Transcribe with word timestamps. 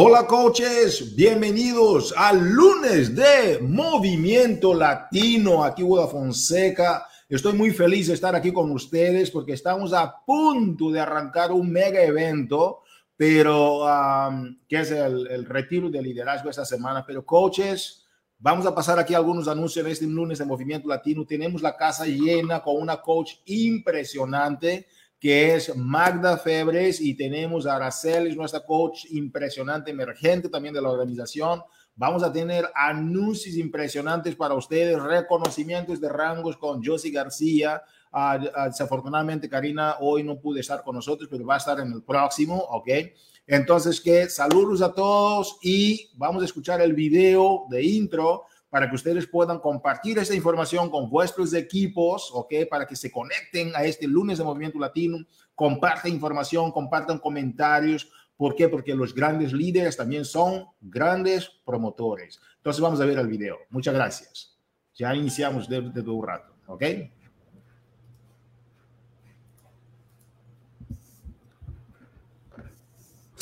Hola 0.00 0.28
coaches, 0.28 1.16
bienvenidos 1.16 2.14
al 2.16 2.50
lunes 2.50 3.16
de 3.16 3.58
Movimiento 3.60 4.72
Latino. 4.72 5.64
Aquí 5.64 5.82
Hugo 5.82 6.06
Fonseca. 6.06 7.04
Estoy 7.28 7.54
muy 7.54 7.72
feliz 7.72 8.06
de 8.06 8.14
estar 8.14 8.36
aquí 8.36 8.52
con 8.52 8.70
ustedes 8.70 9.28
porque 9.32 9.54
estamos 9.54 9.92
a 9.92 10.24
punto 10.24 10.92
de 10.92 11.00
arrancar 11.00 11.50
un 11.50 11.72
mega 11.72 12.00
evento, 12.00 12.82
pero 13.16 13.84
que 14.68 14.78
es 14.78 14.92
el, 14.92 15.26
el, 15.32 15.44
retiro 15.44 15.90
de 15.90 16.00
liderazgo 16.00 16.48
esta 16.48 16.64
semana. 16.64 17.04
Pero 17.04 17.26
coaches, 17.26 18.06
vamos 18.38 18.66
a 18.66 18.74
pasar 18.76 19.00
aquí 19.00 19.14
algunos 19.14 19.48
anuncios 19.48 19.84
en 19.84 19.90
este 19.90 20.06
lunes 20.06 20.38
de 20.38 20.44
Movimiento 20.44 20.88
Latino. 20.88 21.26
Tenemos 21.26 21.60
la 21.60 21.76
casa 21.76 22.06
llena 22.06 22.62
con 22.62 22.80
una 22.80 23.02
coach 23.02 23.32
impresionante 23.46 24.86
que 25.18 25.54
es 25.54 25.74
Magda 25.76 26.36
Febres 26.36 27.00
y 27.00 27.14
tenemos 27.14 27.66
a 27.66 27.76
Araceli, 27.76 28.36
nuestra 28.36 28.60
coach 28.60 29.06
impresionante, 29.10 29.90
emergente 29.90 30.48
también 30.48 30.74
de 30.74 30.80
la 30.80 30.90
organización. 30.90 31.62
Vamos 31.96 32.22
a 32.22 32.32
tener 32.32 32.70
anuncios 32.74 33.56
impresionantes 33.56 34.36
para 34.36 34.54
ustedes, 34.54 35.02
reconocimientos 35.02 36.00
de 36.00 36.08
rangos 36.08 36.56
con 36.56 36.80
Josie 36.84 37.10
García. 37.10 37.82
Uh, 38.12 38.66
desafortunadamente, 38.66 39.48
Karina 39.48 39.96
hoy 39.98 40.22
no 40.22 40.38
pude 40.38 40.60
estar 40.60 40.84
con 40.84 40.94
nosotros, 40.94 41.28
pero 41.28 41.44
va 41.44 41.54
a 41.54 41.58
estar 41.58 41.80
en 41.80 41.92
el 41.92 42.02
próximo, 42.04 42.56
¿ok? 42.56 42.88
Entonces, 43.48 44.00
que 44.00 44.28
saludos 44.28 44.80
a 44.82 44.94
todos 44.94 45.58
y 45.60 46.10
vamos 46.14 46.42
a 46.42 46.44
escuchar 46.44 46.80
el 46.80 46.92
video 46.92 47.64
de 47.68 47.82
intro 47.82 48.44
para 48.70 48.88
que 48.88 48.96
ustedes 48.96 49.26
puedan 49.26 49.58
compartir 49.60 50.18
esta 50.18 50.34
información 50.34 50.90
con 50.90 51.08
vuestros 51.08 51.54
equipos, 51.54 52.30
¿ok? 52.32 52.54
Para 52.70 52.86
que 52.86 52.96
se 52.96 53.10
conecten 53.10 53.72
a 53.74 53.84
este 53.84 54.06
lunes 54.06 54.38
de 54.38 54.44
Movimiento 54.44 54.78
Latino, 54.78 55.18
compartan 55.54 56.12
información, 56.12 56.70
compartan 56.70 57.18
comentarios. 57.18 58.10
¿Por 58.36 58.54
qué? 58.54 58.68
Porque 58.68 58.94
los 58.94 59.14
grandes 59.14 59.52
líderes 59.52 59.96
también 59.96 60.24
son 60.24 60.66
grandes 60.80 61.50
promotores. 61.64 62.40
Entonces 62.56 62.80
vamos 62.80 63.00
a 63.00 63.06
ver 63.06 63.18
el 63.18 63.26
video. 63.26 63.58
Muchas 63.70 63.94
gracias. 63.94 64.56
Ya 64.94 65.14
iniciamos 65.14 65.68
desde 65.68 65.90
de 65.90 66.10
un 66.10 66.26
rato, 66.26 66.54
¿ok? 66.66 66.84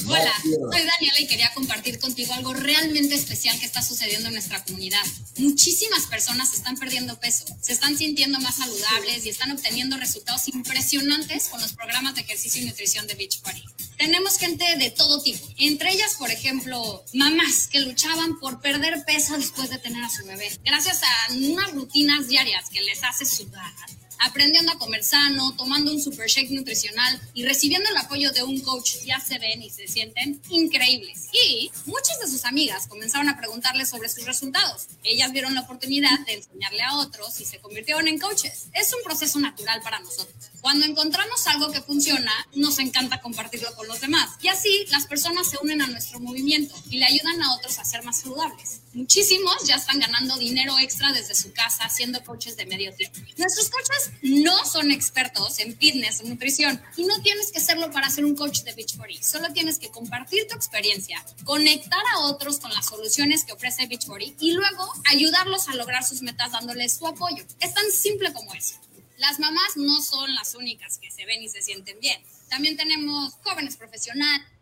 Hola, 0.04 0.32
soy 0.42 0.84
Daniela 0.84 1.20
y 1.20 1.26
quería 1.26 1.52
compartir 1.54 1.98
contigo 1.98 2.32
algo 2.34 2.52
realmente 2.52 3.14
especial 3.14 3.58
que 3.58 3.66
está 3.66 3.82
sucediendo 3.82 4.28
en 4.28 4.34
nuestra 4.34 4.62
comunidad. 4.64 5.02
Muchísimas 5.38 6.06
personas 6.06 6.52
están 6.52 6.76
perdiendo 6.76 7.18
peso, 7.18 7.44
se 7.60 7.72
están 7.72 7.96
sintiendo 7.96 8.38
más 8.40 8.56
saludables 8.56 9.24
y 9.24 9.30
están 9.30 9.52
obteniendo 9.52 9.96
resultados 9.96 10.48
impresionantes 10.48 11.48
con 11.48 11.60
los 11.60 11.72
programas 11.72 12.14
de 12.14 12.20
ejercicio 12.20 12.62
y 12.62 12.66
nutrición 12.66 13.06
de 13.06 13.14
Beachbody. 13.14 13.64
Tenemos 13.96 14.38
gente 14.38 14.76
de 14.76 14.90
todo 14.90 15.22
tipo, 15.22 15.48
entre 15.56 15.92
ellas, 15.92 16.14
por 16.14 16.30
ejemplo, 16.30 17.04
mamás 17.14 17.66
que 17.66 17.80
luchaban 17.80 18.38
por 18.38 18.60
perder 18.60 19.04
peso 19.04 19.36
después 19.36 19.70
de 19.70 19.78
tener 19.78 20.04
a 20.04 20.10
su 20.10 20.24
bebé, 20.26 20.50
gracias 20.64 21.00
a 21.02 21.32
unas 21.32 21.72
rutinas 21.72 22.28
diarias 22.28 22.68
que 22.70 22.82
les 22.82 23.02
hace 23.02 23.24
sudar 23.24 23.72
aprendiendo 24.18 24.72
a 24.72 24.78
comer 24.78 25.04
sano, 25.04 25.54
tomando 25.56 25.92
un 25.92 26.00
super 26.00 26.28
shake 26.28 26.50
nutricional 26.50 27.20
y 27.34 27.44
recibiendo 27.44 27.88
el 27.90 27.96
apoyo 27.96 28.32
de 28.32 28.42
un 28.42 28.60
coach, 28.60 28.96
ya 29.04 29.20
se 29.20 29.38
ven 29.38 29.62
y 29.62 29.70
se 29.70 29.86
sienten 29.86 30.40
increíbles. 30.50 31.28
Y 31.32 31.70
muchas 31.86 32.18
de 32.20 32.28
sus 32.28 32.44
amigas 32.44 32.86
comenzaron 32.86 33.28
a 33.28 33.36
preguntarle 33.36 33.86
sobre 33.86 34.08
sus 34.08 34.24
resultados. 34.24 34.88
Ellas 35.02 35.32
vieron 35.32 35.54
la 35.54 35.62
oportunidad 35.62 36.18
de 36.26 36.34
enseñarle 36.34 36.82
a 36.82 36.96
otros 36.96 37.40
y 37.40 37.44
se 37.44 37.58
convirtieron 37.58 38.08
en 38.08 38.18
coaches. 38.18 38.66
Es 38.72 38.92
un 38.94 39.02
proceso 39.02 39.38
natural 39.38 39.80
para 39.82 40.00
nosotros. 40.00 40.50
Cuando 40.60 40.86
encontramos 40.86 41.46
algo 41.46 41.70
que 41.70 41.80
funciona, 41.80 42.32
nos 42.54 42.78
encanta 42.78 43.20
compartirlo 43.20 43.74
con 43.74 43.86
los 43.86 44.00
demás. 44.00 44.30
Y 44.42 44.48
así 44.48 44.86
las 44.90 45.06
personas 45.06 45.48
se 45.48 45.58
unen 45.62 45.82
a 45.82 45.86
nuestro 45.86 46.20
movimiento 46.20 46.74
y 46.90 46.98
le 46.98 47.06
ayudan 47.06 47.42
a 47.42 47.54
otros 47.54 47.78
a 47.78 47.84
ser 47.84 48.02
más 48.02 48.20
saludables. 48.20 48.80
Muchísimos 48.96 49.54
ya 49.66 49.74
están 49.74 50.00
ganando 50.00 50.38
dinero 50.38 50.74
extra 50.80 51.12
desde 51.12 51.34
su 51.34 51.52
casa 51.52 51.86
siendo 51.90 52.24
coaches 52.24 52.56
de 52.56 52.64
medio 52.64 52.94
tiempo. 52.94 53.20
Nuestros 53.36 53.68
coaches 53.68 54.10
no 54.22 54.64
son 54.64 54.90
expertos 54.90 55.58
en 55.58 55.76
fitness 55.76 56.22
o 56.22 56.24
nutrición 56.24 56.82
y 56.96 57.04
no 57.04 57.20
tienes 57.20 57.52
que 57.52 57.60
serlo 57.60 57.90
para 57.90 58.08
ser 58.08 58.24
un 58.24 58.34
coach 58.34 58.60
de 58.62 58.72
Beachbody. 58.72 59.22
Solo 59.22 59.52
tienes 59.52 59.78
que 59.78 59.90
compartir 59.90 60.48
tu 60.48 60.56
experiencia, 60.56 61.22
conectar 61.44 62.02
a 62.14 62.20
otros 62.20 62.58
con 62.58 62.72
las 62.72 62.86
soluciones 62.86 63.44
que 63.44 63.52
ofrece 63.52 63.86
Beachbody 63.86 64.34
y 64.40 64.52
luego 64.52 64.90
ayudarlos 65.10 65.68
a 65.68 65.74
lograr 65.74 66.02
sus 66.02 66.22
metas 66.22 66.52
dándoles 66.52 66.94
su 66.94 67.06
apoyo. 67.06 67.44
Es 67.60 67.74
tan 67.74 67.92
simple 67.92 68.32
como 68.32 68.54
eso. 68.54 68.76
Las 69.18 69.38
mamás 69.38 69.76
no 69.76 70.00
son 70.00 70.34
las 70.34 70.54
únicas 70.54 70.96
que 70.96 71.10
se 71.10 71.26
ven 71.26 71.42
y 71.42 71.50
se 71.50 71.60
sienten 71.60 72.00
bien. 72.00 72.18
También 72.48 72.78
tenemos 72.78 73.34
jóvenes 73.42 73.76
profesionales. 73.76 74.55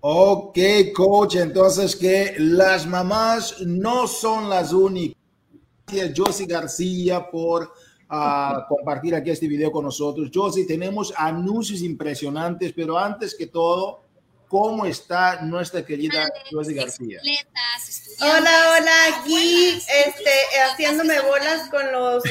Ok, 0.00 0.58
coach, 0.94 1.36
entonces 1.36 1.94
que 1.94 2.34
las 2.38 2.86
mamás 2.86 3.60
no 3.60 4.06
son 4.06 4.48
las 4.48 4.72
únicas. 4.72 5.18
Gracias, 5.86 6.12
Josie 6.16 6.46
García, 6.46 7.30
por 7.30 7.64
uh, 7.64 8.66
compartir 8.68 9.14
aquí 9.14 9.30
este 9.30 9.48
video 9.48 9.70
con 9.70 9.84
nosotros. 9.84 10.30
Josie, 10.32 10.64
tenemos 10.64 11.12
anuncios 11.16 11.82
impresionantes, 11.82 12.72
pero 12.72 12.96
antes 12.96 13.34
que 13.34 13.48
todo, 13.48 14.00
¿Cómo 14.50 14.84
está 14.84 15.42
nuestra 15.42 15.86
querida 15.86 16.28
Josie 16.50 16.74
García? 16.74 17.20
Hola, 18.20 18.74
hola, 18.76 18.92
aquí 19.14 19.80
este, 20.06 20.30
haciéndome 20.72 21.20
bolas 21.20 21.70
con 21.70 21.92
los 21.92 22.24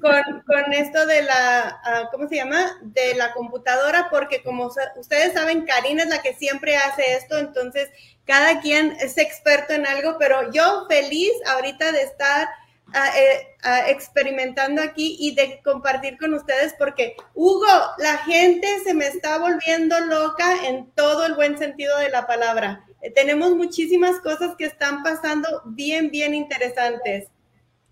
con, 0.00 0.72
esto 0.72 1.06
de 1.06 1.22
la, 1.22 1.80
uh, 1.84 2.10
¿cómo 2.10 2.28
se 2.28 2.36
llama? 2.36 2.78
De 2.82 3.14
la 3.14 3.32
computadora, 3.32 4.08
porque 4.10 4.42
como 4.42 4.70
ustedes 4.96 5.32
saben, 5.32 5.66
Karina 5.66 6.04
es 6.04 6.08
la 6.08 6.22
que 6.22 6.34
siempre 6.34 6.76
hace 6.76 7.14
esto, 7.14 7.38
entonces 7.38 7.90
cada 8.24 8.60
quien 8.60 8.96
es 9.00 9.18
experto 9.18 9.74
en 9.74 9.86
algo, 9.86 10.16
pero 10.18 10.50
yo 10.52 10.86
feliz 10.88 11.32
ahorita 11.46 11.92
de 11.92 12.02
estar 12.02 12.48
eh, 12.94 13.48
experimentando 13.88 14.80
aquí 14.80 15.16
y 15.18 15.34
de 15.34 15.60
compartir 15.64 16.16
con 16.16 16.32
ustedes 16.32 16.74
porque, 16.78 17.16
Hugo, 17.34 17.66
la 17.98 18.18
gente 18.18 18.68
se 18.84 18.94
me 18.94 19.06
está 19.06 19.38
volviendo 19.38 19.98
loca 20.00 20.66
en 20.66 20.90
todo 20.92 21.26
el 21.26 21.34
buen 21.34 21.58
sentido 21.58 21.98
de 21.98 22.10
la 22.10 22.26
palabra. 22.26 22.84
Eh, 23.00 23.10
tenemos 23.10 23.56
muchísimas 23.56 24.20
cosas 24.20 24.54
que 24.56 24.66
están 24.66 25.02
pasando 25.02 25.62
bien, 25.66 26.10
bien 26.10 26.34
interesantes. 26.34 27.28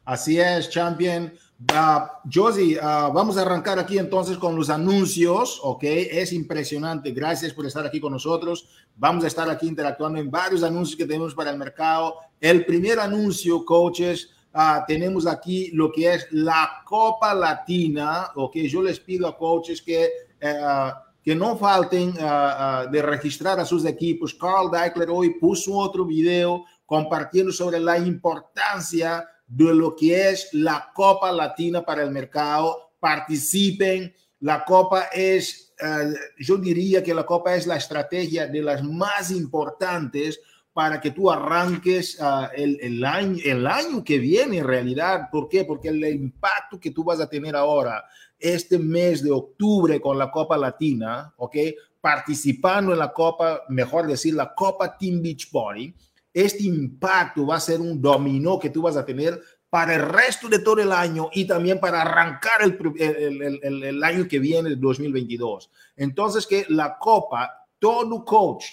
Así 0.05 0.39
es, 0.41 0.71
champion. 0.71 1.37
Uh, 1.71 2.07
Josie, 2.33 2.77
uh, 2.77 3.13
vamos 3.13 3.37
a 3.37 3.43
arrancar 3.43 3.79
aquí 3.79 3.99
entonces 3.99 4.37
con 4.37 4.57
los 4.57 4.71
anuncios, 4.71 5.61
¿ok? 5.63 5.85
Es 5.85 6.33
impresionante. 6.33 7.13
Gracias 7.13 7.53
por 7.53 7.67
estar 7.67 7.87
aquí 7.87 8.01
con 8.01 8.13
nosotros. 8.13 8.69
Vamos 8.97 9.25
a 9.25 9.27
estar 9.29 9.49
aquí 9.49 9.69
interactuando 9.69 10.19
en 10.19 10.31
varios 10.31 10.63
anuncios 10.63 10.97
que 10.97 11.07
tenemos 11.07 11.35
para 11.35 11.51
el 11.51 11.59
mercado. 11.59 12.17
El 12.41 12.65
primer 12.65 12.99
anuncio, 12.99 13.65
coaches, 13.65 14.31
Ah, 14.55 14.85
tenemos 14.87 15.27
aquí 15.27 15.71
lo 15.73 15.91
que 15.91 16.13
es 16.13 16.27
la 16.31 16.83
Copa 16.85 17.33
Latina, 17.35 18.31
ok, 18.35 18.57
yo 18.69 18.83
les 18.83 19.01
pido 19.01 19.27
a 19.27 19.37
coaches 19.37 19.81
que, 19.81 20.11
eh, 20.39 20.91
que 21.25 21.35
no 21.35 21.57
falten 21.57 22.13
de 22.13 23.03
registrar 23.03 23.59
a 23.61 23.65
sus 23.65 23.87
equipos. 23.87 24.35
Carl 24.35 24.71
Deichler 24.71 25.09
hoy 25.09 25.39
puso 25.39 25.75
otro 25.75 26.05
video 26.05 26.65
compartiendo 26.85 27.51
sobre 27.53 27.81
la 27.81 27.97
importancia 27.97 29.27
de 29.55 29.75
lo 29.75 29.95
que 29.95 30.31
es 30.31 30.49
la 30.53 30.91
Copa 30.95 31.31
Latina 31.31 31.85
para 31.85 32.03
el 32.03 32.11
mercado. 32.11 32.95
Participen. 32.99 34.15
La 34.41 34.65
Copa 34.65 35.09
es, 35.13 35.75
uh, 35.81 36.15
yo 36.39 36.57
diría 36.57 37.03
que 37.03 37.13
la 37.13 37.27
Copa 37.27 37.55
es 37.55 37.67
la 37.67 37.77
estrategia 37.77 38.47
de 38.47 38.63
las 38.63 38.83
más 38.83 39.31
importantes 39.31 40.41
para 40.73 41.01
que 41.03 41.11
tú 41.11 41.31
arranques 41.31 42.19
uh, 42.19 42.49
el, 42.57 42.79
el, 42.81 43.05
año, 43.05 43.39
el 43.45 43.67
año 43.67 44.03
que 44.03 44.19
viene 44.19 44.59
en 44.59 44.67
realidad. 44.67 45.29
¿Por 45.31 45.51
qué? 45.51 45.65
Porque 45.65 45.89
el 45.89 46.03
impacto 46.03 46.81
que 46.81 46.91
tú 46.91 47.05
vas 47.05 47.21
a 47.21 47.29
tener 47.29 47.55
ahora, 47.55 48.05
este 48.39 48.79
mes 48.79 49.23
de 49.23 49.31
octubre 49.31 50.01
con 50.01 50.19
la 50.19 50.31
Copa 50.31 50.57
Latina, 50.57 51.33
¿ok? 51.37 51.57
Participando 52.01 52.93
en 52.93 52.99
la 52.99 53.13
Copa, 53.13 53.63
mejor 53.69 54.07
decir, 54.07 54.35
la 54.35 54.55
Copa 54.55 54.97
Team 54.97 55.21
Beach 55.21 55.51
Body, 55.53 55.95
este 56.33 56.65
impacto 56.65 57.47
va 57.47 57.57
a 57.57 57.61
ser 57.61 57.81
un 57.81 58.01
dominó 58.01 58.59
que 58.59 58.71
tú 58.71 58.83
vas 58.83 58.97
a 58.97 59.05
tener 59.05 59.41
para 59.69 59.95
el 59.95 60.03
resto 60.03 60.49
de 60.49 60.59
todo 60.59 60.81
el 60.81 60.93
año 60.93 61.31
y 61.33 61.47
también 61.47 61.81
para 61.81 62.03
arrancar 62.03 62.63
el, 62.63 62.79
el, 62.99 63.61
el, 63.63 63.83
el 63.85 64.05
año 64.05 64.29
que 64.29 64.39
viene, 64.39 64.77
2022. 64.77 65.71
Entonces, 65.97 66.47
que 66.47 66.67
la 66.69 66.99
Copa, 66.99 67.51
todo 67.79 68.25
coach, 68.25 68.65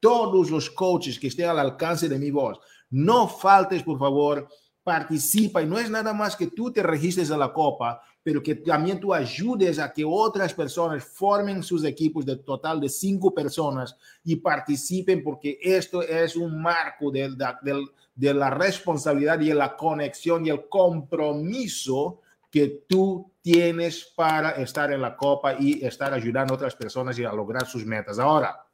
todos 0.00 0.50
los 0.50 0.68
coaches 0.68 1.18
que 1.18 1.28
estén 1.28 1.48
al 1.48 1.58
alcance 1.58 2.10
de 2.10 2.18
mi 2.18 2.30
voz. 2.30 2.60
No 2.90 3.26
faltes, 3.26 3.82
por 3.82 3.98
favor, 3.98 4.46
participa 4.82 5.62
y 5.62 5.66
no 5.66 5.78
es 5.78 5.90
nada 5.90 6.12
más 6.12 6.36
que 6.36 6.48
tú 6.48 6.70
te 6.70 6.82
registres 6.82 7.30
a 7.30 7.38
la 7.38 7.52
copa, 7.52 8.02
pero 8.24 8.42
que 8.42 8.54
también 8.56 8.98
tú 8.98 9.12
ayudes 9.12 9.78
a 9.78 9.92
que 9.92 10.02
otras 10.04 10.54
personas 10.54 11.04
formen 11.04 11.62
sus 11.62 11.84
equipos 11.84 12.24
de 12.24 12.36
total 12.36 12.80
de 12.80 12.88
cinco 12.88 13.32
personas 13.32 13.94
y 14.24 14.36
participen 14.36 15.22
porque 15.22 15.58
esto 15.62 16.02
es 16.02 16.34
un 16.34 16.60
marco 16.60 17.10
de, 17.10 17.28
de, 17.28 17.86
de 18.14 18.34
la 18.34 18.48
responsabilidad 18.48 19.38
y 19.40 19.52
la 19.52 19.76
conexión 19.76 20.46
y 20.46 20.48
el 20.48 20.66
compromiso 20.68 22.22
que 22.50 22.84
tú 22.88 23.30
tienes 23.42 24.06
para 24.16 24.52
estar 24.52 24.90
en 24.90 25.02
la 25.02 25.14
copa 25.14 25.56
y 25.58 25.84
estar 25.84 26.14
ayudando 26.14 26.54
a 26.54 26.56
otras 26.56 26.74
personas 26.74 27.18
y 27.18 27.24
a 27.24 27.32
lograr 27.32 27.66
sus 27.66 27.84
metas. 27.84 28.18
Ahora, 28.18 28.64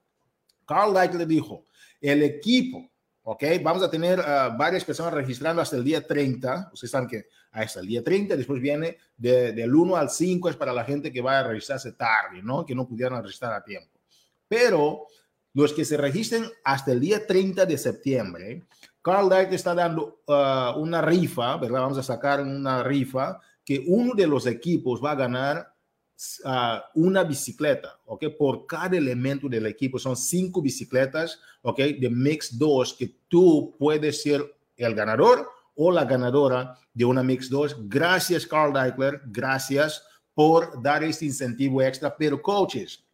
Carl 0.64 0.94
le 1.18 1.26
dijo, 1.26 1.64
el 2.00 2.22
equipo, 2.22 2.88
¿ok? 3.22 3.44
Vamos 3.62 3.82
a 3.82 3.90
tener 3.90 4.18
uh, 4.18 4.56
varias 4.56 4.84
personas 4.84 5.12
registrando 5.12 5.62
hasta 5.62 5.76
el 5.76 5.84
día 5.84 6.06
30. 6.06 6.70
Ustedes 6.72 6.90
saben 6.90 7.08
que 7.08 7.26
hasta 7.52 7.80
el 7.80 7.86
día 7.86 8.02
30, 8.02 8.36
después 8.36 8.60
viene 8.60 8.98
de, 9.16 9.52
del 9.52 9.74
1 9.74 9.96
al 9.96 10.10
5 10.10 10.48
es 10.48 10.56
para 10.56 10.72
la 10.72 10.84
gente 10.84 11.12
que 11.12 11.20
va 11.20 11.40
a 11.40 11.42
registrarse 11.42 11.92
tarde, 11.92 12.42
¿no? 12.42 12.64
Que 12.64 12.74
no 12.74 12.86
pudieron 12.86 13.22
registrar 13.22 13.52
a 13.52 13.64
tiempo. 13.64 13.98
Pero 14.46 15.06
los 15.54 15.72
que 15.72 15.84
se 15.84 15.96
registren 15.96 16.44
hasta 16.64 16.92
el 16.92 17.00
día 17.00 17.26
30 17.26 17.66
de 17.66 17.78
septiembre, 17.78 18.62
Carl 19.02 19.28
Dyke 19.28 19.54
está 19.54 19.74
dando 19.74 20.22
uh, 20.26 20.78
una 20.78 21.00
rifa, 21.00 21.56
¿verdad? 21.56 21.80
Vamos 21.80 21.98
a 21.98 22.02
sacar 22.02 22.40
una 22.40 22.82
rifa 22.82 23.40
que 23.64 23.84
uno 23.86 24.14
de 24.14 24.26
los 24.26 24.46
equipos 24.46 25.02
va 25.02 25.12
a 25.12 25.16
ganar 25.16 25.69
uh, 26.44 26.80
una 26.94 27.24
bicicleta, 27.24 27.98
¿ok? 28.06 28.24
Por 28.38 28.66
cada 28.66 28.96
elemento 28.96 29.48
del 29.48 29.66
equipo. 29.66 29.98
Son 29.98 30.16
cinco 30.16 30.60
bicicletas, 30.60 31.38
¿ok? 31.62 31.78
De 31.78 32.10
Mix 32.10 32.58
2 32.58 32.94
que 32.94 33.14
tú 33.28 33.74
puedes 33.78 34.22
ser 34.22 34.42
el 34.76 34.94
ganador 34.94 35.48
o 35.74 35.90
la 35.90 36.04
ganadora 36.04 36.78
de 36.92 37.04
una 37.04 37.22
Mix 37.22 37.48
2. 37.48 37.88
Gracias, 37.88 38.46
Carl 38.46 38.72
Deichler. 38.72 39.22
Gracias 39.26 40.04
por 40.34 40.82
dar 40.82 41.02
este 41.04 41.24
incentivo 41.24 41.82
extra. 41.82 42.16
Pero, 42.16 42.40
coaches, 42.40 43.04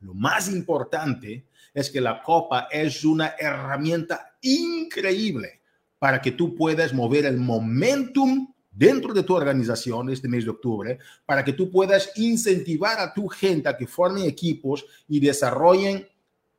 lo 0.00 0.14
más 0.14 0.48
importante 0.48 1.46
es 1.72 1.90
que 1.90 2.00
la 2.00 2.22
copa 2.22 2.68
es 2.70 3.04
una 3.04 3.34
herramienta 3.38 4.36
increíble 4.42 5.60
para 5.98 6.20
que 6.20 6.32
tú 6.32 6.54
puedas 6.54 6.92
mover 6.92 7.26
el 7.26 7.36
momentum 7.36 8.51
dentro 8.72 9.12
de 9.12 9.22
tu 9.22 9.34
organización 9.34 10.10
este 10.10 10.28
mes 10.28 10.44
de 10.44 10.50
octubre, 10.50 10.98
para 11.26 11.44
que 11.44 11.52
tú 11.52 11.70
puedas 11.70 12.10
incentivar 12.16 12.98
a 12.98 13.12
tu 13.12 13.28
gente 13.28 13.68
a 13.68 13.76
que 13.76 13.86
formen 13.86 14.24
equipos 14.24 14.84
y 15.08 15.20
desarrollen 15.20 16.08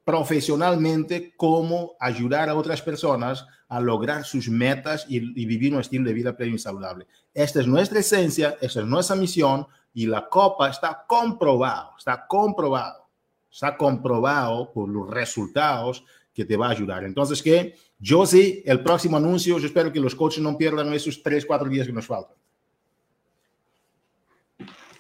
profesionalmente 0.06 1.33
cómo 1.38 1.94
ayudar 2.00 2.50
a 2.50 2.56
otras 2.56 2.81
personas 2.81 3.45
a 3.69 3.80
lograr 3.80 4.24
sus 4.24 4.50
metas 4.50 5.06
y, 5.07 5.19
vivir 5.19 5.74
un 5.74 5.81
estilo 5.81 6.07
de 6.07 6.13
vida 6.13 6.36
pleno 6.36 6.56
y 6.56 6.60
saludable. 6.60 7.07
Esta 7.33 7.62
es 7.62 7.68
nuestra 7.68 8.00
esencia, 8.00 8.57
esta 8.62 8.81
es 8.81 8.86
nuestra 8.86 9.15
misión 9.15 9.65
y 9.94 10.06
la 10.06 10.27
copa 10.30 10.69
está 10.69 11.06
comprobado, 11.07 11.92
está 11.98 12.27
comprobado, 12.27 13.07
está 13.51 13.75
comprobado 13.77 14.71
por 14.71 14.89
los 14.89 15.10
resultados 15.10 16.04
que 16.33 16.45
te 16.45 16.57
va 16.57 16.68
a 16.68 16.71
ayudar. 16.71 17.03
Entonces, 17.03 17.41
¿qué? 17.41 17.75
Yo 18.00 18.25
sí, 18.25 18.63
el 18.65 18.81
próximo 18.81 19.18
anuncio, 19.18 19.59
yo 19.59 19.68
espero 19.68 19.91
que 19.91 20.00
los 20.00 20.15
coaches 20.15 20.41
no 20.41 20.57
pierdan 20.57 20.91
esos 20.94 21.21
tres, 21.21 21.45
cuatro 21.45 21.69
días 21.69 21.88
que 21.88 21.94
nos 21.94 22.07
faltan. 22.07 22.35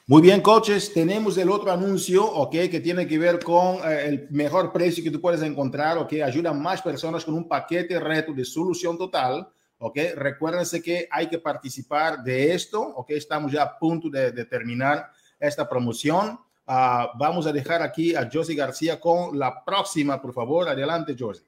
Muy 0.05 0.21
bien, 0.21 0.41
coaches, 0.41 0.93
tenemos 0.93 1.37
el 1.37 1.49
otro 1.49 1.71
anuncio, 1.71 2.25
ok, 2.25 2.51
que 2.69 2.81
tiene 2.81 3.07
que 3.07 3.17
ver 3.17 3.41
con 3.41 3.77
eh, 3.77 4.05
el 4.05 4.27
mejor 4.31 4.73
precio 4.73 5.01
que 5.01 5.09
tú 5.09 5.21
puedes 5.21 5.41
encontrar, 5.41 5.97
ok, 5.97 6.15
ayuda 6.25 6.49
a 6.49 6.53
más 6.53 6.81
personas 6.81 7.23
con 7.23 7.35
un 7.35 7.47
paquete 7.47 7.97
reto 8.01 8.33
de 8.33 8.43
solución 8.43 8.97
total, 8.97 9.47
ok. 9.77 9.97
Recuérdense 10.17 10.81
que 10.81 11.07
hay 11.09 11.29
que 11.29 11.39
participar 11.39 12.21
de 12.21 12.53
esto, 12.53 12.81
ok, 12.81 13.11
estamos 13.11 13.53
ya 13.53 13.63
a 13.63 13.79
punto 13.79 14.09
de, 14.09 14.43
terminar 14.43 15.09
esta 15.39 15.69
promoción. 15.69 16.37
Uh, 16.65 17.17
vamos 17.17 17.45
a 17.45 17.51
dejar 17.51 17.81
aquí 17.81 18.15
a 18.15 18.29
Josie 18.31 18.55
García 18.55 18.99
con 18.99 19.37
la 19.37 19.63
próxima, 19.65 20.21
por 20.21 20.33
favor. 20.33 20.69
Adelante, 20.69 21.15
Josie. 21.17 21.45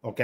Ok. 0.00 0.20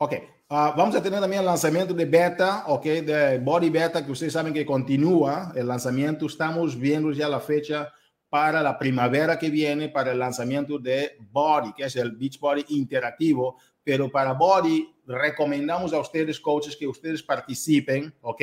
Ok, 0.00 0.12
uh, 0.50 0.54
vamos 0.76 0.94
a 0.94 1.02
tener 1.02 1.20
también 1.20 1.40
el 1.40 1.46
lanzamiento 1.46 1.92
de 1.92 2.04
beta, 2.04 2.64
ok, 2.68 2.84
de 2.84 3.38
Body 3.40 3.68
Beta, 3.68 4.06
que 4.06 4.12
ustedes 4.12 4.32
saben 4.32 4.54
que 4.54 4.64
continúa 4.64 5.52
el 5.56 5.66
lanzamiento. 5.66 6.26
Estamos 6.26 6.78
viendo 6.78 7.10
ya 7.10 7.28
la 7.28 7.40
fecha 7.40 7.92
para 8.28 8.62
la 8.62 8.78
primavera 8.78 9.38
que 9.38 9.50
viene 9.50 9.88
para 9.88 10.12
el 10.12 10.20
lanzamiento 10.20 10.78
de 10.78 11.16
Body, 11.32 11.72
que 11.72 11.84
es 11.84 11.96
el 11.96 12.12
Beach 12.12 12.38
Body 12.38 12.64
interactivo. 12.68 13.56
Pero 13.82 14.08
para 14.08 14.34
Body, 14.34 14.88
recomendamos 15.08 15.92
a 15.92 16.00
ustedes, 16.00 16.38
coaches, 16.38 16.76
que 16.76 16.86
ustedes 16.86 17.22
participen, 17.22 18.12
ok. 18.20 18.42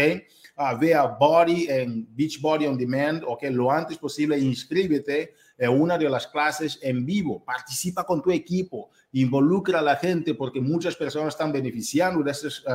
Uh, 0.58 0.80
vea 0.80 1.04
Body 1.06 1.68
en 1.70 2.08
Beach 2.16 2.42
Body 2.42 2.66
on 2.66 2.78
Demand, 2.78 3.24
ok, 3.26 3.44
lo 3.52 3.72
antes 3.72 3.98
posible, 3.98 4.40
inscríbete 4.40 5.34
en 5.58 5.70
una 5.70 5.98
de 5.98 6.10
las 6.10 6.28
clases 6.28 6.80
en 6.82 7.06
vivo, 7.06 7.44
participa 7.44 8.06
con 8.06 8.22
tu 8.22 8.32
equipo, 8.32 8.90
involucra 9.12 9.80
a 9.80 9.82
la 9.82 9.96
gente 9.96 10.34
porque 10.34 10.60
muchas 10.60 10.96
personas 10.96 11.34
están 11.34 11.52
beneficiando 11.52 12.24
de 12.24 12.32
esos, 12.32 12.66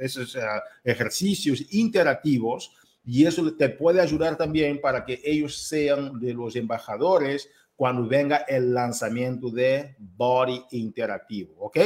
esos 0.00 0.34
uh, 0.36 0.40
ejercicios 0.84 1.64
interactivos 1.72 2.72
y 3.04 3.24
eso 3.24 3.54
te 3.54 3.70
puede 3.70 4.00
ayudar 4.00 4.36
también 4.36 4.80
para 4.80 5.04
que 5.04 5.20
ellos 5.24 5.56
sean 5.56 6.20
de 6.20 6.34
los 6.34 6.54
embajadores 6.56 7.48
cuando 7.74 8.06
venga 8.06 8.38
el 8.48 8.74
lanzamiento 8.74 9.50
de 9.50 9.94
Body 9.98 10.64
Interactivo, 10.72 11.54
¿ok? 11.60 11.78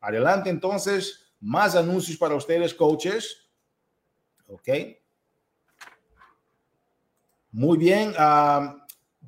Adelante 0.00 0.50
entonces, 0.50 1.32
más 1.40 1.74
anuncios 1.74 2.16
para 2.16 2.34
ustedes, 2.34 2.74
coaches. 2.74 3.48
¿Ok? 4.46 4.68
Muy 7.52 7.78
bien. 7.78 8.10
Uh, 8.10 8.78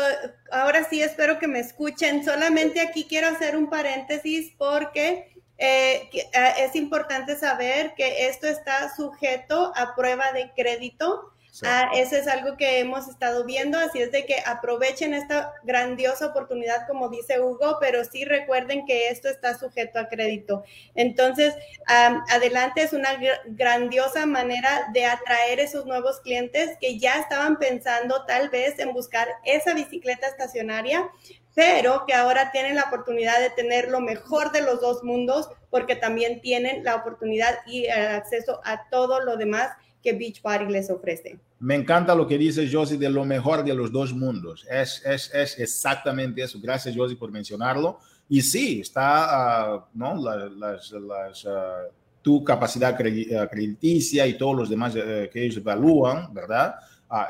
ahora 0.53 0.89
sí 0.89 1.03
espero 1.03 1.41
que 1.41 1.49
me 1.49 1.59
escuchen. 1.59 2.25
Solamente 2.25 2.81
aquí 2.81 3.07
quiero 3.09 3.27
hacer 3.27 3.57
un 3.57 3.69
paréntesis 3.69 4.53
porque 4.57 5.43
eh, 5.59 6.09
eh, 6.13 6.29
es 6.61 6.77
importante 6.77 7.35
saber 7.37 7.95
que 7.97 8.29
esto 8.29 8.47
está 8.47 8.95
sujeto 8.95 9.73
a 9.75 9.97
prueba 9.97 10.31
de 10.31 10.53
crédito 10.55 11.33
Ah, 11.65 11.91
eso 11.95 12.17
es 12.17 12.29
algo 12.29 12.57
que 12.57 12.79
hemos 12.79 13.09
estado 13.09 13.45
viendo, 13.45 13.79
así 13.79 14.01
es 14.01 14.13
de 14.13 14.25
que 14.27 14.37
aprovechen 14.47 15.15
esta 15.15 15.53
grandiosa 15.63 16.27
oportunidad, 16.27 16.87
como 16.87 17.09
dice 17.09 17.41
Hugo, 17.41 17.79
pero 17.81 18.05
sí 18.05 18.25
recuerden 18.25 18.87
que 18.87 19.09
esto 19.09 19.29
está 19.29 19.59
sujeto 19.59 19.99
a 19.99 20.09
crédito. 20.09 20.65
Entonces, 20.95 21.55
adelante 21.87 22.83
es 22.83 22.93
una 22.93 23.19
grandiosa 23.47 24.27
manera 24.27 24.89
de 24.93 25.07
atraer 25.07 25.61
esos 25.61 25.87
nuevos 25.87 26.21
clientes 26.21 26.77
que 26.81 26.99
ya 26.99 27.19
estaban 27.19 27.59
pensando 27.59 28.25
tal 28.27 28.51
vez 28.51 28.79
en 28.79 28.93
buscar 28.93 29.29
esa 29.45 29.75
bicicleta 29.75 30.29
estacionaria, 30.29 31.09
pero 31.55 32.05
que 32.07 32.15
ahora 32.15 32.53
tienen 32.53 32.77
la 32.77 32.85
oportunidad 32.85 33.41
de 33.41 33.51
tener 33.51 33.89
lo 33.89 34.01
mejor 34.01 34.53
de 34.53 34.63
los 34.63 34.81
dos 34.81 35.03
mundos 35.03 35.51
porque 35.71 35.97
también 35.97 36.41
tienen 36.41 36.85
la 36.85 36.95
oportunidad 36.95 37.59
y 37.67 37.87
el 37.87 38.09
acceso 38.09 38.61
a 38.65 38.89
todo 38.91 39.21
lo 39.21 39.37
demás 39.37 39.73
que 40.03 40.13
Beachbody 40.13 40.67
les 40.67 40.89
ofrece. 40.89 41.39
Me 41.61 41.75
encanta 41.75 42.15
lo 42.15 42.27
que 42.27 42.39
dice 42.39 42.69
Josie 42.71 42.99
de 42.99 43.11
lo 43.11 43.25
mejor 43.25 43.65
de 43.65 43.75
los 43.75 43.91
dos 43.91 44.13
mundos. 44.13 44.65
Es, 44.71 45.05
es, 45.05 45.35
es 45.35 45.59
exactamente 45.59 46.43
eso. 46.43 46.59
Gracias, 46.63 46.95
Josie, 46.97 47.17
por 47.17 47.33
mencionarlo. 47.33 47.99
Y 48.29 48.43
sí, 48.43 48.81
está, 48.81 49.75
uh, 49.75 49.81
¿no? 49.95 50.15
Las, 50.15 50.93
las, 50.93 51.45
uh, 51.45 51.91
tu 52.23 52.45
capacidad 52.45 52.97
crediticia 52.97 54.27
y 54.27 54.37
todos 54.37 54.55
los 54.55 54.69
demás 54.69 54.95
uh, 54.95 55.29
que 55.33 55.45
ellos 55.45 55.57
evalúan, 55.57 56.33
¿verdad? 56.33 56.77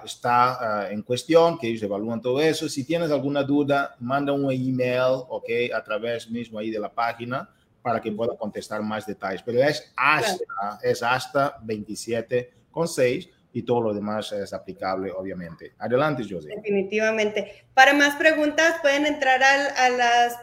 está 0.04 0.88
en 0.90 1.02
cuestión, 1.02 1.56
que 1.56 1.68
ellos 1.68 1.84
evalúan 1.84 2.20
todo 2.20 2.40
eso. 2.40 2.68
Si 2.68 2.82
tienes 2.82 3.12
alguna 3.12 3.44
duda, 3.44 3.94
manda 4.00 4.32
un 4.32 4.50
email, 4.50 5.22
¿ok? 5.28 5.72
A 5.72 5.84
través 5.84 6.28
mismo 6.28 6.58
ahí 6.58 6.68
de 6.68 6.80
la 6.80 6.92
página 6.92 7.48
para 7.80 8.00
que 8.00 8.10
pueda 8.10 8.36
contestar 8.36 8.82
más 8.82 9.06
detalles. 9.06 9.40
Pero 9.40 9.62
es 9.62 9.92
hasta, 9.96 10.80
es 10.82 11.00
hasta 11.00 11.58
27 11.62 12.52
con 12.72 12.88
6 12.88 13.28
y 13.52 13.62
todo 13.62 13.80
lo 13.80 13.94
demás 13.94 14.32
es 14.32 14.52
aplicable, 14.52 15.10
obviamente. 15.10 15.72
Adelante, 15.78 16.22
José. 16.28 16.48
Definitivamente. 16.54 17.64
Para 17.74 17.94
más 17.94 18.16
preguntas, 18.16 18.76
pueden 18.82 19.06
entrar 19.06 19.42
a, 19.42 19.88
las 19.90 20.36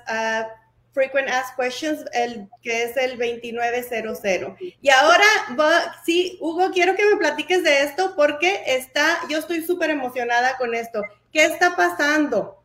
Frequent 0.92 1.30
Ask 1.30 1.56
Questions, 1.60 2.06
el, 2.14 2.48
que 2.62 2.84
es 2.84 2.98
el 2.98 3.18
2900. 3.18 4.20
Y 4.82 4.90
ahora, 4.90 5.26
sí, 6.06 6.38
Hugo, 6.42 6.72
quiero 6.74 6.96
que 6.96 7.06
me 7.06 7.18
platiques 7.18 7.64
de 7.64 7.84
esto 7.84 8.14
porque 8.16 8.62
está, 8.66 9.20
yo 9.30 9.38
estoy 9.38 9.62
súper 9.62 9.90
emocionada 9.90 10.58
con 10.58 10.74
esto. 10.74 11.02
¿Qué 11.32 11.46
está 11.46 11.76
pasando? 11.76 12.64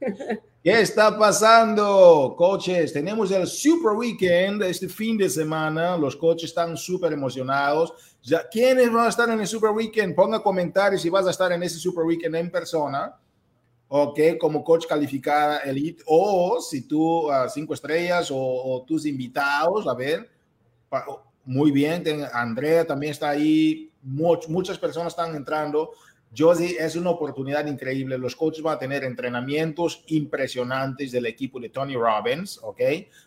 ¿Qué 0.64 0.80
está 0.80 1.18
pasando, 1.18 2.36
coaches? 2.38 2.92
Tenemos 2.92 3.32
el 3.32 3.48
Super 3.48 3.94
Weekend 3.94 4.62
este 4.62 4.88
fin 4.88 5.18
de 5.18 5.28
semana. 5.28 5.96
Los 5.96 6.14
coaches 6.14 6.50
están 6.50 6.76
súper 6.76 7.12
emocionados. 7.12 8.11
Ya, 8.22 8.48
¿Quiénes 8.48 8.92
van 8.92 9.06
a 9.06 9.08
estar 9.08 9.28
en 9.28 9.40
el 9.40 9.46
Super 9.46 9.70
Weekend? 9.70 10.14
Ponga 10.14 10.42
comentarios 10.42 11.02
si 11.02 11.10
vas 11.10 11.26
a 11.26 11.30
estar 11.30 11.50
en 11.50 11.62
ese 11.62 11.78
Super 11.78 12.04
Weekend 12.04 12.36
en 12.36 12.50
persona. 12.50 13.16
Ok, 13.88 14.18
como 14.40 14.62
coach 14.62 14.86
calificada 14.86 15.58
elite. 15.58 16.02
O 16.06 16.60
si 16.60 16.86
tú, 16.86 17.28
uh, 17.28 17.48
cinco 17.52 17.74
estrellas 17.74 18.28
o, 18.32 18.84
tus 18.86 19.06
invitados, 19.06 19.86
a 19.88 19.94
ver. 19.94 20.30
Muy 21.44 21.72
bien, 21.72 22.04
Andrea 22.32 22.86
también 22.86 23.10
está 23.10 23.30
ahí. 23.30 23.90
muchas 24.02 24.78
personas 24.78 25.12
están 25.12 25.34
entrando. 25.34 25.90
Josie, 26.36 26.76
es 26.78 26.96
una 26.96 27.10
oportunidad 27.10 27.66
increíble. 27.66 28.16
Los 28.16 28.34
coaches 28.34 28.62
van 28.62 28.76
a 28.76 28.78
tener 28.78 29.04
entrenamientos 29.04 30.02
impresionantes 30.06 31.12
del 31.12 31.26
equipo 31.26 31.60
de 31.60 31.68
Tony 31.68 31.94
Robbins, 31.94 32.58
¿ok? 32.62 32.80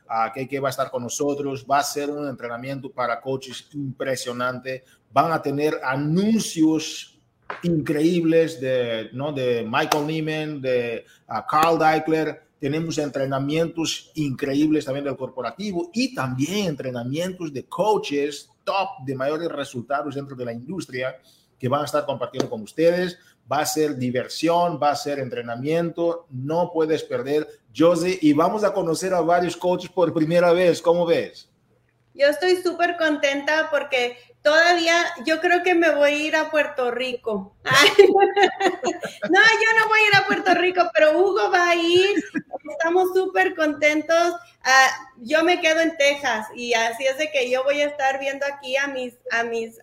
Uh, 0.06 0.48
que, 0.48 0.60
va 0.60 0.70
a 0.70 0.72
estar 0.72 0.90
con 0.90 1.04
nosotros. 1.04 1.66
Va 1.70 1.80
a 1.80 1.84
ser 1.84 2.10
un 2.10 2.28
entrenamiento 2.28 2.92
para 2.92 3.22
coaches 3.22 3.68
impresionante. 3.74 4.84
Van 5.12 5.32
a 5.32 5.42
tener 5.42 5.80
anuncios 5.84 7.20
increíbles 7.62 8.60
de, 8.60 9.10
¿no? 9.14 9.32
de 9.32 9.64
Michael 9.64 10.08
Neiman, 10.08 10.62
de 10.62 11.06
uh, 11.30 11.42
Carl 11.48 11.78
Deichler. 11.78 12.42
Tenemos 12.60 12.98
entrenamientos 12.98 14.12
increíbles 14.16 14.86
también 14.86 15.06
del 15.06 15.16
corporativo 15.16 15.92
y 15.94 16.16
también 16.16 16.70
entrenamientos 16.70 17.54
de 17.54 17.66
coaches 17.66 18.50
top 18.64 19.06
de 19.06 19.14
mayores 19.14 19.50
resultados 19.50 20.16
dentro 20.16 20.36
de 20.36 20.46
la 20.46 20.54
industria 20.54 21.16
que 21.60 21.70
van 21.70 21.82
a 21.82 21.86
estar 21.86 22.06
compartiendo 22.06 22.50
con 22.50 22.62
ustedes. 22.62 23.18
Va 23.52 23.60
a 23.60 23.66
ser 23.66 23.96
diversión, 23.96 24.80
va 24.82 24.90
a 24.90 24.96
ser 24.96 25.20
entrenamiento, 25.20 26.26
no 26.32 26.72
puedes 26.74 27.04
perder, 27.04 27.48
Josie, 27.76 28.18
y 28.22 28.34
vamos 28.34 28.64
a 28.64 28.74
conocer 28.74 29.14
a 29.14 29.22
varios 29.22 29.56
coaches 29.56 29.92
por 29.92 30.14
primera 30.14 30.52
vez. 30.52 30.82
¿Cómo 30.82 31.06
ves? 31.06 31.50
Yo 32.16 32.28
estoy 32.28 32.56
súper 32.64 32.96
contenta 32.96 33.68
porque 33.70 34.18
todavía 34.42 35.04
yo 35.26 35.42
creo 35.42 35.64
que 35.64 35.76
me 35.76 35.90
voy 35.90 36.12
a 36.12 36.18
ir 36.18 36.36
a 36.38 36.50
Puerto 36.50 36.90
Rico. 36.92 37.58
no, 37.66 39.40
yo 39.40 39.80
no 39.80 39.90
voy 39.90 40.00
a 40.00 40.08
ir 40.08 40.16
a 40.16 40.26
Puerto 40.26 40.54
Rico, 40.54 40.90
pero 40.94 41.20
Hugo 41.20 41.52
va 41.52 41.72
a 41.72 41.76
ir. 41.76 42.24
Estamos 42.72 43.10
súper 43.14 43.54
contentos. 43.54 44.34
Ah, 44.64 44.90
yo 45.18 45.44
me 45.44 45.60
quedo 45.60 45.82
en 45.82 45.98
Texas 45.98 46.48
y 46.56 46.74
así 46.74 47.06
es 47.06 47.18
de 47.18 47.30
que 47.32 47.50
yo 47.50 47.64
voy 47.66 47.82
a 47.82 47.88
estar 47.88 48.18
viendo 48.20 48.46
aquí 48.46 48.78
a 48.78 48.88
mis, 48.88 49.16
a 49.32 49.44
mis 49.44 49.78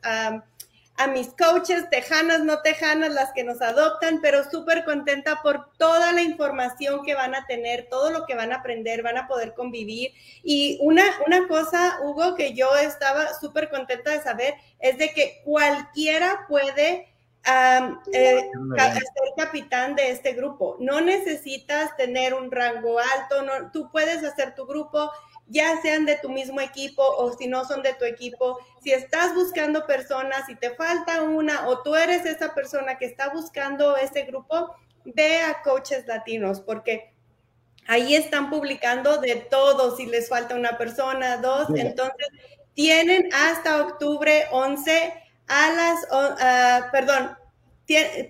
a 1.03 1.09
mis 1.09 1.31
coaches, 1.35 1.91
tejanas, 1.91 2.45
no 2.45 2.63
tejanas, 2.63 3.13
las 3.13 3.33
que 3.33 3.43
nos 3.43 3.61
adoptan, 3.61 4.21
pero 4.23 4.49
súper 4.49 4.85
contenta 4.85 5.43
por 5.43 5.73
toda 5.77 6.13
la 6.13 6.23
información 6.23 7.03
que 7.05 7.17
van 7.17 7.35
a 7.35 7.45
tener, 7.47 7.89
todo 7.91 8.11
lo 8.11 8.25
que 8.25 8.37
van 8.37 8.53
a 8.53 8.57
aprender, 8.57 9.03
van 9.03 9.19
a 9.19 9.27
poder 9.27 9.53
convivir. 9.55 10.13
Y 10.45 10.79
una, 10.81 11.03
una 11.27 11.49
cosa, 11.49 11.99
Hugo, 12.03 12.37
que 12.37 12.55
yo 12.55 12.77
estaba 12.77 13.35
súper 13.41 13.69
contenta 13.69 14.13
de 14.13 14.23
saber, 14.23 14.55
es 14.79 14.97
de 14.97 15.13
que 15.13 15.41
cualquiera 15.45 16.47
puede 16.49 17.13
eh, 17.45 17.91
ser 18.13 19.35
capitán 19.37 19.97
de 19.97 20.13
este 20.13 20.35
grupo. 20.35 20.77
No 20.79 21.01
necesitas 21.01 21.97
tener 21.97 22.33
un 22.33 22.53
rango 22.53 23.01
alto, 23.01 23.43
no, 23.43 23.73
tú 23.73 23.91
puedes 23.91 24.23
hacer 24.23 24.55
tu 24.55 24.67
grupo 24.67 25.11
ya 25.53 25.81
sean 25.83 26.07
de 26.07 26.17
tu 26.17 26.31
mismo 26.31 26.61
equipo 26.61 27.03
o 27.03 27.37
si 27.37 27.47
no 27.47 27.65
son 27.67 27.83
de 27.83 27.93
tu 27.93 28.05
equipo, 28.05 28.59
si 28.83 28.93
estás 28.93 29.35
buscando 29.35 29.87
personas, 29.87 30.47
si 30.47 30.57
te 30.57 30.71
falta 30.71 31.23
una 31.23 31.69
o 31.69 31.83
tú 31.83 31.95
eres 31.95 32.25
esa 32.25 32.55
persona 32.55 32.97
que 32.97 33.05
está 33.05 33.29
buscando 33.29 33.97
ese 33.97 34.23
grupo, 34.23 34.75
ve 35.05 35.43
a 35.43 35.63
coaches 35.63 36.07
latinos 36.07 36.61
porque 36.61 37.13
ahí 37.87 38.15
están 38.15 38.49
publicando 38.49 39.19
de 39.19 39.37
todo, 39.37 39.95
si 39.95 40.07
les 40.07 40.29
falta 40.29 40.55
una 40.55 40.79
persona, 40.79 41.37
dos, 41.37 41.69
entonces 41.77 42.29
tienen 42.73 43.29
hasta 43.35 43.83
octubre 43.83 44.47
11 44.53 45.15
a 45.49 45.71
las, 45.71 46.03
uh, 46.11 46.91
perdón, 46.91 47.37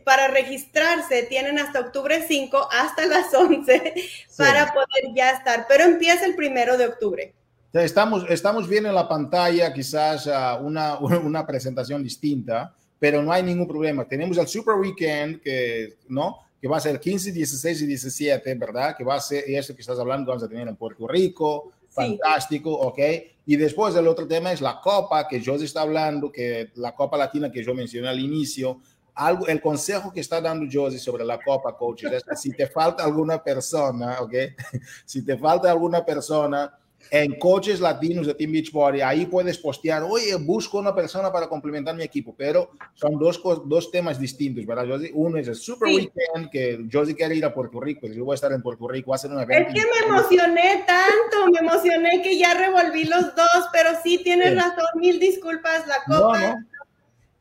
para 0.04 0.28
registrarse 0.28 1.24
tienen 1.24 1.58
hasta 1.58 1.80
octubre 1.80 2.24
5 2.26 2.68
hasta 2.70 3.06
las 3.06 3.32
11 3.32 3.94
para 4.36 4.72
poder 4.72 5.14
ya 5.14 5.30
estar, 5.30 5.66
pero 5.68 5.84
empieza 5.84 6.26
el 6.26 6.34
primero 6.34 6.76
de 6.76 6.86
octubre. 6.86 7.34
Estamos, 7.72 8.24
estamos 8.28 8.68
viendo 8.68 8.88
en 8.88 8.94
la 8.94 9.08
pantalla 9.08 9.72
quizás 9.72 10.26
ah, 10.26 10.58
una, 10.62 10.98
una 10.98 11.46
presentación 11.46 12.02
distinta, 12.02 12.74
pero 12.98 13.22
no 13.22 13.32
hay 13.32 13.42
ningún 13.42 13.66
problema. 13.66 14.04
Tenemos 14.06 14.36
el 14.38 14.46
Super 14.46 14.74
Weekend 14.74 15.40
que, 15.40 15.96
¿no? 16.08 16.38
que 16.62 16.68
va 16.68 16.76
a 16.76 16.80
ser 16.80 17.00
15, 17.00 17.32
16 17.32 17.82
y 17.82 17.86
17, 17.86 18.54
¿verdad? 18.54 18.96
Que 18.96 19.02
va 19.02 19.16
a 19.16 19.20
ser, 19.20 19.48
y 19.48 19.56
eso 19.56 19.74
que 19.74 19.80
estás 19.80 19.98
hablando, 19.98 20.28
vamos 20.28 20.44
a 20.44 20.48
tener 20.48 20.68
en 20.68 20.76
Puerto 20.76 21.08
Rico, 21.08 21.72
fantástico, 21.88 22.70
¿ok? 22.70 22.98
Y 23.46 23.56
después 23.56 23.96
el 23.96 24.06
otro 24.06 24.28
tema 24.28 24.52
es 24.52 24.60
la 24.60 24.80
Copa, 24.80 25.26
que 25.26 25.44
José 25.44 25.64
está 25.64 25.82
hablando, 25.82 26.30
que 26.30 26.70
la 26.76 26.94
Copa 26.94 27.16
Latina 27.16 27.50
que 27.50 27.64
yo 27.64 27.74
mencioné 27.74 28.08
al 28.08 28.20
inicio, 28.20 28.80
algo, 29.14 29.46
el 29.46 29.60
consejo 29.60 30.12
que 30.12 30.20
está 30.20 30.40
dando 30.40 30.66
Josie 30.70 30.98
sobre 30.98 31.24
la 31.24 31.38
Copa 31.40 31.76
Coaches 31.76 32.12
es 32.12 32.24
que 32.24 32.36
si 32.36 32.52
te 32.52 32.66
falta 32.66 33.04
alguna 33.04 33.42
persona, 33.42 34.20
¿ok? 34.20 34.34
Si 35.04 35.24
te 35.24 35.36
falta 35.36 35.70
alguna 35.70 36.04
persona 36.04 36.72
en 37.10 37.38
coaches 37.38 37.80
latinos 37.80 38.26
de 38.26 38.34
Team 38.34 38.52
Beachbody, 38.52 39.00
ahí 39.00 39.26
puedes 39.26 39.58
postear, 39.58 40.02
oye, 40.02 40.34
busco 40.36 40.78
una 40.78 40.94
persona 40.94 41.30
para 41.32 41.48
complementar 41.48 41.94
mi 41.94 42.02
equipo, 42.02 42.34
pero 42.36 42.70
son 42.94 43.18
dos, 43.18 43.40
dos 43.66 43.90
temas 43.90 44.18
distintos, 44.18 44.64
¿verdad, 44.64 44.86
Josie? 44.88 45.10
Uno 45.12 45.38
es 45.38 45.48
el 45.48 45.54
Super 45.54 45.88
Weekend, 45.88 46.50
que 46.50 46.86
Josie 46.90 47.14
quiere 47.14 47.34
ir 47.34 47.44
a 47.44 47.52
Puerto 47.52 47.80
Rico, 47.80 48.06
yo 48.06 48.24
voy 48.24 48.32
a 48.32 48.36
estar 48.36 48.52
en 48.52 48.62
Puerto 48.62 48.88
Rico, 48.88 49.12
a 49.12 49.16
hacer 49.16 49.30
un 49.30 49.40
evento. 49.40 49.68
Es 49.68 49.74
que 49.74 49.80
me 49.80 50.06
emocioné 50.06 50.84
tanto, 50.86 51.50
me 51.52 51.58
emocioné 51.58 52.22
que 52.22 52.38
ya 52.38 52.54
revolví 52.54 53.04
los 53.04 53.34
dos, 53.34 53.68
pero 53.72 53.90
sí 54.02 54.18
tienes 54.22 54.54
razón, 54.54 54.86
mil 54.94 55.18
disculpas, 55.18 55.86
la 55.86 56.02
Copa. 56.06 56.64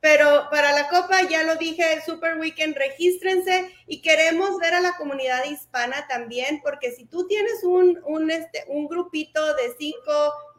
Pero 0.01 0.47
para 0.49 0.73
la 0.73 0.89
Copa, 0.89 1.21
ya 1.29 1.43
lo 1.43 1.55
dije, 1.57 2.01
Super 2.03 2.37
Weekend, 2.39 2.75
regístrense 2.75 3.71
y 3.85 4.01
queremos 4.01 4.57
ver 4.57 4.73
a 4.73 4.81
la 4.81 4.93
comunidad 4.97 5.45
hispana 5.45 6.07
también, 6.07 6.59
porque 6.63 6.91
si 6.91 7.05
tú 7.05 7.27
tienes 7.27 7.63
un, 7.63 8.01
un, 8.05 8.31
este, 8.31 8.65
un 8.67 8.87
grupito 8.87 9.53
de 9.55 9.75
5, 9.77 9.99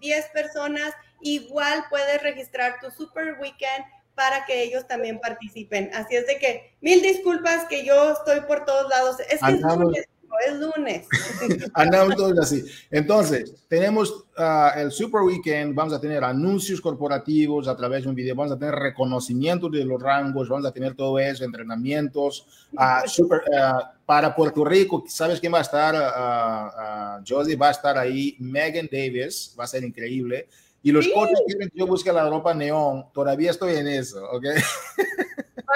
10 0.01 0.29
personas, 0.29 0.95
igual 1.21 1.85
puedes 1.91 2.23
registrar 2.23 2.79
tu 2.81 2.93
Super 2.93 3.37
Weekend 3.41 3.85
para 4.15 4.45
que 4.45 4.63
ellos 4.63 4.87
también 4.87 5.19
participen. 5.19 5.91
Así 5.93 6.15
es 6.15 6.27
de 6.29 6.39
que 6.39 6.77
mil 6.81 7.03
disculpas 7.03 7.65
que 7.65 7.85
yo 7.85 8.13
estoy 8.13 8.43
por 8.43 8.65
todos 8.65 8.89
lados. 8.89 9.19
Es 9.29 9.41
que 9.41 10.01
es 10.01 10.09
es 10.47 10.59
lunes. 10.59 11.07
Andamos 11.75 12.17
así. 12.39 12.65
Entonces, 12.91 13.55
tenemos 13.69 14.25
ah, 14.37 14.73
el 14.77 14.91
Super 14.91 15.23
Weekend, 15.23 15.75
vamos 15.75 15.93
a 15.93 16.01
tener 16.01 16.25
anuncios 16.25 16.81
corporativos 16.81 17.69
a 17.69 17.77
través 17.77 18.05
de 18.05 18.09
un 18.09 18.15
video, 18.15 18.35
vamos 18.35 18.53
a 18.53 18.59
tener 18.59 18.75
reconocimiento 18.75 19.69
de 19.69 19.85
los 19.85 20.01
rangos, 20.01 20.49
vamos 20.49 20.67
a 20.67 20.73
tener 20.73 20.95
todo 20.95 21.19
eso, 21.19 21.45
entrenamientos. 21.45 22.47
Uh, 22.73 23.07
super, 23.07 23.43
ah, 23.57 23.93
para 24.07 24.35
Puerto 24.35 24.65
Rico, 24.65 25.05
¿sabes 25.07 25.41
quién 25.41 25.55
va 25.55 25.59
a 25.59 25.63
estar? 25.63 27.23
Josie 27.27 27.57
va 27.57 27.69
a 27.69 27.73
estar 27.73 27.97
ahí, 27.99 28.37
Megan 28.39 28.89
Davis, 28.91 29.55
va 29.59 29.65
a 29.65 29.69
ser 29.69 29.85
increíble. 29.85 30.49
Y 30.85 30.91
los 30.91 31.07
coches 31.09 31.39
quieren 31.47 31.69
que 31.69 31.79
yo 31.79 31.87
busque 31.87 32.13
la 32.13 32.29
ropa 32.29 32.53
neón, 32.55 33.07
todavía 33.15 33.53
estoy 33.53 33.77
en 33.77 33.87
eso, 33.87 34.25
¿ok? 34.33 34.45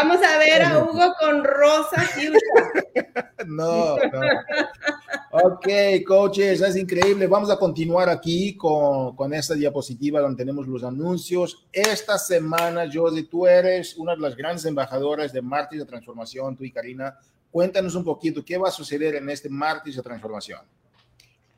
Vamos 0.08 0.24
a 0.24 0.38
ver 0.38 0.62
a 0.62 0.84
Hugo 0.84 1.14
con 1.18 1.42
rosa 1.42 2.08
No, 3.48 3.96
no. 3.96 4.20
Ok, 5.32 5.66
coaches, 6.06 6.60
es 6.60 6.76
increíble. 6.76 7.26
Vamos 7.26 7.50
a 7.50 7.58
continuar 7.58 8.08
aquí 8.08 8.56
con, 8.56 9.16
con, 9.16 9.34
esta 9.34 9.54
diapositiva 9.54 10.20
donde 10.20 10.36
tenemos 10.36 10.68
los 10.68 10.84
anuncios. 10.84 11.66
Esta 11.72 12.18
semana, 12.18 12.84
Josie, 12.92 13.24
tú 13.24 13.48
eres 13.48 13.96
una 13.96 14.14
de 14.14 14.20
las 14.20 14.36
grandes 14.36 14.64
embajadoras 14.66 15.32
de 15.32 15.42
Martes 15.42 15.80
de 15.80 15.86
Transformación, 15.86 16.54
tú 16.54 16.62
y 16.62 16.70
Karina. 16.70 17.18
Cuéntanos 17.50 17.96
un 17.96 18.04
poquito, 18.04 18.44
¿qué 18.44 18.56
va 18.58 18.68
a 18.68 18.72
suceder 18.72 19.16
en 19.16 19.28
este 19.28 19.48
Martes 19.48 19.96
de 19.96 20.02
Transformación? 20.02 20.60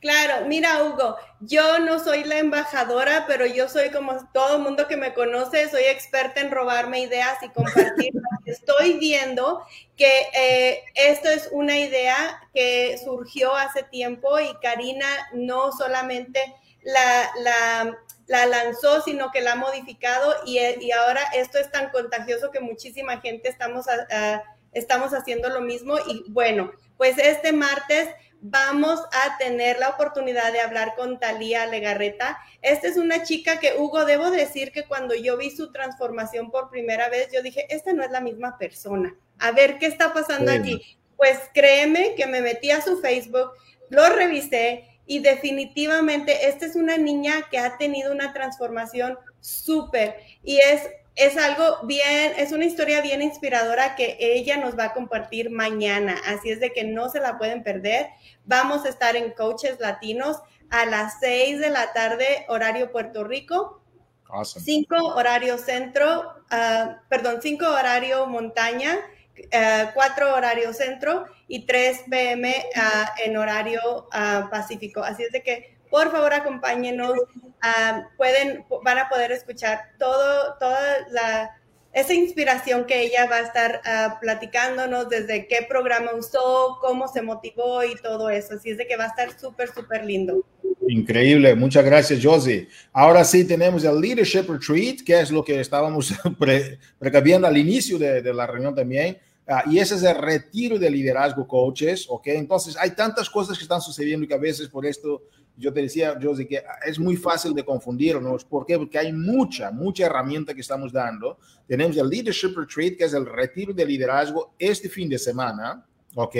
Claro, 0.00 0.46
mira 0.46 0.84
Hugo, 0.84 1.16
yo 1.40 1.80
no 1.80 1.98
soy 1.98 2.22
la 2.22 2.38
embajadora, 2.38 3.24
pero 3.26 3.46
yo 3.46 3.68
soy 3.68 3.90
como 3.90 4.28
todo 4.32 4.56
el 4.56 4.62
mundo 4.62 4.86
que 4.86 4.96
me 4.96 5.12
conoce, 5.12 5.68
soy 5.68 5.82
experta 5.84 6.40
en 6.40 6.52
robarme 6.52 7.00
ideas 7.00 7.42
y 7.42 7.48
compartirlas. 7.52 8.22
Estoy 8.46 8.98
viendo 8.98 9.60
que 9.96 10.28
eh, 10.34 10.84
esto 10.94 11.28
es 11.28 11.48
una 11.50 11.76
idea 11.78 12.40
que 12.54 12.96
surgió 13.04 13.56
hace 13.56 13.82
tiempo 13.82 14.38
y 14.38 14.54
Karina 14.62 15.08
no 15.32 15.72
solamente 15.72 16.40
la, 16.82 17.30
la, 17.42 17.98
la 18.28 18.46
lanzó, 18.46 19.02
sino 19.02 19.32
que 19.32 19.40
la 19.40 19.52
ha 19.52 19.56
modificado 19.56 20.32
y, 20.46 20.58
y, 20.60 20.92
ahora 20.92 21.22
esto 21.34 21.58
es 21.58 21.72
tan 21.72 21.90
contagioso 21.90 22.52
que 22.52 22.60
muchísima 22.60 23.20
gente 23.20 23.48
estamos, 23.48 23.86
estamos 24.72 25.12
haciendo 25.12 25.48
lo 25.48 25.60
mismo 25.60 25.96
y 26.06 26.24
bueno, 26.28 26.70
pues 26.96 27.18
este 27.18 27.52
martes 27.52 28.08
vamos 28.40 29.00
a 29.12 29.38
tener 29.38 29.78
la 29.78 29.90
oportunidad 29.90 30.52
de 30.52 30.60
hablar 30.60 30.94
con 30.96 31.18
Talía 31.18 31.66
Legarreta. 31.66 32.38
Esta 32.62 32.88
es 32.88 32.96
una 32.96 33.22
chica 33.22 33.58
que, 33.58 33.74
Hugo, 33.76 34.04
debo 34.04 34.30
decir 34.30 34.72
que 34.72 34.84
cuando 34.84 35.14
yo 35.14 35.36
vi 35.36 35.50
su 35.50 35.72
transformación 35.72 36.50
por 36.50 36.70
primera 36.70 37.08
vez, 37.08 37.28
yo 37.32 37.42
dije, 37.42 37.66
esta 37.68 37.92
no 37.92 38.02
es 38.02 38.10
la 38.10 38.20
misma 38.20 38.58
persona. 38.58 39.14
A 39.38 39.52
ver, 39.52 39.78
¿qué 39.78 39.86
está 39.86 40.12
pasando 40.12 40.52
aquí? 40.52 40.98
Pues 41.16 41.38
créeme 41.52 42.14
que 42.14 42.26
me 42.26 42.40
metí 42.40 42.70
a 42.70 42.82
su 42.82 43.00
Facebook, 43.00 43.50
lo 43.88 44.08
revisé 44.10 44.84
y 45.06 45.20
definitivamente 45.20 46.48
esta 46.48 46.66
es 46.66 46.76
una 46.76 46.98
niña 46.98 47.48
que 47.50 47.58
ha 47.58 47.76
tenido 47.78 48.12
una 48.12 48.32
transformación 48.32 49.18
súper 49.40 50.16
y 50.42 50.58
es 50.58 50.82
es 51.18 51.36
algo 51.36 51.78
bien, 51.82 52.32
es 52.36 52.52
una 52.52 52.64
historia 52.64 53.00
bien 53.00 53.22
inspiradora 53.22 53.96
que 53.96 54.16
ella 54.20 54.56
nos 54.56 54.78
va 54.78 54.84
a 54.84 54.92
compartir 54.92 55.50
mañana. 55.50 56.16
Así 56.24 56.50
es 56.50 56.60
de 56.60 56.72
que 56.72 56.84
no 56.84 57.08
se 57.08 57.18
la 57.18 57.38
pueden 57.38 57.64
perder. 57.64 58.10
Vamos 58.44 58.84
a 58.84 58.88
estar 58.88 59.16
en 59.16 59.32
Coaches 59.32 59.80
Latinos 59.80 60.38
a 60.70 60.86
las 60.86 61.18
6 61.18 61.58
de 61.58 61.70
la 61.70 61.92
tarde, 61.92 62.46
horario 62.48 62.92
Puerto 62.92 63.24
Rico. 63.24 63.82
5 64.44 64.94
horario 65.16 65.58
centro, 65.58 66.34
uh, 66.52 66.92
perdón, 67.08 67.40
5 67.42 67.66
horario 67.66 68.26
montaña, 68.26 68.98
4 69.50 69.94
uh, 69.94 70.34
horario 70.34 70.72
centro 70.72 71.24
y 71.48 71.66
3 71.66 72.04
pm 72.10 72.54
uh, 72.76 73.24
en 73.24 73.36
horario 73.36 74.08
pacífico. 74.50 75.02
Así 75.02 75.24
es 75.24 75.32
de 75.32 75.42
que 75.42 75.77
por 75.90 76.10
favor 76.10 76.32
acompáñenos, 76.32 77.12
ah, 77.62 78.08
pueden, 78.16 78.64
van 78.82 78.98
a 78.98 79.08
poder 79.08 79.32
escuchar 79.32 79.80
todo, 79.98 80.56
toda 80.58 81.06
la, 81.10 81.58
esa 81.92 82.14
inspiración 82.14 82.84
que 82.84 83.02
ella 83.02 83.26
va 83.26 83.36
a 83.36 83.40
estar 83.40 83.80
uh, 83.84 84.20
platicándonos 84.20 85.08
desde 85.08 85.46
qué 85.46 85.66
programa 85.68 86.12
usó, 86.14 86.78
cómo 86.80 87.08
se 87.08 87.22
motivó 87.22 87.82
y 87.82 87.96
todo 87.96 88.30
eso. 88.30 88.54
Así 88.54 88.70
es 88.70 88.78
de 88.78 88.86
que 88.86 88.96
va 88.96 89.04
a 89.04 89.08
estar 89.08 89.38
súper, 89.38 89.72
súper 89.72 90.04
lindo. 90.04 90.44
Increíble, 90.86 91.54
muchas 91.54 91.84
gracias, 91.84 92.20
Josie. 92.22 92.68
Ahora 92.92 93.24
sí 93.24 93.44
tenemos 93.44 93.84
el 93.84 94.00
Leadership 94.00 94.44
Retreat, 94.48 95.00
que 95.04 95.20
es 95.20 95.30
lo 95.30 95.44
que 95.44 95.60
estábamos 95.60 96.12
pre 96.38 96.78
precaviendo 96.98 97.46
al 97.46 97.56
inicio 97.56 97.98
de, 97.98 98.22
la 98.32 98.46
reunión 98.46 98.74
también. 98.74 99.18
Uh, 99.46 99.70
y 99.70 99.78
ese 99.78 99.94
es 99.94 100.02
el 100.02 100.16
retiro 100.16 100.78
de 100.78 100.90
liderazgo 100.90 101.48
coaches, 101.48 102.06
¿ok? 102.08 102.26
Entonces 102.28 102.76
hay 102.76 102.90
tantas 102.90 103.30
cosas 103.30 103.56
que 103.56 103.64
están 103.64 103.80
sucediendo 103.80 104.28
que 104.28 104.34
a 104.34 104.38
veces 104.38 104.68
por 104.68 104.84
esto 104.84 105.22
yo 105.58 105.72
te 105.72 105.82
decía, 105.82 106.18
Josie, 106.22 106.46
que 106.46 106.62
es 106.86 106.98
muy 106.98 107.16
fácil 107.16 107.52
de 107.52 107.64
confundirnos. 107.64 108.44
¿Por 108.44 108.64
qué? 108.64 108.78
Porque 108.78 108.98
hay 108.98 109.12
mucha, 109.12 109.70
mucha 109.70 110.06
herramienta 110.06 110.54
que 110.54 110.60
estamos 110.60 110.92
dando. 110.92 111.38
Tenemos 111.66 111.96
el 111.96 112.08
Leadership 112.08 112.54
Retreat, 112.56 112.96
que 112.96 113.04
es 113.04 113.12
el 113.12 113.26
retiro 113.26 113.72
de 113.72 113.84
liderazgo 113.84 114.54
este 114.58 114.88
fin 114.88 115.08
de 115.08 115.18
semana, 115.18 115.84
¿ok? 116.14 116.36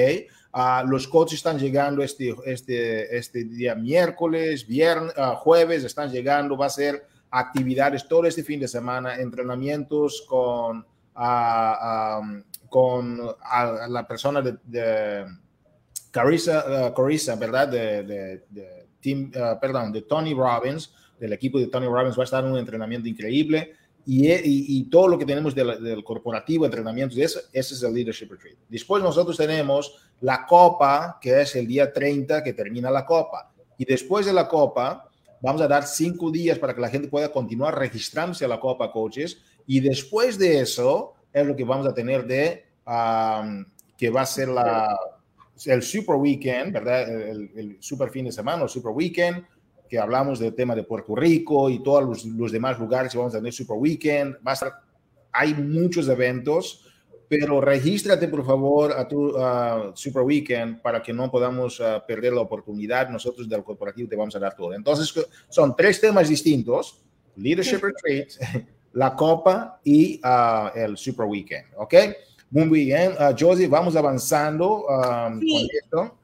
Uh, 0.54 0.88
los 0.88 1.06
coaches 1.08 1.38
están 1.38 1.58
llegando 1.58 2.02
este, 2.02 2.34
este, 2.46 3.16
este 3.16 3.44
día 3.44 3.74
miércoles, 3.74 4.66
viernes, 4.66 5.12
uh, 5.18 5.34
jueves, 5.36 5.84
están 5.84 6.10
llegando, 6.10 6.56
va 6.56 6.66
a 6.66 6.70
ser 6.70 7.04
actividades 7.30 8.06
todo 8.08 8.24
este 8.24 8.42
fin 8.42 8.60
de 8.60 8.68
semana, 8.68 9.16
entrenamientos 9.16 10.24
con, 10.26 10.86
uh, 11.16 12.20
um, 12.20 12.42
con 12.70 13.18
la 13.18 14.06
persona 14.08 14.40
de, 14.40 14.56
de 14.64 15.26
Carissa, 16.10 16.92
Carissa, 16.94 17.36
¿verdad? 17.36 17.68
de, 17.68 18.42
de 18.48 18.77
team, 19.00 19.30
uh, 19.34 19.58
perdón, 19.60 19.92
de 19.92 20.02
Tony 20.02 20.34
Robbins, 20.34 20.92
del 21.18 21.32
equipo 21.32 21.58
de 21.58 21.66
Tony 21.66 21.86
Robbins, 21.86 22.16
va 22.16 22.22
a 22.22 22.24
estar 22.24 22.44
en 22.44 22.52
un 22.52 22.58
entrenamiento 22.58 23.08
increíble. 23.08 23.72
Y, 24.06 24.26
y, 24.30 24.38
y 24.78 24.84
todo 24.84 25.08
lo 25.08 25.18
que 25.18 25.26
tenemos 25.26 25.54
del, 25.54 25.82
del 25.82 26.02
corporativo, 26.02 26.64
entrenamientos, 26.64 27.18
ese, 27.18 27.40
ese 27.52 27.74
es 27.74 27.82
el 27.82 27.92
Leadership 27.92 28.30
Retreat. 28.30 28.56
Después 28.68 29.02
nosotros 29.02 29.36
tenemos 29.36 29.96
la 30.20 30.46
Copa, 30.46 31.18
que 31.20 31.42
es 31.42 31.54
el 31.56 31.66
día 31.66 31.92
30 31.92 32.42
que 32.42 32.54
termina 32.54 32.90
la 32.90 33.04
Copa. 33.04 33.52
Y 33.76 33.84
después 33.84 34.24
de 34.24 34.32
la 34.32 34.48
Copa, 34.48 35.08
vamos 35.42 35.60
a 35.60 35.68
dar 35.68 35.86
cinco 35.86 36.30
días 36.30 36.58
para 36.58 36.74
que 36.74 36.80
la 36.80 36.88
gente 36.88 37.08
pueda 37.08 37.30
continuar 37.30 37.78
registrándose 37.78 38.44
a 38.44 38.48
la 38.48 38.60
Copa 38.60 38.90
Coaches. 38.90 39.42
Y 39.66 39.80
después 39.80 40.38
de 40.38 40.60
eso, 40.60 41.14
es 41.32 41.46
lo 41.46 41.54
que 41.54 41.64
vamos 41.64 41.86
a 41.86 41.94
tener 41.94 42.26
de, 42.26 42.64
um, 42.86 43.64
que 43.96 44.10
va 44.10 44.22
a 44.22 44.26
ser 44.26 44.48
la, 44.48 44.96
el 45.66 45.82
Super 45.82 46.16
Weekend, 46.16 46.72
¿verdad? 46.72 47.08
El, 47.08 47.50
el, 47.54 47.76
Super 47.80 48.10
fin 48.10 48.24
de 48.24 48.32
semana, 48.32 48.62
el 48.62 48.68
Super 48.68 48.92
Weekend, 48.92 49.44
que 49.88 49.98
hablamos 49.98 50.38
del 50.38 50.54
tema 50.54 50.74
de 50.74 50.84
Puerto 50.84 51.14
Rico 51.14 51.70
y 51.70 51.82
todos 51.82 52.04
los, 52.04 52.24
los 52.24 52.52
demás 52.52 52.78
lugares 52.78 53.12
que 53.12 53.18
vamos 53.18 53.34
a 53.34 53.38
tener 53.38 53.52
Super 53.52 53.76
Weekend. 53.76 54.36
Va 54.46 54.52
a 54.52 54.54
estar, 54.54 54.72
hay 55.32 55.54
muchos 55.54 56.08
eventos, 56.08 56.84
pero 57.28 57.60
regístrate 57.60 58.28
por 58.28 58.44
favor 58.44 58.92
a 58.92 59.06
tu 59.06 59.36
uh, 59.36 59.92
Super 59.94 60.22
Weekend 60.22 60.80
para 60.80 61.02
que 61.02 61.12
no 61.12 61.30
podamos 61.30 61.80
uh, 61.80 62.00
perder 62.06 62.32
la 62.32 62.40
oportunidad. 62.40 63.08
Nosotros 63.08 63.48
del 63.48 63.64
corporativo 63.64 64.08
te 64.08 64.16
vamos 64.16 64.34
a 64.36 64.38
dar 64.38 64.54
todo. 64.54 64.74
Entonces, 64.74 65.12
son 65.48 65.74
tres 65.76 66.00
temas 66.00 66.28
distintos, 66.28 67.02
Leadership 67.36 67.80
Retreat, 67.82 68.28
la 68.92 69.14
Copa 69.14 69.80
y 69.84 70.20
uh, 70.24 70.76
el 70.76 70.96
Super 70.96 71.26
Weekend, 71.26 71.66
¿ok? 71.76 71.94
Muy 72.50 72.86
bien, 72.86 73.12
uh, 73.12 73.34
Josie, 73.38 73.66
vamos 73.66 73.94
avanzando 73.94 74.86
um, 74.86 75.40
sí. 75.40 75.52
con 75.52 75.76
esto. 75.82 76.18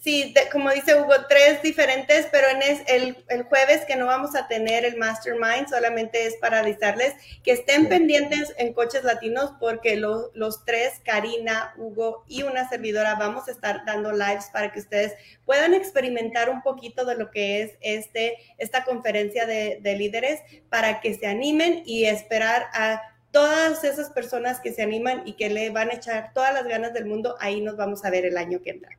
Sí, 0.00 0.32
de, 0.32 0.48
como 0.50 0.70
dice 0.70 0.94
Hugo, 0.94 1.12
tres 1.28 1.60
diferentes, 1.60 2.28
pero 2.30 2.48
en 2.48 2.62
es, 2.62 2.82
el, 2.86 3.16
el, 3.28 3.42
jueves 3.42 3.84
que 3.84 3.96
no 3.96 4.06
vamos 4.06 4.36
a 4.36 4.46
tener 4.46 4.84
el 4.84 4.96
Mastermind, 4.96 5.68
solamente 5.68 6.24
es 6.26 6.36
para 6.36 6.60
avisarles 6.60 7.14
que 7.42 7.52
estén 7.52 7.82
sí. 7.82 7.86
pendientes 7.88 8.54
en 8.58 8.72
Coches 8.72 9.02
Latinos 9.02 9.52
porque 9.58 9.96
lo, 9.96 10.30
los 10.34 10.64
tres, 10.64 11.00
Karina, 11.04 11.74
Hugo 11.76 12.24
y 12.28 12.42
una 12.44 12.68
servidora, 12.68 13.16
vamos 13.16 13.48
a 13.48 13.50
estar 13.50 13.84
dando 13.84 14.12
lives 14.12 14.46
para 14.52 14.72
que 14.72 14.78
ustedes 14.80 15.14
puedan 15.44 15.74
experimentar 15.74 16.48
un 16.48 16.62
poquito 16.62 17.04
de 17.04 17.16
lo 17.16 17.30
que 17.30 17.62
es 17.62 17.72
este, 17.80 18.38
esta 18.56 18.84
conferencia 18.84 19.46
de, 19.46 19.80
de 19.82 19.96
líderes 19.96 20.40
para 20.70 21.00
que 21.00 21.14
se 21.14 21.26
animen 21.26 21.82
y 21.84 22.04
esperar 22.04 22.68
a 22.72 23.02
todas 23.30 23.84
esas 23.84 24.10
personas 24.10 24.60
que 24.60 24.72
se 24.72 24.82
animan 24.82 25.22
y 25.26 25.34
que 25.34 25.50
le 25.50 25.70
van 25.70 25.90
a 25.90 25.94
echar 25.94 26.32
todas 26.34 26.52
las 26.54 26.66
ganas 26.66 26.92
del 26.94 27.06
mundo, 27.06 27.36
ahí 27.40 27.60
nos 27.60 27.76
vamos 27.76 28.04
a 28.04 28.10
ver 28.10 28.24
el 28.24 28.36
año 28.36 28.60
que 28.62 28.70
entra. 28.70 28.90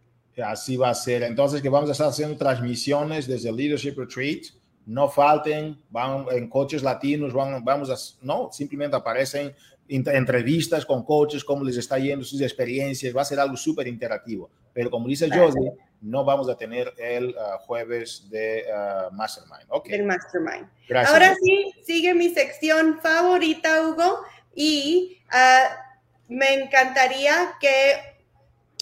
Así 0.43 0.77
va 0.77 0.89
a 0.89 0.95
ser. 0.95 1.23
Entonces, 1.23 1.61
que 1.61 1.69
vamos 1.69 1.89
a 1.89 1.91
estar 1.91 2.07
haciendo 2.07 2.37
transmisiones 2.37 3.27
desde 3.27 3.49
el 3.49 3.55
Leadership 3.55 3.95
Retreat. 3.97 4.43
No 4.85 5.09
falten, 5.09 5.77
van 5.89 6.25
en 6.31 6.49
coches 6.49 6.81
latinos, 6.81 7.33
van, 7.33 7.63
vamos 7.63 7.89
a, 7.89 8.25
no, 8.25 8.49
simplemente 8.51 8.95
aparecen 8.95 9.53
entrevistas 9.87 10.85
con 10.85 11.03
coaches, 11.03 11.43
cómo 11.43 11.63
les 11.63 11.77
está 11.77 11.97
yendo 11.99 12.23
sus 12.23 12.41
experiencias, 12.41 13.15
va 13.15 13.21
a 13.21 13.25
ser 13.25 13.39
algo 13.39 13.57
súper 13.57 13.87
interactivo. 13.87 14.49
Pero 14.73 14.89
como 14.89 15.07
dice 15.07 15.29
Josie, 15.29 15.71
no 16.01 16.23
vamos 16.23 16.49
a 16.49 16.55
tener 16.55 16.93
el 16.97 17.29
uh, 17.29 17.57
jueves 17.59 18.29
de 18.29 18.65
uh, 18.67 19.13
Mastermind. 19.13 19.65
Okay. 19.69 19.95
El 19.95 20.05
Mastermind. 20.05 20.69
Gracias. 20.87 21.13
Ahora 21.13 21.35
sí, 21.41 21.73
sigue 21.85 22.13
mi 22.13 22.29
sección 22.29 22.99
favorita, 23.01 23.87
Hugo, 23.87 24.21
y 24.55 25.21
uh, 25.27 26.33
me 26.33 26.53
encantaría 26.53 27.55
que 27.59 28.17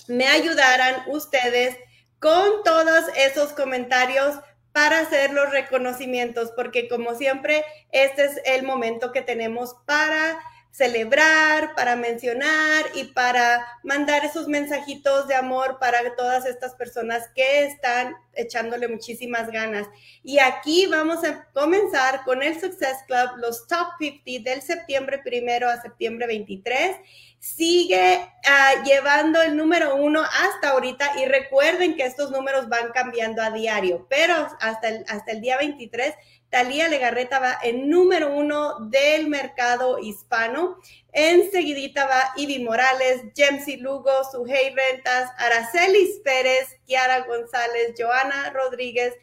me 0.08 0.28
ayudaran 0.28 1.04
ustedes 1.08 1.78
con 2.20 2.64
todos 2.64 3.06
esos 3.16 3.54
comentarios 3.54 4.36
para 4.72 5.00
hacer 5.00 5.34
los 5.34 5.50
reconocimientos, 5.50 6.52
porque 6.56 6.88
como 6.88 7.16
siempre, 7.16 7.66
este 7.92 8.26
es 8.26 8.42
el 8.46 8.64
momento 8.64 9.12
que 9.12 9.22
tenemos 9.22 9.76
para 9.86 10.40
celebrar, 10.78 11.74
para 11.74 11.96
mencionar 11.96 12.86
y 12.94 13.06
para 13.06 13.66
mandar 13.84 14.24
esos 14.24 14.48
mensajitos 14.48 15.28
de 15.28 15.34
amor 15.34 15.80
para 15.80 16.16
todas 16.16 16.46
estas 16.46 16.76
personas 16.76 17.24
que 17.34 17.64
están 17.64 18.16
echándole 18.34 18.88
muchísimas 18.88 19.50
ganas. 19.50 19.88
Y 20.22 20.38
aquí 20.38 20.86
vamos 20.86 21.24
a 21.24 21.46
comenzar 21.52 22.24
con 22.26 22.44
el 22.44 22.62
Success 22.62 22.98
Club, 23.08 23.38
los 23.38 23.66
Top 23.68 23.88
50 23.98 24.48
del 24.48 24.62
septiembre 24.62 25.18
primero 25.24 25.68
a 25.68 25.82
septiembre 25.82 26.28
23. 26.28 26.98
Sigue 27.40 28.20
uh, 28.20 28.84
llevando 28.84 29.42
el 29.42 29.58
número 29.58 29.96
uno 29.96 30.22
hasta 30.22 30.70
ahorita 30.70 31.20
y 31.20 31.26
recuerden 31.26 31.96
que 31.96 32.06
estos 32.06 32.30
números 32.30 32.70
van 32.70 32.92
cambiando 32.92 33.42
a 33.42 33.50
diario, 33.50 34.06
pero 34.12 34.36
hasta 34.60 34.90
el, 34.90 35.06
hasta 35.08 35.32
el 35.32 35.42
día 35.42 35.58
23 35.58 36.14
Talía 36.58 36.88
Legarreta 36.88 37.38
va 37.38 37.60
en 37.62 37.88
número 37.88 38.34
uno 38.34 38.80
del 38.90 39.28
mercado 39.28 40.00
hispano. 40.00 40.80
Enseguidita 41.12 42.08
va 42.08 42.34
Ivy 42.36 42.64
Morales, 42.64 43.22
Jemsy 43.36 43.78
Lugo, 43.78 44.24
Sujei 44.32 44.74
Rentas, 44.74 45.30
Aracelis 45.38 46.20
Pérez, 46.24 46.68
Kiara 46.88 47.28
González, 47.28 47.94
Joana 47.96 48.50
Rodríguez, 48.50 49.14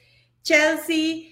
Chelsea 0.45 1.25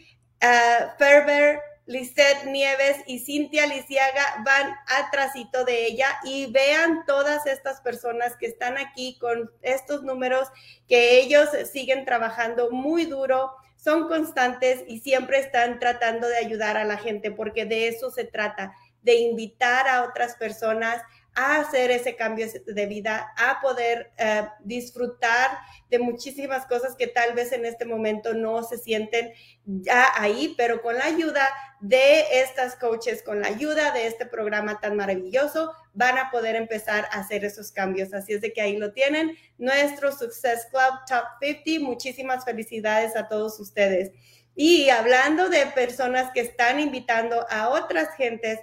uh, 0.43 0.99
Ferber, 0.99 1.61
Lisette 1.87 2.47
Nieves 2.47 2.97
y 3.07 3.21
Cintia 3.21 3.69
Lisiaga 3.69 4.43
van 4.45 4.75
atrásito 4.88 5.65
de 5.65 5.87
ella 5.87 6.09
y 6.25 6.47
vean 6.51 7.05
todas 7.07 7.47
estas 7.47 7.81
personas 7.81 8.37
que 8.37 8.47
están 8.47 8.77
aquí 8.77 9.19
con 9.21 9.53
estos 9.62 10.03
números 10.03 10.49
que 10.88 11.21
ellos 11.21 11.49
siguen 11.73 12.05
trabajando 12.05 12.73
muy 12.73 13.05
duro 13.05 13.53
son 13.83 14.07
constantes 14.07 14.85
y 14.87 15.01
siempre 15.01 15.40
están 15.40 15.81
tratando 15.81 16.29
de 16.29 16.37
ayudar 16.37 16.77
a 16.77 16.85
la 16.85 16.99
gente, 16.99 17.33
porque 17.33 17.64
de 17.64 17.88
eso 17.88 18.11
se 18.11 18.25
trata, 18.25 18.73
de 19.03 19.16
invitar 19.16 19.88
a 19.88 20.05
otras 20.05 20.37
personas 20.37 21.03
a 21.35 21.57
hacer 21.57 21.90
ese 21.90 22.14
cambio 22.14 22.47
de 22.66 22.87
vida, 22.87 23.33
a 23.37 23.61
poder 23.61 24.12
eh, 24.18 24.47
disfrutar 24.64 25.59
de 25.90 25.99
muchísimas 25.99 26.66
cosas 26.66 26.95
que 26.95 27.07
tal 27.07 27.35
vez 27.35 27.53
en 27.53 27.64
este 27.64 27.85
momento 27.85 28.35
no 28.35 28.62
se 28.62 28.79
sienten 28.79 29.33
ya 29.64 30.11
ahí, 30.16 30.55
pero 30.57 30.83
con 30.83 30.97
la 30.97 31.05
ayuda 31.05 31.49
de 31.81 32.40
estas 32.40 32.77
coaches, 32.77 33.23
con 33.23 33.40
la 33.40 33.49
ayuda 33.49 33.92
de 33.92 34.07
este 34.07 34.27
programa 34.27 34.79
tan 34.81 34.97
maravilloso, 34.97 35.73
van 35.95 36.18
a 36.18 36.31
poder 36.31 36.55
empezar 36.55 37.07
a 37.11 37.21
hacer 37.21 37.45
esos 37.45 37.73
cambios. 37.73 38.12
Así 38.12 38.35
es 38.35 38.40
de 38.40 38.53
que 38.53 38.61
ahí 38.61 38.77
lo 38.77 38.92
tienen, 38.92 39.37
nuestro 39.59 40.12
Success 40.12 40.66
Club 40.71 41.01
Top 41.09 41.25
50. 41.40 41.85
Muchísimas 41.85 42.45
felicidades 42.45 43.16
a 43.16 43.29
todos 43.29 43.59
ustedes. 43.59 44.12
Y 44.55 44.90
hablando 44.90 45.49
de 45.49 45.66
personas 45.66 46.31
que 46.33 46.40
están 46.40 46.79
invitando 46.79 47.47
a 47.49 47.71
otras 47.71 48.14
gentes, 48.16 48.61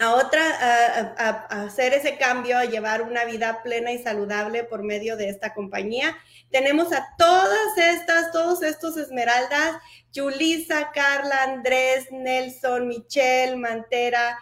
a 0.00 0.14
otra, 0.14 1.14
a, 1.18 1.64
hacer 1.64 1.92
ese 1.92 2.16
cambio, 2.16 2.56
a 2.56 2.64
llevar 2.64 3.02
una 3.02 3.24
vida 3.24 3.62
plena 3.62 3.92
y 3.92 4.02
saludable 4.02 4.64
por 4.64 4.82
medio 4.82 5.16
de 5.16 5.28
esta 5.28 5.52
compañía. 5.52 6.16
Tenemos 6.50 6.92
a 6.92 7.14
todas 7.18 7.76
estas, 7.76 8.32
todos 8.32 8.62
estos 8.62 8.96
esmeraldas, 8.96 9.76
Julisa, 10.14 10.90
Carla, 10.92 11.42
Andrés, 11.42 12.06
Nelson, 12.10 12.88
Michelle, 12.88 13.56
Mantera, 13.56 14.38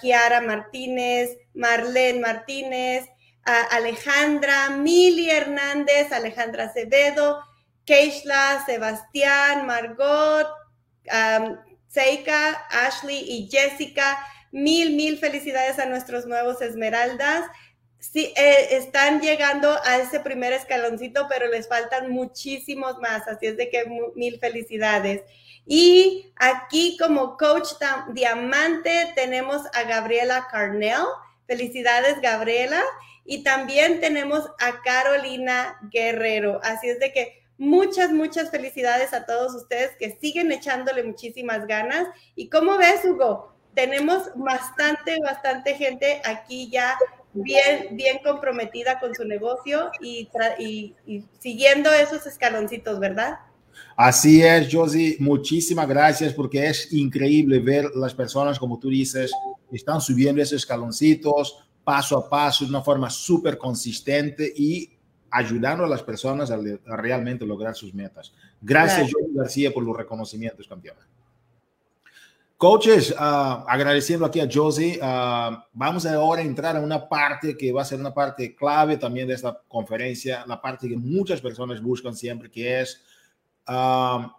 Kiara 0.00 0.40
Martínez, 0.40 1.36
Marlene 1.54 2.20
Martínez, 2.20 3.08
a 3.44 3.62
Alejandra, 3.76 4.70
Mili 4.70 5.28
Hernández, 5.28 6.12
Alejandra 6.12 6.66
Acevedo, 6.66 7.42
Keishla, 7.84 8.64
Sebastián, 8.64 9.66
Margot, 9.66 10.46
Seika, 11.88 12.64
Ashley 12.70 13.18
y 13.18 13.48
Jessica. 13.50 14.24
Mil, 14.52 14.94
mil 14.94 15.18
felicidades 15.18 15.78
a 15.78 15.86
nuestros 15.86 16.26
nuevos 16.26 16.62
Esmeraldas. 16.62 17.44
Sí, 17.98 18.32
eh, 18.36 18.68
están 18.72 19.20
llegando 19.20 19.76
a 19.84 19.98
ese 19.98 20.20
primer 20.20 20.52
escaloncito, 20.52 21.26
pero 21.28 21.46
les 21.48 21.68
faltan 21.68 22.10
muchísimos 22.10 22.98
más, 22.98 23.26
así 23.28 23.46
es 23.46 23.56
de 23.56 23.70
que 23.70 23.84
mil 24.14 24.38
felicidades. 24.38 25.22
Y 25.66 26.32
aquí 26.36 26.96
como 26.98 27.36
coach 27.36 27.68
diamante 28.12 29.12
tenemos 29.14 29.62
a 29.74 29.84
Gabriela 29.84 30.48
Carnell. 30.50 31.06
Felicidades, 31.46 32.20
Gabriela. 32.20 32.82
Y 33.24 33.44
también 33.44 34.00
tenemos 34.00 34.44
a 34.58 34.82
Carolina 34.82 35.78
Guerrero. 35.92 36.60
Así 36.64 36.88
es 36.88 36.98
de 36.98 37.12
que 37.12 37.44
muchas, 37.56 38.10
muchas 38.10 38.50
felicidades 38.50 39.12
a 39.12 39.26
todos 39.26 39.54
ustedes 39.54 39.92
que 39.96 40.18
siguen 40.20 40.50
echándole 40.50 41.04
muchísimas 41.04 41.66
ganas. 41.66 42.08
¿Y 42.34 42.48
cómo 42.48 42.78
ves, 42.78 43.04
Hugo? 43.04 43.51
Tenemos 43.74 44.24
bastante, 44.34 45.18
bastante 45.22 45.74
gente 45.74 46.20
aquí 46.24 46.68
ya 46.70 46.96
bien, 47.32 47.96
bien 47.96 48.18
comprometida 48.22 49.00
con 49.00 49.14
su 49.14 49.24
negocio 49.24 49.90
y, 50.00 50.28
siguiendo 51.38 51.90
esos 51.92 52.26
escaloncitos, 52.26 53.00
¿verdad? 53.00 53.38
Así 53.96 54.42
es, 54.42 54.68
Josie. 54.70 55.16
Muchísimas 55.18 55.88
gracias 55.88 56.34
porque 56.34 56.66
es 56.66 56.92
increíble 56.92 57.58
ver 57.58 57.90
las 57.94 58.14
personas, 58.14 58.58
como 58.58 58.78
tú 58.78 58.88
dices, 58.88 59.32
están 59.70 60.00
subiendo 60.00 60.42
esos 60.42 60.58
escaloncitos 60.58 61.68
paso 61.82 62.16
a 62.16 62.28
paso 62.28 62.64
de 62.64 62.70
una 62.70 62.82
forma 62.82 63.10
súper 63.10 63.58
consistente 63.58 64.52
y 64.54 64.90
ayudando 65.30 65.84
a 65.84 65.88
las 65.88 66.02
personas 66.02 66.50
a, 66.50 66.58
realmente 66.96 67.44
lograr 67.46 67.74
sus 67.74 67.92
metas. 67.94 68.32
Gracias, 68.60 69.10
Josie 69.12 69.34
García, 69.34 69.72
por 69.72 69.82
los 69.82 69.96
reconocimientos, 69.96 70.68
campeona. 70.68 71.00
Coaches, 72.62 73.12
ah, 73.18 73.64
agradeciendo 73.66 74.24
aquí 74.24 74.38
a 74.38 74.48
Josie, 74.48 74.96
uh, 75.02 75.64
vamos 75.72 76.06
ahora 76.06 76.42
a 76.42 76.44
entrar 76.44 76.76
a 76.76 76.80
una 76.80 77.08
parte 77.08 77.56
que 77.56 77.72
va 77.72 77.82
a 77.82 77.84
ser 77.84 77.98
una 77.98 78.14
parte 78.14 78.54
clave 78.54 78.96
también 78.98 79.26
de 79.26 79.34
esta 79.34 79.60
conferencia, 79.66 80.44
la 80.46 80.62
parte 80.62 80.88
que 80.88 80.96
muchas 80.96 81.40
personas 81.40 81.82
buscan 81.82 82.14
siempre, 82.14 82.48
que 82.48 82.80
es 82.80 83.02
ah, 83.66 84.36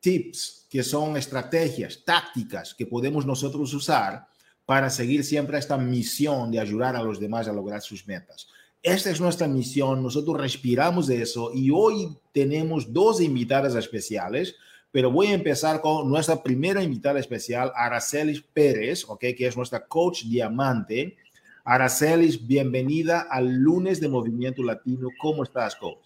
tips, 0.00 0.66
que 0.68 0.82
son 0.82 1.16
estrategias, 1.16 2.02
tácticas 2.04 2.74
que 2.74 2.86
podemos 2.86 3.24
nosotros 3.24 3.72
usar 3.72 4.26
para 4.66 4.90
seguir 4.90 5.22
siempre 5.22 5.56
esta 5.56 5.78
misión 5.78 6.50
de 6.50 6.58
ayudar 6.58 6.96
a 6.96 7.04
los 7.04 7.20
demás 7.20 7.46
a 7.46 7.52
lograr 7.52 7.80
sus 7.82 8.04
metas. 8.04 8.48
Esta 8.82 9.10
es 9.10 9.20
nuestra 9.20 9.46
misión, 9.46 10.02
nosotros 10.02 10.40
respiramos 10.40 11.06
de 11.06 11.22
eso 11.22 11.52
y 11.54 11.70
hoy 11.70 12.18
tenemos 12.32 12.92
dos 12.92 13.20
invitadas 13.20 13.76
especiales 13.76 14.56
pero 14.94 15.10
voy 15.10 15.26
a 15.26 15.34
empezar 15.34 15.80
con 15.80 16.08
nuestra 16.08 16.40
primera 16.40 16.80
invitada 16.80 17.18
especial, 17.18 17.72
Aracelis 17.74 18.40
Pérez, 18.40 19.04
okay, 19.08 19.34
que 19.34 19.48
es 19.48 19.56
nuestra 19.56 19.84
coach 19.84 20.22
diamante. 20.22 21.16
Aracelis, 21.64 22.46
bienvenida 22.46 23.26
al 23.28 23.56
lunes 23.56 24.00
de 24.00 24.08
Movimiento 24.08 24.62
Latino. 24.62 25.08
¿Cómo 25.20 25.42
estás, 25.42 25.74
coach? 25.74 25.98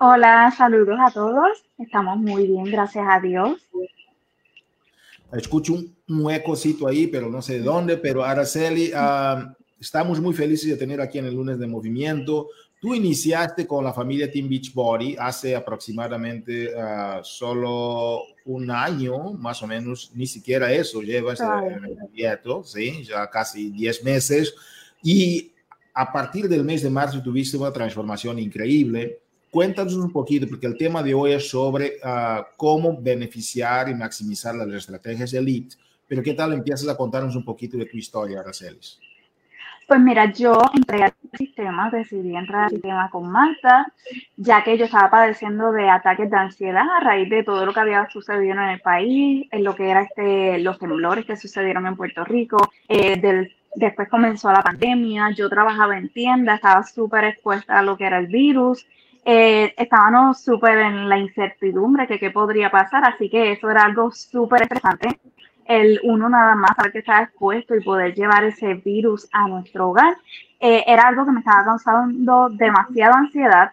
Hola, 0.00 0.52
saludos 0.58 0.98
a 0.98 1.12
todos. 1.12 1.64
Estamos 1.78 2.18
muy 2.18 2.48
bien, 2.48 2.64
gracias 2.64 3.06
a 3.08 3.20
Dios. 3.20 3.64
Escucho 5.30 5.74
un, 5.74 5.94
un 6.08 6.32
ecocito 6.32 6.88
ahí, 6.88 7.06
pero 7.06 7.30
no 7.30 7.40
sé 7.40 7.60
de 7.60 7.60
dónde, 7.60 7.98
pero 7.98 8.24
Araceli, 8.24 8.90
uh, 8.94 9.54
estamos 9.78 10.20
muy 10.20 10.34
felices 10.34 10.68
de 10.68 10.76
tener 10.76 11.00
aquí 11.00 11.18
en 11.18 11.26
el 11.26 11.34
lunes 11.34 11.60
de 11.60 11.68
Movimiento. 11.68 12.48
Tú 12.80 12.94
iniciaste 12.94 13.66
con 13.66 13.82
la 13.82 13.92
familia 13.92 14.30
Team 14.30 14.48
Beachbody 14.48 15.16
hace 15.18 15.56
aproximadamente 15.56 16.72
uh, 16.76 17.24
solo 17.24 18.22
un 18.44 18.70
año, 18.70 19.32
más 19.32 19.60
o 19.64 19.66
menos, 19.66 20.12
ni 20.14 20.26
siquiera 20.26 20.72
eso, 20.72 21.02
llevas 21.02 21.40
uh, 21.40 22.62
¿sí? 22.64 23.02
ya 23.02 23.28
casi 23.28 23.70
10 23.70 24.04
meses. 24.04 24.54
Y 25.02 25.50
a 25.92 26.12
partir 26.12 26.48
del 26.48 26.62
mes 26.62 26.82
de 26.82 26.90
marzo 26.90 27.20
tuviste 27.20 27.56
una 27.56 27.72
transformación 27.72 28.38
increíble. 28.38 29.22
Cuéntanos 29.50 29.94
un 29.94 30.12
poquito, 30.12 30.46
porque 30.46 30.68
el 30.68 30.76
tema 30.76 31.02
de 31.02 31.14
hoy 31.14 31.32
es 31.32 31.48
sobre 31.48 31.96
uh, 32.04 32.44
cómo 32.56 32.96
beneficiar 33.00 33.88
y 33.88 33.94
maximizar 33.94 34.54
las 34.54 34.68
estrategias 34.68 35.32
de 35.32 35.38
Elite. 35.38 35.76
Pero 36.06 36.22
¿qué 36.22 36.32
tal 36.32 36.52
empiezas 36.52 36.86
a 36.88 36.96
contarnos 36.96 37.34
un 37.34 37.44
poquito 37.44 37.76
de 37.76 37.86
tu 37.86 37.96
historia, 37.96 38.38
Aracelis? 38.38 39.00
Pues 39.88 40.00
mira, 40.00 40.30
yo 40.30 40.60
entré 40.74 41.02
al 41.02 41.14
sistema, 41.36 41.90
decidí 41.90 42.36
entrar 42.36 42.64
al 42.64 42.70
sistema 42.70 43.10
con 43.10 43.30
Marta, 43.30 43.92
ya 44.36 44.62
que 44.62 44.78
yo 44.78 44.86
estaba 44.86 45.10
padeciendo 45.10 45.72
de 45.72 45.88
ataques 45.88 46.30
de 46.30 46.36
ansiedad 46.36 46.84
a 46.88 47.00
raíz 47.00 47.28
de 47.28 47.42
todo 47.42 47.66
lo 47.66 47.72
que 47.72 47.80
había 47.80 48.08
sucedido 48.10 48.52
en 48.52 48.70
el 48.70 48.80
país, 48.80 49.46
en 49.50 49.64
lo 49.64 49.74
que 49.74 49.90
era 49.90 50.02
este, 50.02 50.58
los 50.58 50.78
temblores 50.78 51.26
que 51.26 51.36
sucedieron 51.36 51.86
en 51.86 51.96
Puerto 51.96 52.24
Rico. 52.24 52.56
Eh, 52.88 53.48
después 53.74 54.08
comenzó 54.08 54.52
la 54.52 54.62
pandemia, 54.62 55.30
yo 55.30 55.48
trabajaba 55.48 55.98
en 55.98 56.08
tienda, 56.10 56.54
estaba 56.54 56.82
súper 56.82 57.24
expuesta 57.24 57.78
a 57.78 57.82
lo 57.82 57.96
que 57.96 58.06
era 58.06 58.18
el 58.18 58.28
virus. 58.28 58.86
Eh, 59.24 59.74
estábamos 59.76 60.42
súper 60.42 60.78
en 60.78 61.08
la 61.08 61.18
incertidumbre 61.18 62.06
que 62.06 62.18
qué 62.18 62.30
podría 62.30 62.70
pasar, 62.70 63.04
así 63.04 63.28
que 63.28 63.52
eso 63.52 63.70
era 63.70 63.82
algo 63.82 64.10
súper 64.10 64.62
estresante 64.62 65.18
el 65.68 66.00
uno 66.02 66.28
nada 66.30 66.54
más 66.54 66.74
saber 66.74 66.92
que 66.92 66.98
estaba 67.00 67.22
expuesto 67.24 67.76
y 67.76 67.84
poder 67.84 68.14
llevar 68.14 68.42
ese 68.44 68.74
virus 68.74 69.28
a 69.32 69.46
nuestro 69.46 69.90
hogar, 69.90 70.16
eh, 70.60 70.84
era 70.86 71.08
algo 71.08 71.24
que 71.24 71.32
me 71.32 71.40
estaba 71.40 71.64
causando 71.64 72.48
demasiada 72.50 73.14
ansiedad. 73.16 73.72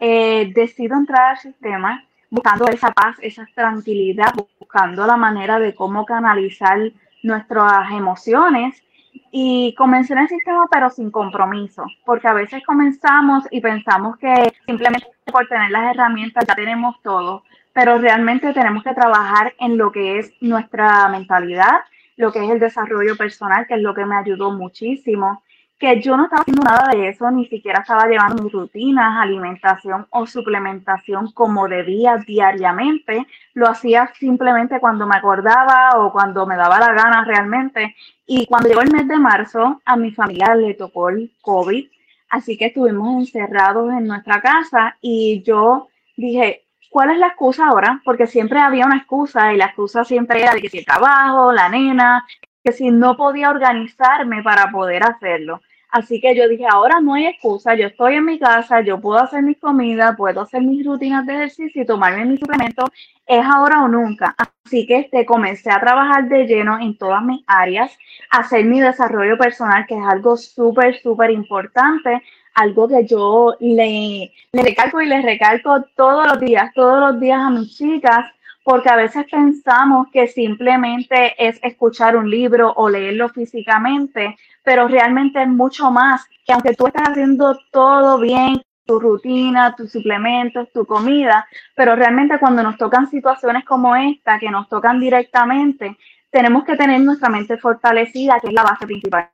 Eh, 0.00 0.52
decido 0.54 0.96
entrar 0.96 1.30
al 1.30 1.38
sistema 1.38 2.04
buscando 2.32 2.66
esa 2.66 2.90
paz, 2.92 3.16
esa 3.20 3.46
tranquilidad, 3.54 4.32
buscando 4.58 5.06
la 5.06 5.16
manera 5.16 5.58
de 5.58 5.74
cómo 5.74 6.06
canalizar 6.06 6.78
nuestras 7.22 7.90
emociones 7.92 8.82
y 9.30 9.74
comencé 9.76 10.14
en 10.14 10.20
el 10.20 10.28
sistema 10.28 10.66
pero 10.70 10.90
sin 10.90 11.10
compromiso, 11.10 11.84
porque 12.04 12.28
a 12.28 12.32
veces 12.32 12.62
comenzamos 12.64 13.44
y 13.50 13.60
pensamos 13.60 14.16
que 14.16 14.52
simplemente 14.66 15.06
por 15.30 15.46
tener 15.46 15.70
las 15.70 15.94
herramientas 15.94 16.44
ya 16.48 16.54
tenemos 16.54 16.96
todo, 17.02 17.44
pero 17.72 17.98
realmente 17.98 18.52
tenemos 18.52 18.82
que 18.82 18.94
trabajar 18.94 19.54
en 19.58 19.76
lo 19.76 19.92
que 19.92 20.18
es 20.18 20.32
nuestra 20.40 21.08
mentalidad, 21.08 21.82
lo 22.16 22.32
que 22.32 22.44
es 22.44 22.50
el 22.50 22.60
desarrollo 22.60 23.16
personal, 23.16 23.66
que 23.66 23.74
es 23.74 23.82
lo 23.82 23.94
que 23.94 24.06
me 24.06 24.16
ayudó 24.16 24.50
muchísimo, 24.52 25.42
que 25.82 26.00
yo 26.00 26.16
no 26.16 26.26
estaba 26.26 26.42
haciendo 26.42 26.62
nada 26.62 26.90
de 26.92 27.08
eso, 27.08 27.28
ni 27.32 27.44
siquiera 27.48 27.80
estaba 27.80 28.06
llevando 28.06 28.44
mis 28.44 28.52
rutinas, 28.52 29.20
alimentación 29.20 30.06
o 30.10 30.28
suplementación 30.28 31.32
como 31.32 31.66
debía 31.66 32.18
diariamente, 32.18 33.26
lo 33.54 33.68
hacía 33.68 34.08
simplemente 34.16 34.78
cuando 34.78 35.08
me 35.08 35.16
acordaba 35.16 35.98
o 35.98 36.12
cuando 36.12 36.46
me 36.46 36.54
daba 36.54 36.78
la 36.78 36.92
gana 36.92 37.24
realmente. 37.24 37.96
Y 38.24 38.46
cuando 38.46 38.68
llegó 38.68 38.80
el 38.82 38.92
mes 38.92 39.08
de 39.08 39.18
marzo, 39.18 39.82
a 39.84 39.96
mi 39.96 40.12
familia 40.12 40.54
le 40.54 40.74
tocó 40.74 41.08
el 41.08 41.32
COVID, 41.40 41.84
así 42.30 42.56
que 42.56 42.66
estuvimos 42.66 43.18
encerrados 43.18 43.90
en 43.92 44.06
nuestra 44.06 44.40
casa 44.40 44.96
y 45.00 45.42
yo 45.42 45.88
dije, 46.16 46.62
¿cuál 46.90 47.10
es 47.10 47.18
la 47.18 47.26
excusa 47.26 47.66
ahora? 47.66 48.00
Porque 48.04 48.28
siempre 48.28 48.60
había 48.60 48.86
una 48.86 48.98
excusa 48.98 49.52
y 49.52 49.56
la 49.56 49.66
excusa 49.66 50.04
siempre 50.04 50.42
era 50.42 50.54
de 50.54 50.62
que 50.62 50.70
si 50.70 50.78
el 50.78 50.84
trabajo, 50.84 51.50
la 51.50 51.68
nena, 51.68 52.24
que 52.62 52.70
si 52.70 52.92
no 52.92 53.16
podía 53.16 53.50
organizarme 53.50 54.44
para 54.44 54.70
poder 54.70 55.02
hacerlo. 55.02 55.60
Así 55.92 56.22
que 56.22 56.34
yo 56.34 56.48
dije, 56.48 56.64
ahora 56.66 57.02
no 57.02 57.12
hay 57.12 57.26
excusa, 57.26 57.74
yo 57.74 57.86
estoy 57.88 58.14
en 58.14 58.24
mi 58.24 58.38
casa, 58.38 58.80
yo 58.80 58.98
puedo 58.98 59.20
hacer 59.20 59.42
mis 59.42 59.58
comidas, 59.58 60.16
puedo 60.16 60.40
hacer 60.40 60.62
mis 60.62 60.86
rutinas 60.86 61.26
de 61.26 61.34
ejercicio 61.34 61.82
y 61.82 61.86
tomarme 61.86 62.24
mis 62.24 62.40
suplementos, 62.40 62.88
es 63.26 63.44
ahora 63.44 63.84
o 63.84 63.88
nunca. 63.88 64.34
Así 64.38 64.86
que 64.86 65.00
este, 65.00 65.26
comencé 65.26 65.70
a 65.70 65.80
trabajar 65.80 66.30
de 66.30 66.46
lleno 66.46 66.80
en 66.80 66.96
todas 66.96 67.22
mis 67.22 67.44
áreas, 67.46 67.94
hacer 68.30 68.64
mi 68.64 68.80
desarrollo 68.80 69.36
personal, 69.36 69.84
que 69.86 69.94
es 69.94 70.02
algo 70.02 70.38
súper, 70.38 70.98
súper 71.02 71.30
importante, 71.30 72.22
algo 72.54 72.88
que 72.88 73.06
yo 73.06 73.54
le, 73.60 74.32
le 74.52 74.62
recalco 74.62 74.98
y 74.98 75.06
le 75.06 75.20
recalco 75.20 75.84
todos 75.94 76.26
los 76.26 76.40
días, 76.40 76.72
todos 76.74 77.00
los 77.00 77.20
días 77.20 77.38
a 77.38 77.50
mis 77.50 77.76
chicas, 77.76 78.24
porque 78.64 78.88
a 78.88 78.96
veces 78.96 79.26
pensamos 79.30 80.08
que 80.12 80.28
simplemente 80.28 81.34
es 81.38 81.58
escuchar 81.62 82.16
un 82.16 82.30
libro 82.30 82.72
o 82.76 82.88
leerlo 82.88 83.28
físicamente, 83.28 84.36
pero 84.62 84.88
realmente 84.88 85.42
es 85.42 85.48
mucho 85.48 85.90
más, 85.90 86.26
que 86.44 86.52
aunque 86.52 86.74
tú 86.74 86.86
estás 86.86 87.10
haciendo 87.10 87.58
todo 87.70 88.18
bien, 88.18 88.62
tu 88.84 89.00
rutina, 89.00 89.74
tus 89.76 89.92
suplementos, 89.92 90.70
tu 90.72 90.84
comida, 90.86 91.46
pero 91.74 91.96
realmente 91.96 92.38
cuando 92.38 92.62
nos 92.62 92.76
tocan 92.76 93.08
situaciones 93.08 93.64
como 93.64 93.94
esta, 93.96 94.38
que 94.38 94.50
nos 94.50 94.68
tocan 94.68 95.00
directamente, 95.00 95.96
tenemos 96.30 96.64
que 96.64 96.76
tener 96.76 97.00
nuestra 97.00 97.28
mente 97.28 97.58
fortalecida, 97.58 98.40
que 98.40 98.48
es 98.48 98.52
la 98.52 98.64
base 98.64 98.86
principal. 98.86 99.28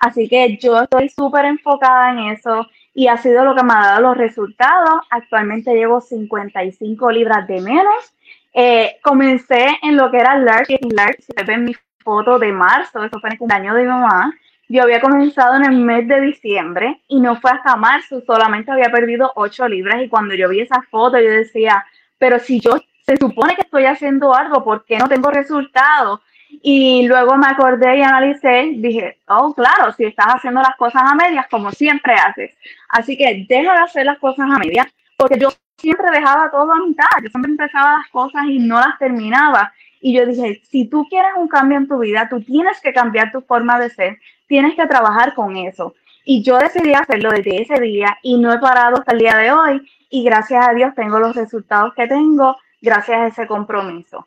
Así 0.00 0.28
que 0.28 0.56
yo 0.58 0.82
estoy 0.82 1.08
súper 1.08 1.44
enfocada 1.44 2.12
en 2.12 2.18
eso 2.30 2.66
y 2.94 3.08
ha 3.08 3.16
sido 3.16 3.44
lo 3.44 3.54
que 3.54 3.62
me 3.62 3.74
ha 3.74 3.86
dado 3.86 4.00
los 4.02 4.16
resultados. 4.16 5.00
Actualmente 5.10 5.74
llevo 5.74 6.00
55 6.00 7.10
libras 7.10 7.46
de 7.48 7.60
menos 7.60 8.14
eh, 8.60 8.98
comencé 9.04 9.78
en 9.82 9.96
lo 9.96 10.10
que 10.10 10.18
era 10.18 10.36
Large 10.36 10.80
y 10.82 10.90
Large, 10.92 11.22
si 11.22 11.44
ven 11.44 11.62
mi 11.62 11.76
foto 12.02 12.40
de 12.40 12.50
marzo, 12.50 13.04
eso 13.04 13.20
fue 13.20 13.28
en 13.28 13.34
el 13.34 13.38
cumpleaños 13.38 13.76
de 13.76 13.82
mi 13.82 13.88
mamá. 13.88 14.34
Yo 14.68 14.82
había 14.82 15.00
comenzado 15.00 15.54
en 15.54 15.64
el 15.64 15.76
mes 15.76 16.08
de 16.08 16.20
diciembre 16.20 17.00
y 17.06 17.20
no 17.20 17.40
fue 17.40 17.52
hasta 17.52 17.76
marzo, 17.76 18.20
solamente 18.26 18.72
había 18.72 18.90
perdido 18.90 19.30
8 19.36 19.68
libras 19.68 20.02
y 20.02 20.08
cuando 20.08 20.34
yo 20.34 20.48
vi 20.48 20.62
esa 20.62 20.82
foto 20.90 21.20
yo 21.20 21.30
decía, 21.30 21.86
pero 22.18 22.40
si 22.40 22.58
yo 22.58 22.78
se 23.06 23.16
supone 23.16 23.54
que 23.54 23.62
estoy 23.62 23.84
haciendo 23.84 24.34
algo, 24.34 24.64
¿por 24.64 24.84
qué 24.84 24.98
no 24.98 25.08
tengo 25.08 25.30
resultados? 25.30 26.20
Y 26.50 27.06
luego 27.06 27.36
me 27.36 27.46
acordé 27.46 27.98
y 27.98 28.02
analicé, 28.02 28.72
dije, 28.78 29.18
oh, 29.28 29.54
claro, 29.54 29.92
si 29.92 30.04
estás 30.04 30.34
haciendo 30.34 30.62
las 30.62 30.74
cosas 30.74 31.02
a 31.04 31.14
medias, 31.14 31.46
como 31.48 31.70
siempre 31.70 32.14
haces. 32.14 32.50
Así 32.88 33.16
que 33.16 33.46
deja 33.48 33.72
de 33.74 33.82
hacer 33.82 34.04
las 34.04 34.18
cosas 34.18 34.50
a 34.50 34.58
medias, 34.58 34.88
porque 35.16 35.38
yo 35.38 35.50
siempre 35.78 36.10
dejaba 36.10 36.50
todo 36.50 36.72
a 36.72 36.86
mitad, 36.86 37.06
yo 37.22 37.30
siempre 37.30 37.52
empezaba 37.52 37.98
las 37.98 38.08
cosas 38.10 38.44
y 38.46 38.58
no 38.58 38.78
las 38.78 38.98
terminaba. 38.98 39.72
Y 40.00 40.14
yo 40.14 40.26
dije, 40.26 40.60
si 40.64 40.86
tú 40.86 41.06
quieres 41.08 41.32
un 41.36 41.48
cambio 41.48 41.78
en 41.78 41.88
tu 41.88 41.98
vida, 41.98 42.28
tú 42.28 42.40
tienes 42.40 42.80
que 42.80 42.92
cambiar 42.92 43.32
tu 43.32 43.40
forma 43.40 43.78
de 43.78 43.90
ser, 43.90 44.18
tienes 44.46 44.74
que 44.76 44.86
trabajar 44.86 45.34
con 45.34 45.56
eso. 45.56 45.94
Y 46.24 46.42
yo 46.42 46.58
decidí 46.58 46.92
hacerlo 46.92 47.30
desde 47.30 47.62
ese 47.62 47.80
día 47.80 48.18
y 48.22 48.38
no 48.38 48.52
he 48.52 48.58
parado 48.58 48.98
hasta 48.98 49.12
el 49.12 49.18
día 49.18 49.36
de 49.36 49.52
hoy. 49.52 49.88
Y 50.10 50.24
gracias 50.24 50.68
a 50.68 50.72
Dios 50.72 50.94
tengo 50.94 51.18
los 51.18 51.34
resultados 51.34 51.94
que 51.94 52.06
tengo 52.06 52.56
gracias 52.80 53.18
a 53.18 53.26
ese 53.28 53.46
compromiso. 53.46 54.26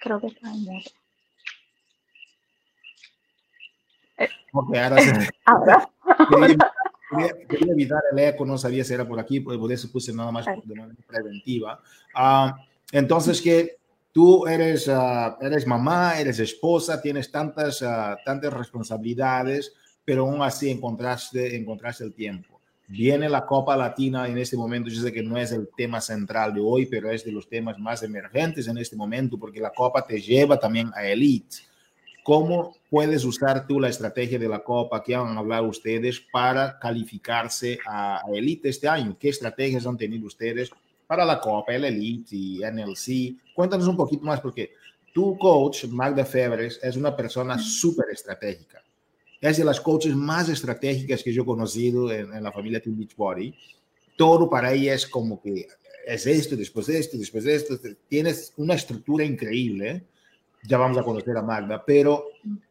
Creo 0.00 0.20
que 0.20 0.28
está 0.28 0.48
en 0.48 0.64
Ok, 4.52 4.76
ahora 5.46 5.88
Quería, 7.48 7.72
evitar 7.72 8.00
el 8.12 8.18
eco, 8.20 8.46
no 8.46 8.56
sabía 8.56 8.84
si 8.84 8.94
era 8.94 9.06
por 9.06 9.18
aquí, 9.18 9.40
por 9.40 9.72
eso 9.72 9.90
puse 9.90 10.12
nada 10.12 10.30
más 10.30 10.46
de 10.46 10.74
manera 10.76 10.98
preventiva. 11.08 11.80
Ah, 12.14 12.56
entonces, 12.92 13.42
que 13.42 13.78
tú 14.12 14.46
eres, 14.46 14.88
ah, 14.88 15.36
eres 15.40 15.66
mamá, 15.66 16.20
eres 16.20 16.38
esposa, 16.38 17.02
tienes 17.02 17.30
tantas, 17.32 17.82
ah, 17.82 18.16
tantas 18.24 18.52
responsabilidades, 18.52 19.74
pero 20.04 20.22
aún 20.22 20.40
así 20.42 20.70
encontraste, 20.70 21.56
encontraste 21.56 22.04
el 22.04 22.14
tiempo. 22.14 22.60
Viene 22.86 23.28
la 23.28 23.46
Copa 23.46 23.76
Latina 23.76 24.26
en 24.26 24.38
este 24.38 24.56
momento, 24.56 24.88
yo 24.88 25.00
sé 25.00 25.12
que 25.12 25.22
no 25.22 25.36
es 25.36 25.52
el 25.52 25.68
tema 25.76 26.00
central 26.00 26.54
de 26.54 26.60
hoy, 26.60 26.86
pero 26.86 27.10
es 27.10 27.24
de 27.24 27.30
los 27.32 27.48
temas 27.48 27.78
más 27.78 28.02
emergentes 28.02 28.66
en 28.68 28.78
este 28.78 28.96
momento, 28.96 29.38
porque 29.38 29.60
la 29.60 29.70
Copa 29.70 30.04
te 30.04 30.20
lleva 30.20 30.58
también 30.58 30.90
a 30.94 31.04
Elite. 31.04 31.69
¿Cómo 32.22 32.76
puedes 32.90 33.24
usar 33.24 33.66
tú 33.66 33.80
la 33.80 33.88
estrategia 33.88 34.38
de 34.38 34.48
la 34.48 34.62
Copa 34.62 35.02
que 35.02 35.14
han 35.14 35.38
hablado 35.38 35.68
ustedes 35.68 36.20
para 36.32 36.78
calificarse 36.78 37.78
a, 37.86 38.22
Elite 38.32 38.68
este 38.68 38.88
año? 38.88 39.16
¿Qué 39.18 39.30
estrategias 39.30 39.86
han 39.86 39.96
tenido 39.96 40.26
ustedes 40.26 40.70
para 41.06 41.24
la 41.24 41.40
Copa, 41.40 41.74
el 41.74 41.84
Elite 41.84 42.36
y 42.36 42.60
NLC? 42.60 43.54
Cuéntanos 43.54 43.86
un 43.86 43.96
poquito 43.96 44.24
más 44.24 44.40
porque 44.40 44.72
tu 45.12 45.38
coach, 45.38 45.86
Magda 45.86 46.24
Febres, 46.24 46.78
es 46.82 46.96
una 46.96 47.16
persona 47.16 47.58
súper 47.58 48.10
estratégica. 48.12 48.82
Es 49.40 49.56
de 49.56 49.64
las 49.64 49.80
coaches 49.80 50.14
más 50.14 50.48
estratégicas 50.50 51.22
que 51.22 51.32
yo 51.32 51.42
he 51.42 51.46
conocido 51.46 52.12
en, 52.12 52.34
en 52.34 52.42
la 52.42 52.52
familia 52.52 52.80
Team 52.80 52.98
Beachbody. 52.98 53.54
Todo 54.16 54.50
para 54.50 54.72
ella 54.72 54.92
es 54.92 55.06
como 55.06 55.40
que 55.40 55.66
es 56.06 56.26
esto, 56.26 56.56
después 56.56 56.86
de 56.86 56.98
esto, 56.98 57.16
después 57.16 57.44
de 57.44 57.54
esto. 57.54 57.78
Tienes 58.08 58.52
una 58.56 58.74
estructura 58.74 59.24
increíble 59.24 60.04
ya 60.62 60.78
vamos 60.78 60.98
a 60.98 61.02
conocer 61.02 61.36
a 61.36 61.42
Magda, 61.42 61.82
pero 61.84 62.24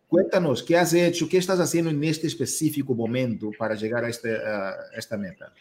cuéntanos, 0.07 0.63
¿qué 0.63 0.77
has 0.77 0.93
hecho? 0.93 1.27
¿Qué 1.29 1.37
estás 1.37 1.59
haciendo 1.59 1.91
en 1.91 2.03
este 2.03 2.27
específico 2.27 2.93
momento 2.93 3.51
para 3.57 3.75
llegar 3.75 4.03
a, 4.03 4.09
este, 4.09 4.37
esta 4.95 5.17
meta? 5.17 5.51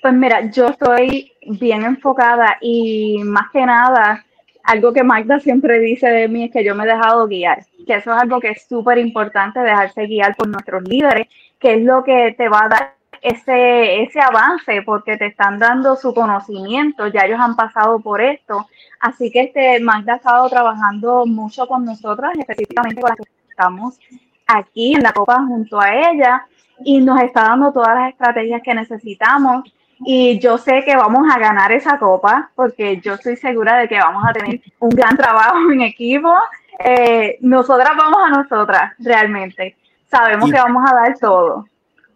Pues 0.00 0.14
mira, 0.14 0.50
yo 0.50 0.68
estoy 0.68 1.32
bien 1.58 1.82
enfocada 1.82 2.58
y 2.60 3.20
más 3.24 3.50
que 3.52 3.64
nada, 3.64 4.24
algo 4.64 4.92
que 4.92 5.02
Magda 5.02 5.40
siempre 5.40 5.78
dice 5.80 6.08
de 6.08 6.28
mí 6.28 6.44
es 6.44 6.52
que 6.52 6.64
yo 6.64 6.74
me 6.74 6.84
he 6.84 6.88
dejado 6.88 7.26
guiar, 7.26 7.64
que 7.86 7.94
eso 7.94 8.12
es 8.12 8.22
algo 8.22 8.40
que 8.40 8.50
es 8.50 8.66
súper 8.68 8.98
importante, 8.98 9.60
dejarse 9.60 10.06
guiar 10.06 10.36
por 10.36 10.48
nuestros 10.48 10.82
líderes, 10.86 11.26
que 11.58 11.74
es 11.74 11.82
lo 11.82 12.04
que 12.04 12.34
te 12.36 12.48
va 12.48 12.64
a 12.64 12.68
dar 12.68 12.94
ese, 13.22 14.02
ese 14.02 14.20
avance 14.20 14.82
porque 14.82 15.16
te 15.16 15.26
están 15.26 15.60
dando 15.60 15.94
su 15.96 16.12
conocimiento, 16.12 17.06
ya 17.06 17.20
ellos 17.20 17.38
han 17.40 17.54
pasado 17.54 18.00
por 18.00 18.20
esto. 18.20 18.66
Así 19.00 19.30
que 19.30 19.42
este 19.42 19.80
Magda 19.80 20.14
ha 20.14 20.16
estado 20.16 20.48
trabajando 20.48 21.24
mucho 21.24 21.66
con 21.68 21.84
nosotras, 21.84 22.32
específicamente 22.36 23.00
con 23.00 23.10
las 23.10 23.18
que 23.18 23.24
estamos 23.48 23.98
aquí 24.46 24.94
en 24.94 25.02
la 25.02 25.12
copa 25.12 25.36
junto 25.46 25.80
a 25.80 25.94
ella 25.94 26.46
y 26.84 27.00
nos 27.00 27.20
está 27.22 27.42
dando 27.42 27.72
todas 27.72 27.94
las 27.94 28.10
estrategias 28.10 28.60
que 28.62 28.74
necesitamos. 28.74 29.72
Y 30.04 30.40
yo 30.40 30.58
sé 30.58 30.82
que 30.84 30.96
vamos 30.96 31.32
a 31.32 31.38
ganar 31.38 31.70
esa 31.70 31.96
copa 31.98 32.50
porque 32.56 33.00
yo 33.00 33.14
estoy 33.14 33.36
segura 33.36 33.78
de 33.78 33.88
que 33.88 33.98
vamos 33.98 34.24
a 34.28 34.32
tener 34.32 34.60
un 34.80 34.90
gran 34.90 35.16
trabajo 35.16 35.70
en 35.70 35.82
equipo. 35.82 36.34
Eh, 36.80 37.38
nosotras 37.40 37.90
vamos 37.96 38.20
a 38.24 38.30
nosotras, 38.30 38.94
realmente. 38.98 39.76
Sabemos 40.10 40.50
que 40.50 40.58
vamos 40.58 40.84
a 40.90 40.94
dar 40.94 41.18
todo. 41.18 41.66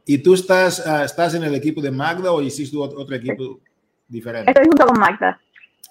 ¿Y 0.08 0.18
tú 0.18 0.34
estás, 0.34 0.86
ah, 0.86 1.04
estás 1.04 1.34
en 1.34 1.42
el 1.42 1.54
equipo 1.56 1.82
de 1.82 1.90
Magda 1.90 2.30
o 2.30 2.40
hiciste 2.40 2.76
otro 2.76 3.12
equipo 3.12 3.58
diferente? 4.06 4.52
Estoy 4.52 4.66
junto 4.66 4.86
con 4.86 5.00
Magda. 5.00 5.40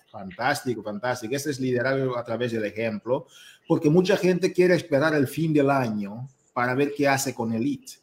Fantástico, 0.10 0.82
fantástico. 0.82 1.36
Ese 1.36 1.52
es 1.52 1.60
liderazgo 1.60 2.18
a 2.18 2.24
través 2.24 2.54
del 2.54 2.64
ejemplo, 2.64 3.28
porque 3.68 3.90
mucha 3.90 4.16
gente 4.16 4.54
quiere 4.54 4.74
esperar 4.74 5.14
el 5.14 5.28
fin 5.28 5.54
del 5.54 5.70
año 5.70 6.30
para 6.54 6.74
ver 6.76 6.94
qué 6.96 7.10
hace 7.10 7.36
con 7.36 7.52
Elite. 7.52 7.96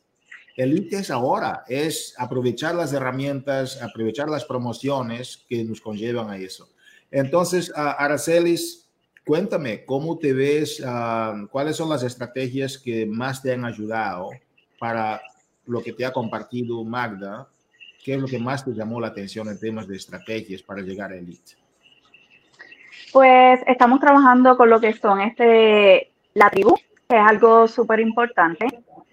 Elite 0.54 0.98
es 0.98 1.10
ahora, 1.10 1.64
es 1.66 2.14
aprovechar 2.18 2.74
las 2.74 2.92
herramientas, 2.92 3.80
aprovechar 3.80 4.28
las 4.28 4.44
promociones 4.44 5.46
que 5.48 5.64
nos 5.64 5.80
conllevan 5.80 6.28
a 6.28 6.36
eso. 6.36 6.68
Entonces, 7.10 7.70
uh, 7.70 7.94
Aracelis, 7.96 8.86
cuéntame, 9.24 9.86
¿cómo 9.86 10.18
te 10.18 10.34
ves? 10.34 10.82
Ah, 10.84 11.46
¿Cuáles 11.50 11.76
son 11.76 11.88
las 11.88 12.02
estrategias 12.02 12.76
que 12.76 13.06
más 13.06 13.40
te 13.40 13.54
han 13.54 13.64
ayudado 13.64 14.28
para 14.78 15.22
lo 15.66 15.82
que 15.82 15.92
te 15.92 16.04
ha 16.04 16.12
compartido 16.12 16.82
Magda, 16.84 17.48
¿qué 18.04 18.14
es 18.14 18.20
lo 18.20 18.26
que 18.26 18.38
más 18.38 18.64
te 18.64 18.72
llamó 18.72 19.00
la 19.00 19.08
atención 19.08 19.48
en 19.48 19.58
temas 19.58 19.86
de 19.86 19.96
estrategias 19.96 20.62
para 20.62 20.82
llegar 20.82 21.12
a 21.12 21.16
Elite? 21.16 21.52
Pues 23.12 23.60
estamos 23.66 24.00
trabajando 24.00 24.56
con 24.56 24.70
lo 24.70 24.80
que 24.80 24.92
son 24.94 25.20
este, 25.20 26.10
la 26.34 26.50
tribu, 26.50 26.76
que 27.08 27.16
es 27.16 27.22
algo 27.22 27.68
súper 27.68 28.00
importante. 28.00 28.66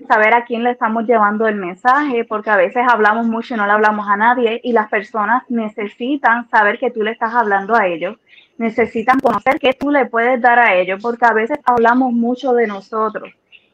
Saber 0.07 0.33
a 0.33 0.45
quién 0.45 0.63
le 0.63 0.71
estamos 0.71 1.05
llevando 1.05 1.45
el 1.47 1.55
mensaje, 1.55 2.23
porque 2.23 2.49
a 2.49 2.55
veces 2.55 2.85
hablamos 2.87 3.27
mucho 3.27 3.53
y 3.53 3.57
no 3.57 3.65
le 3.65 3.73
hablamos 3.73 4.07
a 4.07 4.15
nadie, 4.15 4.61
y 4.63 4.71
las 4.71 4.89
personas 4.89 5.43
necesitan 5.49 6.49
saber 6.49 6.79
que 6.79 6.91
tú 6.91 7.03
le 7.03 7.11
estás 7.11 7.33
hablando 7.33 7.75
a 7.75 7.85
ellos, 7.87 8.17
necesitan 8.57 9.19
conocer 9.19 9.59
qué 9.59 9.73
tú 9.73 9.91
le 9.91 10.05
puedes 10.05 10.41
dar 10.41 10.59
a 10.59 10.75
ellos, 10.75 11.01
porque 11.01 11.25
a 11.25 11.33
veces 11.33 11.59
hablamos 11.65 12.13
mucho 12.13 12.53
de 12.53 12.67
nosotros 12.67 13.29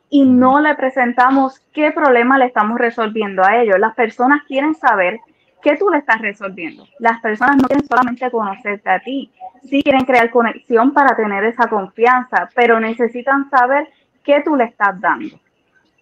y 0.10 0.24
no 0.24 0.60
le 0.60 0.76
presentamos 0.76 1.60
qué 1.74 1.92
problema 1.92 2.38
le 2.38 2.46
estamos 2.46 2.80
resolviendo 2.80 3.44
a 3.44 3.62
ellos. 3.62 3.80
Las 3.80 3.96
personas 3.96 4.44
quieren 4.48 4.76
saber 4.76 5.20
qué 5.62 5.76
tú 5.78 5.90
le 5.90 5.98
estás 5.98 6.22
resolviendo. 6.22 6.88
Las 7.00 7.20
personas 7.22 7.58
no 7.58 7.68
quieren 7.68 7.88
solamente 7.88 8.30
conocerte 8.30 8.90
a 8.90 9.00
ti, 9.00 9.32
sí 9.68 9.82
quieren 9.82 10.06
crear 10.06 10.30
conexión 10.30 10.94
para 10.94 11.16
tener 11.16 11.44
esa 11.44 11.68
confianza, 11.68 12.50
pero 12.56 12.80
necesitan 12.80 13.50
saber 13.50 13.88
qué 14.24 14.42
tú 14.46 14.56
le 14.56 14.66
estás 14.66 15.00
dando. 15.02 15.40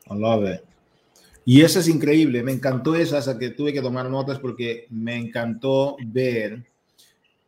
I 0.10 0.20
love 0.20 0.50
it. 0.50 0.62
Y 1.46 1.62
eso 1.62 1.80
es 1.80 1.90
increíble, 1.90 2.42
me 2.42 2.54
encantó 2.54 2.96
esa, 2.96 3.38
que 3.38 3.50
tuve 3.50 3.74
que 3.74 3.82
tomar 3.82 4.10
notas 4.10 4.40
porque 4.40 4.88
me 4.90 5.16
encantó 5.16 5.98
ver 6.06 6.64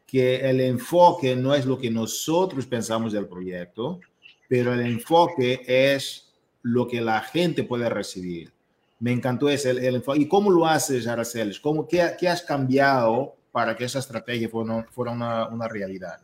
que 0.05 0.37
el 0.37 0.59
enfoque 0.59 1.35
no 1.35 1.53
es 1.53 1.65
lo 1.65 1.77
que 1.77 1.89
nosotros 1.89 2.65
pensamos 2.65 3.13
del 3.13 3.27
proyecto, 3.27 4.01
pero 4.49 4.73
el 4.73 4.81
enfoque 4.81 5.61
es 5.65 6.24
lo 6.65 6.88
que 6.88 6.99
la 6.99 7.21
gente 7.21 7.63
puede 7.63 7.88
recibir. 7.89 8.51
Me 8.99 9.12
encantó 9.12 9.49
ese 9.49 9.69
el, 9.69 9.95
enfoque. 9.95 10.21
¿Y 10.21 10.28
cómo 10.28 10.49
lo 10.49 10.65
haces, 10.65 11.08
Araceles? 11.08 11.60
¿Cómo, 11.60 11.88
qué, 11.88 12.13
qué, 12.19 12.28
has 12.28 12.41
cambiado 12.41 13.36
para 13.51 13.75
que 13.75 13.86
esa 13.86 13.99
estrategia 13.99 14.49
fuera, 14.49 14.84
fuera 14.89 15.12
una, 15.12 15.47
una, 15.47 15.67
realidad? 15.67 16.17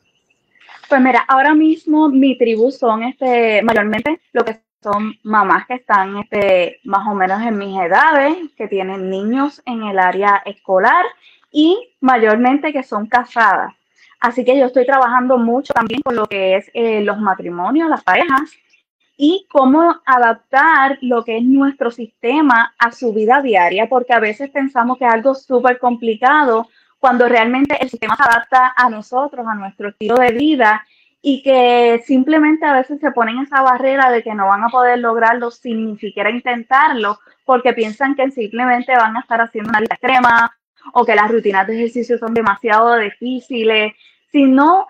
Pues 0.90 1.00
mira, 1.00 1.24
ahora 1.28 1.54
mismo 1.54 2.10
mi 2.10 2.40
tribu 2.40 2.72
son 2.72 3.04
este, 3.04 3.62
mayormente 3.62 4.20
lo 4.34 4.44
que 4.44 4.62
son 4.82 5.14
mamás 5.22 5.68
que 5.68 5.76
están 5.76 6.18
este, 6.18 6.80
más 6.86 7.08
o 7.08 7.14
menos 7.14 7.40
en 7.44 7.60
mis 7.60 7.80
edades, 7.80 8.36
que 8.58 8.68
tienen 8.68 9.12
niños 9.12 9.62
en 9.68 9.84
el 9.84 10.00
área 10.00 10.42
escolar 10.46 11.06
y 11.52 11.78
mayormente 12.00 12.74
que 12.74 12.82
son 12.82 13.06
casadas. 13.06 13.76
Así 14.20 14.44
que 14.44 14.58
yo 14.58 14.66
estoy 14.66 14.88
trabajando 14.88 15.38
mucho 15.38 15.72
también 15.72 16.02
con 16.02 16.16
lo 16.16 16.26
que 16.26 16.56
es 16.56 16.72
eh, 16.74 17.02
los 17.02 17.20
matrimonios, 17.20 17.90
las 17.90 18.04
parejas 18.04 18.52
y 19.24 19.46
cómo 19.52 20.02
adaptar 20.04 20.98
lo 21.02 21.24
que 21.24 21.38
es 21.38 21.44
nuestro 21.44 21.92
sistema 21.92 22.74
a 22.80 22.92
su 22.92 23.14
vida 23.14 23.40
diaria, 23.40 23.88
porque 23.88 24.14
a 24.14 24.20
veces 24.20 24.50
pensamos 24.50 24.98
que 24.98 25.06
es 25.06 25.14
algo 25.14 25.36
súper 25.36 25.78
complicado 25.78 26.70
cuando 26.98 27.30
realmente 27.30 27.78
el 27.80 27.88
sistema 27.92 28.16
se 28.16 28.24
adapta 28.24 28.74
a 28.76 28.90
nosotros, 28.90 29.46
a 29.48 29.54
nuestro 29.54 29.90
estilo 29.90 30.16
de 30.16 30.32
vida 30.32 30.84
y 31.22 31.44
que 31.44 32.02
simplemente 32.04 32.66
a 32.66 32.74
veces 32.74 33.00
se 33.00 33.12
ponen 33.12 33.38
esa 33.38 33.62
barrera 33.62 34.10
de 34.10 34.24
que 34.24 34.34
no 34.34 34.48
van 34.48 34.64
a 34.64 34.70
poder 34.70 34.98
lograrlo 34.98 35.52
sin 35.52 35.86
ni 35.86 35.98
siquiera 36.00 36.32
intentarlo, 36.32 37.20
porque 37.46 37.74
piensan 37.74 38.16
que 38.16 38.32
simplemente 38.32 38.96
van 38.96 39.18
a 39.18 39.20
estar 39.20 39.40
haciendo 39.40 39.70
una 39.70 39.82
vida 39.82 39.94
extrema 39.94 40.52
o 40.94 41.06
que 41.06 41.14
las 41.14 41.30
rutinas 41.30 41.68
de 41.68 41.76
ejercicio 41.76 42.18
son 42.18 42.34
demasiado 42.34 42.98
difíciles, 42.98 43.94
sino 44.32 44.88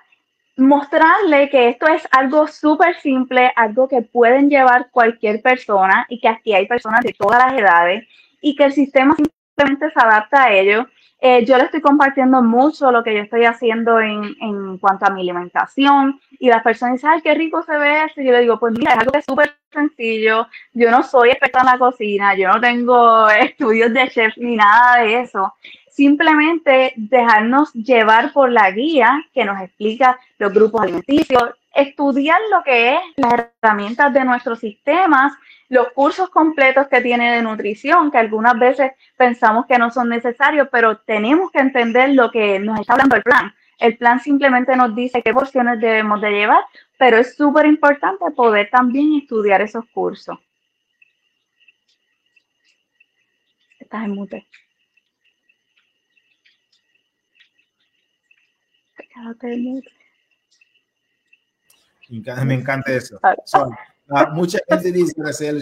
mostrarle 0.61 1.49
que 1.49 1.69
esto 1.69 1.87
es 1.87 2.07
algo 2.11 2.47
súper 2.47 2.95
simple, 2.99 3.51
algo 3.55 3.87
que 3.87 4.01
pueden 4.01 4.49
llevar 4.49 4.89
cualquier 4.91 5.41
persona 5.41 6.05
y 6.09 6.19
que 6.19 6.27
aquí 6.27 6.53
hay 6.53 6.67
personas 6.67 7.01
de 7.01 7.13
todas 7.13 7.39
las 7.39 7.59
edades 7.59 8.07
y 8.41 8.55
que 8.55 8.65
el 8.65 8.73
sistema 8.73 9.15
simplemente 9.15 9.91
se 9.91 9.99
adapta 9.99 10.43
a 10.43 10.53
ello 10.53 10.87
eh, 11.23 11.45
yo 11.45 11.55
le 11.55 11.65
estoy 11.65 11.81
compartiendo 11.81 12.41
mucho 12.41 12.91
lo 12.91 13.03
que 13.03 13.13
yo 13.13 13.21
estoy 13.21 13.45
haciendo 13.45 13.99
en, 13.99 14.35
en, 14.41 14.79
cuanto 14.79 15.05
a 15.05 15.11
mi 15.11 15.21
alimentación 15.21 16.19
y 16.39 16.49
las 16.49 16.63
personas 16.63 16.95
dicen, 16.95 17.11
ay, 17.11 17.21
qué 17.21 17.35
rico 17.35 17.61
se 17.61 17.77
ve 17.77 18.05
eso. 18.05 18.21
Y 18.21 18.25
yo 18.25 18.31
le 18.31 18.41
digo, 18.41 18.59
pues 18.59 18.73
mira, 18.75 18.93
es 18.93 18.97
algo 18.97 19.11
que 19.11 19.19
es 19.19 19.25
súper 19.25 19.55
sencillo. 19.71 20.47
Yo 20.73 20.89
no 20.89 21.03
soy 21.03 21.29
experta 21.29 21.59
en 21.59 21.65
la 21.67 21.77
cocina, 21.77 22.35
yo 22.35 22.47
no 22.47 22.59
tengo 22.59 23.29
estudios 23.39 23.93
de 23.93 24.09
chef 24.09 24.35
ni 24.37 24.55
nada 24.55 25.03
de 25.03 25.21
eso. 25.21 25.53
Simplemente 25.91 26.93
dejarnos 26.95 27.71
llevar 27.73 28.33
por 28.33 28.51
la 28.51 28.71
guía 28.71 29.23
que 29.33 29.45
nos 29.45 29.61
explica 29.61 30.19
los 30.39 30.51
grupos 30.51 30.81
alimenticios, 30.81 31.51
estudiar 31.75 32.39
lo 32.49 32.63
que 32.63 32.95
es 32.95 33.01
las 33.17 33.33
herramientas 33.61 34.13
de 34.13 34.25
nuestros 34.25 34.59
sistemas 34.59 35.33
los 35.71 35.93
cursos 35.93 36.29
completos 36.29 36.87
que 36.89 36.99
tiene 36.99 37.31
de 37.31 37.41
nutrición, 37.41 38.11
que 38.11 38.17
algunas 38.17 38.59
veces 38.59 38.91
pensamos 39.15 39.65
que 39.67 39.77
no 39.77 39.89
son 39.89 40.09
necesarios, 40.09 40.67
pero 40.69 40.97
tenemos 40.97 41.49
que 41.49 41.59
entender 41.59 42.09
lo 42.09 42.29
que 42.29 42.59
nos 42.59 42.81
está 42.81 42.91
hablando 42.91 43.15
el 43.15 43.23
plan. 43.23 43.55
El 43.79 43.97
plan 43.97 44.19
simplemente 44.19 44.75
nos 44.75 44.93
dice 44.93 45.21
qué 45.23 45.33
porciones 45.33 45.79
debemos 45.79 46.19
de 46.19 46.29
llevar, 46.29 46.61
pero 46.97 47.15
es 47.15 47.37
súper 47.37 47.67
importante 47.67 48.29
poder 48.31 48.69
también 48.69 49.15
estudiar 49.21 49.61
esos 49.61 49.85
cursos. 49.93 50.37
Estás 53.79 54.03
en 54.03 54.11
mute. 54.11 54.45
Me 62.43 62.55
encanta 62.55 62.91
eso. 62.93 63.19
Ah, 64.13 64.29
mucha 64.33 64.59
gente 64.67 64.91
dice, 64.91 65.13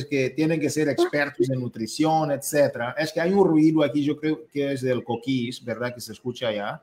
que 0.09 0.31
tienen 0.31 0.59
que 0.59 0.71
ser 0.71 0.89
expertos 0.89 1.49
en 1.51 1.59
nutrición, 1.59 2.31
etcétera. 2.31 2.95
Es 2.97 3.13
que 3.13 3.21
hay 3.21 3.31
un 3.31 3.47
ruido 3.47 3.83
aquí, 3.83 4.03
yo 4.03 4.17
creo 4.17 4.47
que 4.51 4.73
es 4.73 4.81
del 4.81 5.03
coquís, 5.03 5.63
¿verdad? 5.63 5.93
Que 5.93 6.01
se 6.01 6.13
escucha 6.13 6.47
allá. 6.47 6.81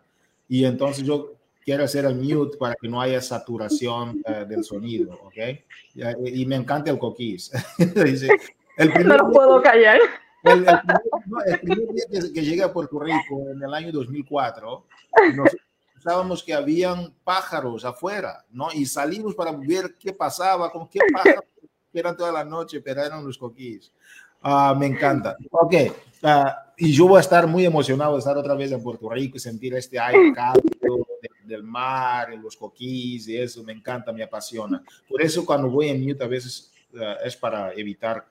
Y 0.48 0.64
entonces 0.64 1.04
yo 1.04 1.34
quiero 1.64 1.82
hacer 1.82 2.04
el 2.04 2.14
mute 2.14 2.56
para 2.56 2.76
que 2.76 2.88
no 2.88 3.00
haya 3.00 3.20
saturación 3.20 4.22
eh, 4.24 4.44
del 4.48 4.62
sonido, 4.62 5.18
¿ok? 5.24 5.58
Y, 6.24 6.46
me 6.46 6.54
encanta 6.54 6.92
el 6.92 6.98
coquís. 7.00 7.50
dice, 8.04 8.28
el 8.76 9.06
no 9.06 9.16
lo 9.16 9.30
puedo 9.32 9.60
callar. 9.60 9.98
El, 10.44 10.64
primer, 11.58 11.88
día 11.92 12.04
que, 12.08 12.32
que, 12.32 12.42
llegué 12.42 12.62
a 12.62 12.72
Puerto 12.72 13.00
Rico 13.00 13.50
en 13.50 13.60
el 13.60 13.74
año 13.74 13.90
2004, 13.90 14.86
nos, 15.34 15.50
pensábamos 16.07 16.45
que 16.45 16.55
habían 16.55 17.12
pájaros 17.25 17.85
afuera, 17.85 18.45
¿no? 18.53 18.69
Y 18.73 18.87
salimos 18.87 19.35
para 19.35 19.51
ver 19.51 19.97
qué 19.99 20.12
pasaba, 20.12 20.71
con 20.71 20.88
qué 20.88 21.01
pájaros 21.12 21.42
eran 21.92 22.16
toda 22.16 22.31
la 22.31 22.45
noche, 22.45 22.81
pero 22.81 23.03
eran 23.03 23.25
los 23.25 23.37
coquís. 23.37 23.92
Ah, 24.40 24.73
me 24.79 24.87
encanta. 24.87 25.37
Ok, 25.51 25.75
ah, 26.23 26.73
y 26.77 26.92
yo 26.92 27.09
voy 27.09 27.16
a 27.16 27.23
estar 27.23 27.49
muy 27.49 27.64
emocionado 27.64 28.12
de 28.12 28.21
estar 28.21 28.37
otra 28.37 28.55
vez 28.55 28.71
en 28.71 28.81
Puerto 28.85 29.11
Rico 29.11 29.37
y 29.37 29.40
sentir 29.40 29.75
este 29.75 29.99
aire 29.99 30.33
cálido 30.33 31.09
del 31.45 31.64
mar, 31.64 32.29
los 32.40 32.57
coquís 32.57 33.27
y 33.27 33.37
eso, 33.37 33.64
me 33.64 33.73
encanta, 33.73 34.12
me 34.12 34.23
apasiona. 34.23 34.85
Por 35.09 35.21
eso 35.23 35.45
cuando 35.45 35.69
voy 35.69 35.88
en 35.88 36.07
mute 36.07 36.23
a 36.23 36.29
veces 36.29 36.71
ah, 37.01 37.16
es 37.25 37.37
para 37.37 37.73
evitar 37.73 38.25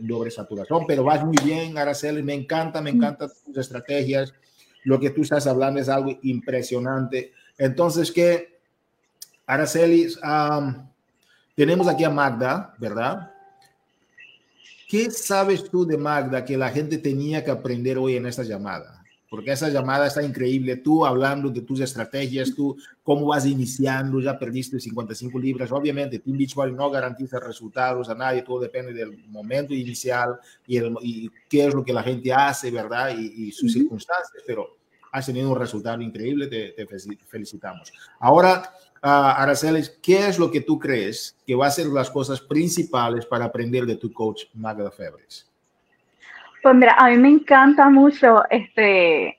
doble 0.00 0.30
saturación, 0.30 0.86
pero 0.86 1.04
vas 1.04 1.22
muy 1.22 1.36
bien, 1.44 1.76
Araceli, 1.76 2.22
me 2.22 2.32
encanta, 2.32 2.80
me 2.80 2.88
encantan 2.88 3.28
tus 3.44 3.58
estrategias 3.58 4.32
lo 4.88 4.98
que 4.98 5.10
tú 5.10 5.20
estás 5.20 5.46
hablando 5.46 5.80
es 5.80 5.88
algo 5.90 6.18
impresionante. 6.22 7.34
Entonces, 7.58 8.10
que 8.10 8.58
Araceli, 9.44 10.08
tenemos 11.54 11.86
aquí 11.88 12.04
a 12.04 12.10
Magda, 12.10 12.74
¿verdad? 12.78 13.30
¿Qué 14.88 15.10
sabes 15.10 15.68
tú 15.68 15.84
de 15.84 15.98
Magda 15.98 16.42
que 16.42 16.56
la 16.56 16.70
gente 16.70 16.96
tenía 16.96 17.44
que 17.44 17.50
aprender 17.50 17.98
hoy 17.98 18.16
en 18.16 18.24
esta 18.24 18.44
llamada? 18.44 18.98
Porque 19.28 19.52
esa 19.52 19.68
llamada 19.68 20.06
está 20.06 20.22
increíble. 20.22 20.76
Tú 20.76 21.04
hablando 21.04 21.50
de 21.50 21.60
tus 21.60 21.80
estrategias, 21.80 22.54
tú 22.54 22.74
cómo 23.02 23.26
vas 23.26 23.44
iniciando, 23.44 24.20
ya 24.20 24.38
perdiste 24.38 24.80
55 24.80 25.38
libras. 25.38 25.70
Obviamente, 25.70 26.18
Team 26.18 26.38
Beachbody 26.38 26.72
no 26.72 26.90
garantiza 26.90 27.38
resultados 27.38 28.08
a 28.08 28.14
nadie, 28.14 28.42
todo 28.42 28.60
depende 28.60 28.94
del 28.94 29.18
momento 29.28 29.74
inicial 29.74 30.38
y, 30.66 30.78
el, 30.78 30.96
y 31.02 31.30
qué 31.48 31.66
es 31.66 31.74
lo 31.74 31.84
que 31.84 31.92
la 31.92 32.02
gente 32.02 32.32
hace, 32.32 32.70
¿verdad? 32.70 33.10
Y, 33.18 33.52
sus 33.52 33.72
circunstancias. 33.72 34.42
Pero 34.46 34.77
has 35.18 35.26
tenido 35.26 35.50
un 35.50 35.58
resultado 35.58 36.00
increíble, 36.00 36.46
te, 36.46 36.86
felicitamos. 37.26 37.92
Ahora, 38.20 38.62
uh, 39.02 39.36
Araceles, 39.36 39.98
¿qué 40.02 40.28
es 40.28 40.38
lo 40.38 40.50
que 40.50 40.60
tú 40.60 40.78
crees 40.78 41.36
que 41.46 41.54
va 41.54 41.66
a 41.66 41.70
ser 41.70 41.86
las 41.86 42.10
cosas 42.10 42.40
principales 42.40 43.26
para 43.26 43.46
aprender 43.46 43.84
de 43.84 43.96
tu 43.96 44.12
coach 44.12 44.44
Magda 44.54 44.90
Febres? 44.90 45.50
Pues 46.62 46.74
mira, 46.74 46.94
a 46.94 47.08
mí 47.10 47.16
me 47.16 47.28
encanta 47.28 47.88
mucho 47.88 48.42
este. 48.50 49.38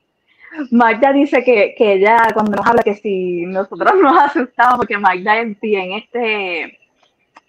Magda 0.71 1.13
dice 1.13 1.43
que, 1.43 1.75
que 1.77 1.93
ella, 1.93 2.29
cuando 2.33 2.53
nos 2.53 2.65
habla, 2.65 2.81
que 2.81 2.95
si 2.95 3.45
nosotros 3.45 3.93
nos 4.01 4.17
asustamos, 4.17 4.77
porque 4.77 4.97
Magda 4.97 5.39
es 5.39 5.59
bien, 5.59 5.91
este, 5.93 6.79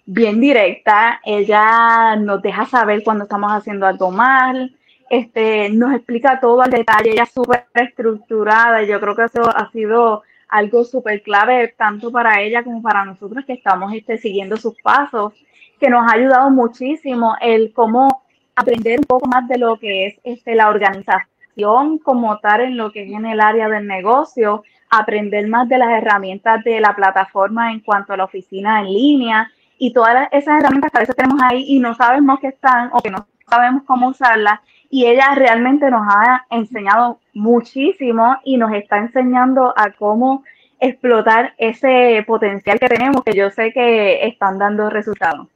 bien 0.04 0.40
directa, 0.40 1.20
ella 1.24 2.16
nos 2.16 2.42
deja 2.42 2.66
saber 2.66 3.02
cuando 3.02 3.24
estamos 3.24 3.50
haciendo 3.52 3.86
algo 3.86 4.10
mal, 4.10 4.76
este, 5.10 5.68
nos 5.70 5.92
explica 5.92 6.38
todo 6.38 6.62
al 6.62 6.70
detalle, 6.70 7.10
ella 7.10 7.24
es 7.24 7.32
súper 7.32 7.66
estructurada 7.74 8.82
y 8.82 8.86
yo 8.86 9.00
creo 9.00 9.16
que 9.16 9.24
eso 9.24 9.42
ha 9.44 9.68
sido 9.72 10.22
algo 10.48 10.84
súper 10.84 11.22
clave 11.22 11.74
tanto 11.76 12.12
para 12.12 12.40
ella 12.40 12.62
como 12.62 12.80
para 12.80 13.04
nosotros 13.04 13.44
que 13.44 13.54
estamos 13.54 13.92
este, 13.92 14.18
siguiendo 14.18 14.56
sus 14.56 14.80
pasos, 14.82 15.34
que 15.80 15.90
nos 15.90 16.08
ha 16.08 16.14
ayudado 16.14 16.50
muchísimo 16.50 17.34
el 17.40 17.72
cómo 17.72 18.22
aprender 18.54 19.00
un 19.00 19.06
poco 19.06 19.28
más 19.28 19.48
de 19.48 19.58
lo 19.58 19.78
que 19.78 20.06
es 20.06 20.14
este, 20.22 20.54
la 20.54 20.68
organización 20.68 21.98
como 22.04 22.38
tal 22.38 22.60
en 22.60 22.76
lo 22.76 22.92
que 22.92 23.02
es 23.02 23.10
en 23.10 23.26
el 23.26 23.40
área 23.40 23.68
del 23.68 23.88
negocio, 23.88 24.62
aprender 24.90 25.48
más 25.48 25.68
de 25.68 25.78
las 25.78 25.90
herramientas 25.90 26.62
de 26.62 26.80
la 26.80 26.94
plataforma 26.94 27.72
en 27.72 27.80
cuanto 27.80 28.12
a 28.12 28.16
la 28.16 28.24
oficina 28.24 28.80
en 28.80 28.86
línea 28.86 29.50
y 29.76 29.92
todas 29.92 30.28
esas 30.30 30.60
herramientas 30.60 30.92
que 30.92 30.98
a 30.98 31.00
veces 31.00 31.16
tenemos 31.16 31.40
ahí 31.42 31.64
y 31.66 31.80
no 31.80 31.94
sabemos 31.94 32.38
que 32.38 32.48
están 32.48 32.90
o 32.92 33.00
que 33.00 33.10
no 33.10 33.26
sabemos 33.48 33.82
cómo 33.84 34.08
usarlas 34.08 34.60
y 34.90 35.06
ella 35.06 35.34
realmente 35.36 35.88
nos 35.88 36.02
ha 36.04 36.46
enseñado 36.50 37.20
muchísimo 37.32 38.36
y 38.44 38.56
nos 38.56 38.72
está 38.72 38.98
enseñando 38.98 39.72
a 39.76 39.92
cómo 39.92 40.42
explotar 40.80 41.54
ese 41.58 42.24
potencial 42.26 42.80
que 42.80 42.88
tenemos, 42.88 43.22
que 43.22 43.34
yo 43.34 43.50
sé 43.50 43.72
que 43.72 44.26
están 44.26 44.58
dando 44.58 44.90
resultados. 44.90 45.46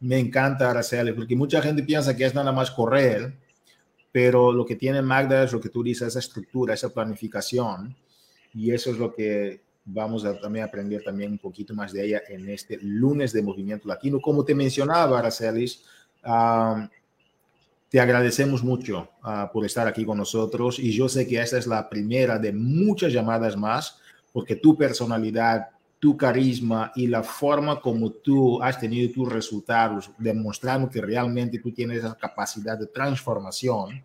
Me 0.00 0.18
encanta, 0.18 0.70
Araceli, 0.70 1.12
porque 1.12 1.36
mucha 1.36 1.62
gente 1.62 1.84
piensa 1.84 2.16
que 2.16 2.24
es 2.24 2.34
nada 2.34 2.50
más 2.50 2.70
correr, 2.70 3.34
pero 4.10 4.50
lo 4.50 4.66
que 4.66 4.74
tiene 4.74 5.00
Magda 5.00 5.44
es 5.44 5.52
lo 5.52 5.60
que 5.60 5.68
tú 5.68 5.84
dices, 5.84 6.08
esa 6.08 6.18
estructura, 6.18 6.74
esa 6.74 6.92
planificación, 6.92 7.94
y 8.52 8.72
eso 8.72 8.90
es 8.90 8.98
lo 8.98 9.14
que 9.14 9.60
vamos 9.84 10.24
a 10.24 10.38
también 10.40 10.64
aprender 10.64 11.02
también 11.04 11.32
un 11.32 11.38
poquito 11.38 11.74
más 11.74 11.92
de 11.92 12.04
ella 12.04 12.22
en 12.28 12.48
este 12.48 12.78
lunes 12.82 13.32
de 13.32 13.42
Movimiento 13.42 13.86
Latino. 13.86 14.20
Como 14.20 14.44
te 14.44 14.54
mencionaba, 14.54 15.18
Aracelis, 15.18 15.84
um, 16.24 16.88
te 17.90 17.98
agradecemos 17.98 18.62
mucho 18.62 19.10
uh, 19.24 19.52
por 19.52 19.66
estar 19.66 19.88
aquí 19.88 20.04
con 20.04 20.16
nosotros 20.16 20.78
y 20.78 20.92
yo 20.92 21.08
sé 21.08 21.26
que 21.26 21.40
esta 21.40 21.58
es 21.58 21.66
la 21.66 21.88
primera 21.88 22.38
de 22.38 22.52
muchas 22.52 23.12
llamadas 23.12 23.56
más 23.56 23.98
porque 24.32 24.54
tu 24.54 24.76
personalidad, 24.76 25.70
tu 25.98 26.16
carisma 26.16 26.92
y 26.94 27.08
la 27.08 27.24
forma 27.24 27.80
como 27.80 28.12
tú 28.12 28.62
has 28.62 28.78
tenido 28.78 29.12
tus 29.12 29.30
resultados, 29.30 30.08
demostrando 30.18 30.88
que 30.88 31.00
realmente 31.00 31.58
tú 31.58 31.72
tienes 31.72 31.98
esa 31.98 32.14
capacidad 32.14 32.78
de 32.78 32.86
transformación, 32.86 34.04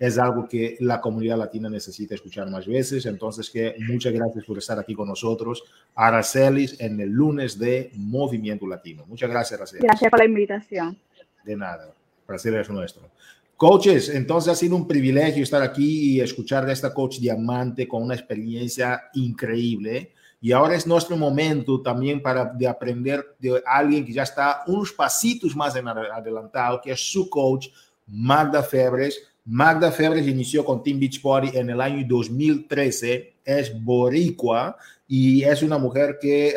es 0.00 0.18
algo 0.18 0.48
que 0.48 0.76
la 0.80 1.00
comunidad 1.00 1.38
latina 1.38 1.70
necesita 1.70 2.16
escuchar 2.16 2.50
más 2.50 2.66
veces. 2.66 3.06
Entonces, 3.06 3.48
que 3.48 3.76
muchas 3.86 4.12
gracias 4.12 4.44
por 4.44 4.58
estar 4.58 4.76
aquí 4.80 4.96
con 4.96 5.06
nosotros, 5.06 5.62
Aracelis, 5.94 6.80
en 6.80 6.98
el 6.98 7.10
lunes 7.10 7.56
de 7.56 7.92
Movimiento 7.94 8.66
Latino. 8.66 9.04
Muchas 9.06 9.30
gracias, 9.30 9.60
Aracelis. 9.60 9.84
Gracias 9.84 10.10
por 10.10 10.18
la 10.18 10.24
invitación. 10.24 10.98
De 11.44 11.54
nada, 11.54 11.94
placer 12.32 12.54
es 12.54 12.70
nuestro. 12.70 13.10
Coaches, 13.56 14.08
entonces 14.08 14.52
ha 14.52 14.56
sido 14.56 14.74
un 14.74 14.88
privilegio 14.88 15.42
estar 15.42 15.62
aquí 15.62 16.14
y 16.14 16.20
escuchar 16.20 16.66
de 16.66 16.72
esta 16.72 16.92
coach 16.92 17.18
diamante 17.18 17.86
con 17.86 18.02
una 18.02 18.14
experiencia 18.14 19.04
increíble. 19.14 20.12
Y 20.40 20.50
ahora 20.50 20.74
es 20.74 20.86
nuestro 20.86 21.16
momento 21.16 21.80
también 21.80 22.20
para 22.20 22.46
de 22.46 22.66
aprender 22.66 23.36
de 23.38 23.62
alguien 23.64 24.04
que 24.04 24.12
ya 24.12 24.24
está 24.24 24.64
unos 24.66 24.92
pasitos 24.92 25.54
más 25.54 25.76
adelantado, 25.76 26.80
que 26.80 26.90
es 26.90 27.00
su 27.00 27.30
coach, 27.30 27.68
Magda 28.06 28.62
Febres 28.62 29.32
Magda 29.44 29.90
Febres 29.90 30.26
inició 30.28 30.64
con 30.64 30.84
Team 30.84 31.00
Beachbody 31.00 31.56
en 31.56 31.70
el 31.70 31.80
año 31.80 32.06
2013, 32.08 33.34
es 33.44 33.82
boricua 33.82 34.76
y 35.08 35.42
es 35.42 35.62
una 35.62 35.78
mujer 35.78 36.18
que 36.20 36.54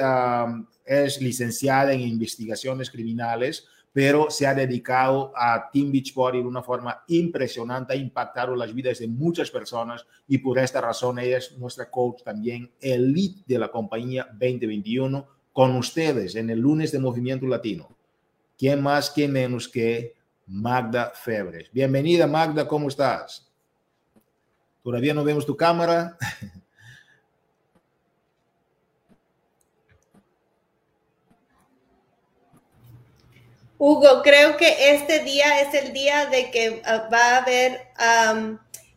es 0.85 1.21
licenciada 1.21 1.93
en 1.93 2.01
investigaciones 2.01 2.91
criminales, 2.91 3.65
pero 3.95 4.29
se 4.29 4.45
ha 4.45 4.53
dedicado 4.53 5.31
a 5.33 5.69
Team 5.71 5.89
Beachbody 5.89 6.41
de 6.41 6.47
una 6.47 6.61
forma 6.61 7.05
impresionante, 7.07 7.93
ha 7.93 7.95
impactado 7.95 8.53
las 8.53 8.73
vidas 8.73 8.99
de 8.99 9.07
muchas 9.07 9.49
personas 9.49 10.05
y 10.27 10.39
por 10.39 10.59
esta 10.59 10.81
razón 10.81 11.17
ella 11.17 11.37
es 11.37 11.57
nuestra 11.57 11.89
coach 11.89 12.21
también 12.21 12.69
elite 12.81 13.43
de 13.47 13.57
la 13.57 13.69
compañía 13.69 14.27
2021 14.33 15.25
con 15.53 15.77
ustedes 15.77 16.35
en 16.35 16.49
el 16.49 16.59
lunes 16.59 16.91
de 16.91 16.99
Movimiento 16.99 17.47
Latino. 17.47 17.87
¿Quién 18.57 18.83
más, 18.83 19.11
quién 19.11 19.31
menos 19.31 19.69
que 19.69 20.15
Magda 20.45 21.13
Febres. 21.15 21.69
Bienvenida, 21.71 22.27
Magda, 22.27 22.67
¿cómo 22.67 22.89
estás? 22.89 23.49
Todavía 24.83 25.13
no 25.13 25.23
vemos 25.23 25.45
tu 25.45 25.55
cámara. 25.55 26.17
Hugo, 33.77 34.21
creo 34.23 34.57
que 34.57 34.95
este 34.95 35.19
día 35.19 35.61
es 35.61 35.73
el 35.73 35.93
día 35.93 36.27
de 36.27 36.49
que 36.51 36.81
ah, 36.85 37.09
va 37.11 37.35
a 37.35 37.37
haber 37.37 37.81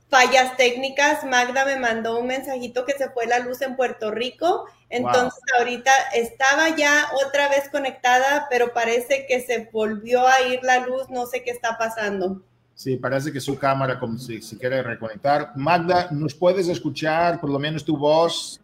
fallas 0.09 0.57
técnicas. 0.57 1.25
Magda 1.25 1.65
me 1.65 1.77
mandó 1.77 2.19
un 2.19 2.29
mensajito 2.29 2.85
que 2.85 2.93
se 2.93 3.11
fue 3.11 3.27
la 3.27 3.41
luz 3.41 3.61
en 3.63 3.77
Puerto 3.77 4.11
Rico 4.11 4.67
entonces 4.91 5.41
ahorita 5.59 5.91
estaba 6.15 6.75
ya 6.75 7.09
otra 7.27 7.49
vez 7.49 7.69
conectada, 7.71 8.47
pero 8.49 8.73
parece 8.73 9.27
que 9.27 9.41
se 9.41 9.69
volvió 9.71 10.27
a 10.27 10.41
ir 10.43 10.61
la 10.63 10.87
luz, 10.87 11.11
no 11.11 11.27
sé 11.27 11.43
qué 11.43 11.51
está 11.51 11.77
pasando. 11.77 12.43
Sí, 12.75 12.97
parece 12.97 13.33
que 13.33 13.41
su 13.41 13.59
cámara, 13.59 13.99
como 13.99 14.19
si, 14.19 14.41
si 14.41 14.57
quiere 14.57 14.83
reconectar. 14.83 15.53
Magda, 15.57 16.09
¿nos 16.11 16.35
puedes 16.35 16.69
escuchar 16.69 17.41
por 17.41 17.51
lo 17.51 17.59
menos 17.59 17.85
tu 17.85 17.97
voz? 17.97 18.61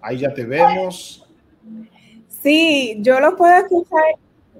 Ahí 0.00 0.18
ya 0.18 0.32
te 0.32 0.44
vemos. 0.44 1.26
Sí, 2.28 2.98
yo 3.00 3.18
lo 3.18 3.34
puedo 3.36 3.56
escuchar, 3.56 4.04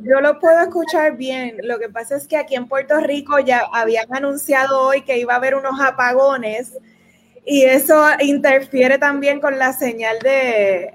yo 0.01 0.21
lo 0.21 0.39
puedo 0.39 0.61
escuchar 0.61 1.17
bien. 1.17 1.57
Lo 1.63 1.79
que 1.79 1.89
pasa 1.89 2.17
es 2.17 2.27
que 2.27 2.37
aquí 2.37 2.55
en 2.55 2.69
Puerto 2.69 2.99
Rico 3.01 3.39
ya 3.39 3.69
habían 3.73 4.13
anunciado 4.15 4.81
hoy 4.81 5.03
que 5.03 5.19
iba 5.19 5.35
a 5.35 5.37
haber 5.37 5.55
unos 5.55 5.81
apagones 5.81 6.73
y 7.45 7.63
eso 7.63 8.05
interfiere 8.21 8.99
también 8.99 9.41
con 9.41 9.59
la 9.59 9.73
señal 9.73 10.19
de, 10.19 10.91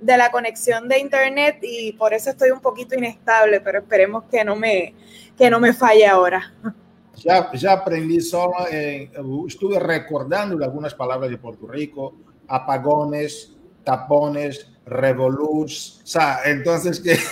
de 0.00 0.16
la 0.16 0.30
conexión 0.30 0.88
de 0.88 0.98
internet 0.98 1.58
y 1.62 1.92
por 1.92 2.12
eso 2.12 2.30
estoy 2.30 2.50
un 2.50 2.60
poquito 2.60 2.96
inestable, 2.96 3.60
pero 3.60 3.78
esperemos 3.78 4.24
que 4.24 4.44
no 4.44 4.56
me, 4.56 4.94
que 5.38 5.48
no 5.48 5.60
me 5.60 5.72
falle 5.72 6.06
ahora. 6.06 6.52
Ya, 7.16 7.72
aprendí 7.72 8.20
solo, 8.20 8.54
estuve 9.46 9.78
recordando 9.78 10.62
algunas 10.62 10.94
palabras 10.94 11.30
de 11.30 11.38
Puerto 11.38 11.66
Rico, 11.68 12.16
apagones, 12.48 13.53
tapones, 13.84 14.70
revolus, 14.86 16.00
o 16.02 16.06
sea, 16.06 16.38
entonces 16.44 17.00
que... 17.00 17.18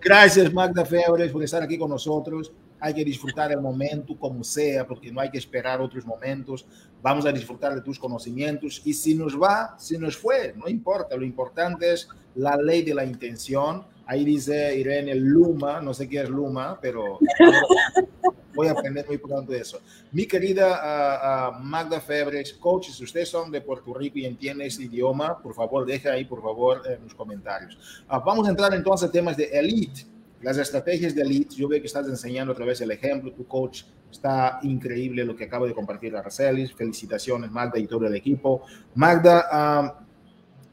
Gracias 0.00 0.52
Magda 0.52 0.84
Febres 0.84 1.32
por 1.32 1.42
estar 1.42 1.62
aquí 1.62 1.78
con 1.78 1.88
nosotros 1.88 2.52
hay 2.84 2.92
que 2.92 3.04
disfrutar 3.04 3.50
el 3.50 3.62
momento 3.62 4.14
como 4.18 4.44
sea, 4.44 4.86
porque 4.86 5.10
no 5.10 5.18
hay 5.18 5.30
que 5.30 5.38
esperar 5.38 5.80
otros 5.80 6.04
momentos. 6.04 6.66
Vamos 7.00 7.24
a 7.24 7.32
disfrutar 7.32 7.74
de 7.74 7.80
tus 7.80 7.98
conocimientos 7.98 8.82
y 8.84 8.92
si 8.92 9.14
nos 9.14 9.40
va, 9.40 9.74
si 9.78 9.96
nos 9.96 10.18
fue, 10.18 10.52
no 10.54 10.68
importa. 10.68 11.16
Lo 11.16 11.24
importante 11.24 11.94
es 11.94 12.06
la 12.34 12.58
ley 12.58 12.82
de 12.82 12.92
la 12.92 13.06
intención. 13.06 13.86
Ahí 14.04 14.22
dice 14.22 14.76
Irene 14.76 15.14
Luma, 15.14 15.80
no 15.80 15.94
sé 15.94 16.06
qué 16.06 16.20
es 16.20 16.28
Luma, 16.28 16.78
pero 16.78 17.18
voy 18.54 18.68
a 18.68 18.72
aprender 18.72 19.06
muy 19.06 19.18
pronto 19.18 19.52
de 19.52 19.58
eso. 19.58 19.80
Mi 20.12 20.26
querida 20.26 21.50
uh, 21.52 21.56
uh, 21.56 21.62
Magda 21.62 22.00
Febres, 22.00 22.52
coaches, 22.54 23.00
ustedes 23.00 23.28
son 23.28 23.50
de 23.50 23.60
Puerto 23.60 23.92
Rico 23.94 24.18
y 24.18 24.26
entienden 24.26 24.66
ese 24.66 24.84
idioma, 24.84 25.38
por 25.42 25.54
favor, 25.54 25.86
deje 25.86 26.08
ahí, 26.08 26.24
por 26.24 26.42
favor, 26.42 26.82
en 26.86 27.02
los 27.02 27.14
comentarios. 27.14 27.76
Uh, 28.08 28.20
vamos 28.24 28.46
a 28.46 28.50
entrar 28.50 28.72
entonces 28.74 29.08
a 29.08 29.12
temas 29.12 29.36
de 29.36 29.44
elite 29.44 30.14
las 30.44 30.58
estrategias 30.58 31.14
de 31.14 31.22
elite, 31.22 31.54
yo 31.54 31.66
veo 31.68 31.80
que 31.80 31.86
estás 31.86 32.06
enseñando 32.06 32.52
a 32.52 32.54
través 32.54 32.78
del 32.78 32.90
ejemplo, 32.90 33.32
tu 33.32 33.46
coach 33.46 33.84
está 34.10 34.58
increíble 34.62 35.24
lo 35.24 35.34
que 35.34 35.44
acaba 35.44 35.66
de 35.66 35.72
compartir 35.72 36.14
Arcelis, 36.14 36.72
felicitaciones 36.74 37.50
Magda 37.50 37.78
y 37.78 37.86
todo 37.86 38.06
el 38.06 38.14
equipo. 38.14 38.60
Magda, 38.94 39.96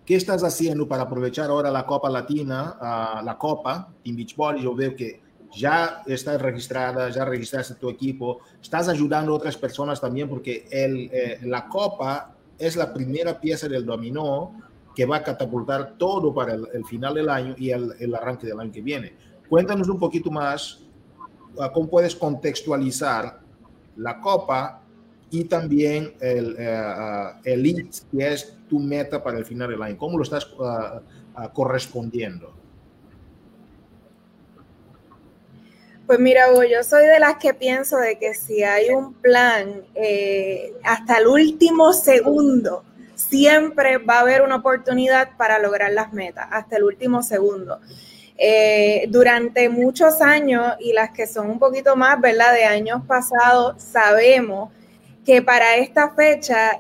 ¿qué 0.06 0.16
estás 0.16 0.44
haciendo 0.44 0.90
para 0.90 1.04
aprovechar 1.04 1.50
ahora 1.50 1.72
la 1.72 1.86
Copa 1.86 2.10
Latina, 2.10 2.76
uh, 3.22 3.26
la 3.26 3.38
Copa 3.38 3.94
en 4.04 4.18
Beachbody? 4.18 4.62
Yo 4.62 4.76
veo 4.76 4.94
que 4.94 5.22
ya 5.54 6.04
estás 6.06 6.42
registrada, 6.42 7.10
ya 7.10 7.26
registraste 7.26 7.76
tu 7.76 7.90
equipo, 7.90 8.40
estás 8.62 8.88
ayudando 8.88 9.34
a 9.34 9.36
otras 9.36 9.58
personas 9.58 10.00
también 10.00 10.30
porque 10.30 10.68
el, 10.72 11.10
eh, 11.12 11.40
la 11.44 11.68
Copa 11.68 12.34
es 12.58 12.76
la 12.76 12.94
primera 12.94 13.40
pieza 13.40 13.68
del 13.68 13.86
dominó 13.86 14.54
que 14.96 15.06
va 15.06 15.18
a 15.18 15.24
catapultar 15.24 15.96
todo 15.98 16.34
para 16.34 16.54
el, 16.54 16.86
final 16.86 17.14
del 17.14 17.30
año 17.30 17.56
y 17.58 17.72
el, 17.72 17.94
el 18.00 18.14
arranque 18.14 18.48
del 18.48 18.60
año 18.60 18.72
que 18.72 18.82
viene. 18.82 19.14
Cuéntanos 19.50 19.88
un 19.90 20.00
poquito 20.00 20.30
más 20.30 20.82
cómo 21.74 21.90
puedes 21.90 22.16
contextualizar 22.16 23.40
la 23.98 24.20
Copa 24.20 24.82
y 25.30 25.46
también 25.46 26.14
el 26.20 26.56
uh, 26.56 27.40
Elite, 27.44 28.00
que 28.12 28.34
es 28.34 28.58
tu 28.70 28.80
meta 28.80 29.24
para 29.24 29.38
el 29.38 29.46
final 29.46 29.70
del 29.70 29.82
año. 29.82 29.98
¿Cómo 29.98 30.18
lo 30.18 30.24
estás 30.24 30.48
uh, 30.54 31.00
correspondiendo? 31.54 32.54
Pues 36.12 36.20
mira, 36.20 36.48
yo 36.70 36.84
soy 36.84 37.08
de 37.08 37.22
las 37.22 37.38
que 37.38 37.54
pienso 37.54 37.96
de 37.96 38.18
que 38.18 38.34
si 38.34 38.64
hay 38.64 38.90
un 38.90 39.14
plan 39.14 39.82
eh, 39.96 40.74
hasta 40.84 41.20
el 41.20 41.28
último 41.28 41.94
segundo, 41.94 42.84
siempre 43.16 43.98
va 43.98 44.16
a 44.16 44.20
haber 44.20 44.42
una 44.42 44.58
oportunidad 44.58 45.38
para 45.38 45.58
lograr 45.58 45.94
las 45.94 46.12
metas, 46.12 46.50
hasta 46.52 46.76
el 46.76 46.84
último 46.84 47.24
segundo. 47.24 47.80
Eh, 48.38 49.06
durante 49.08 49.70
muchos 49.70 50.20
años 50.20 50.74
y 50.82 50.92
las 50.92 51.12
que 51.12 51.28
son 51.28 51.50
un 51.50 51.60
poquito 51.60 51.96
más, 51.96 52.20
¿verdad? 52.20 52.56
De 52.56 52.66
años 52.66 53.04
pasados, 53.08 53.82
sabemos 53.82 54.70
que 55.26 55.42
para 55.42 55.78
esta 55.78 56.10
fecha 56.10 56.78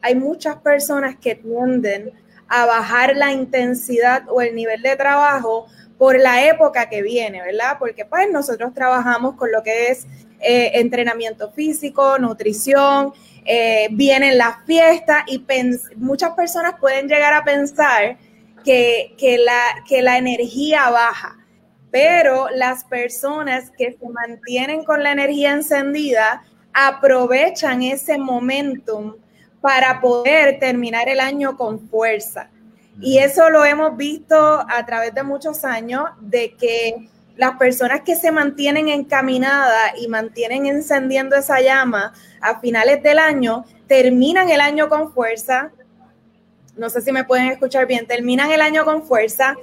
hay 0.00 0.16
muchas 0.16 0.56
personas 0.56 1.14
que 1.20 1.36
tienden 1.36 2.10
a 2.48 2.66
bajar 2.66 3.16
la 3.16 3.30
intensidad 3.30 4.24
o 4.28 4.40
el 4.40 4.56
nivel 4.56 4.82
de 4.82 4.96
trabajo 4.96 5.68
por 6.02 6.18
la 6.18 6.44
época 6.48 6.88
que 6.88 7.00
viene, 7.00 7.40
¿verdad? 7.42 7.76
Porque 7.78 8.04
pues 8.04 8.28
nosotros 8.28 8.74
trabajamos 8.74 9.36
con 9.36 9.52
lo 9.52 9.62
que 9.62 9.86
es 9.86 10.04
eh, 10.40 10.72
entrenamiento 10.80 11.52
físico, 11.52 12.18
nutrición, 12.18 13.12
eh, 13.44 13.86
vienen 13.92 14.36
las 14.36 14.66
fiestas 14.66 15.22
y 15.28 15.46
muchas 15.94 16.30
personas 16.30 16.74
pueden 16.80 17.06
llegar 17.06 17.32
a 17.34 17.44
pensar 17.44 18.16
que, 18.64 19.14
la, 19.44 19.84
que 19.88 20.02
la 20.02 20.18
energía 20.18 20.90
baja, 20.90 21.38
pero 21.92 22.48
las 22.50 22.82
personas 22.82 23.70
que 23.70 23.92
se 23.92 24.08
mantienen 24.08 24.82
con 24.82 25.04
la 25.04 25.12
energía 25.12 25.52
encendida 25.52 26.42
aprovechan 26.72 27.80
ese 27.80 28.18
momentum 28.18 29.14
para 29.60 30.00
poder 30.00 30.58
terminar 30.58 31.08
el 31.08 31.20
año 31.20 31.56
con 31.56 31.78
fuerza. 31.88 32.50
Y 33.00 33.18
eso 33.18 33.50
lo 33.50 33.64
hemos 33.64 33.96
visto 33.96 34.36
a 34.36 34.84
través 34.86 35.14
de 35.14 35.22
muchos 35.22 35.64
años, 35.64 36.04
de 36.20 36.54
que 36.56 37.08
las 37.36 37.56
personas 37.56 38.02
que 38.02 38.14
se 38.14 38.30
mantienen 38.30 38.88
encaminadas 38.88 39.92
y 39.98 40.08
mantienen 40.08 40.66
encendiendo 40.66 41.36
esa 41.36 41.60
llama 41.60 42.12
a 42.40 42.60
finales 42.60 43.02
del 43.02 43.18
año, 43.18 43.64
terminan 43.86 44.50
el 44.50 44.60
año 44.60 44.88
con 44.88 45.12
fuerza, 45.12 45.70
no 46.76 46.90
sé 46.90 47.00
si 47.00 47.12
me 47.12 47.24
pueden 47.24 47.46
escuchar 47.46 47.86
bien, 47.86 48.06
terminan 48.06 48.50
el 48.50 48.60
año 48.60 48.84
con 48.84 49.02
fuerza 49.02 49.54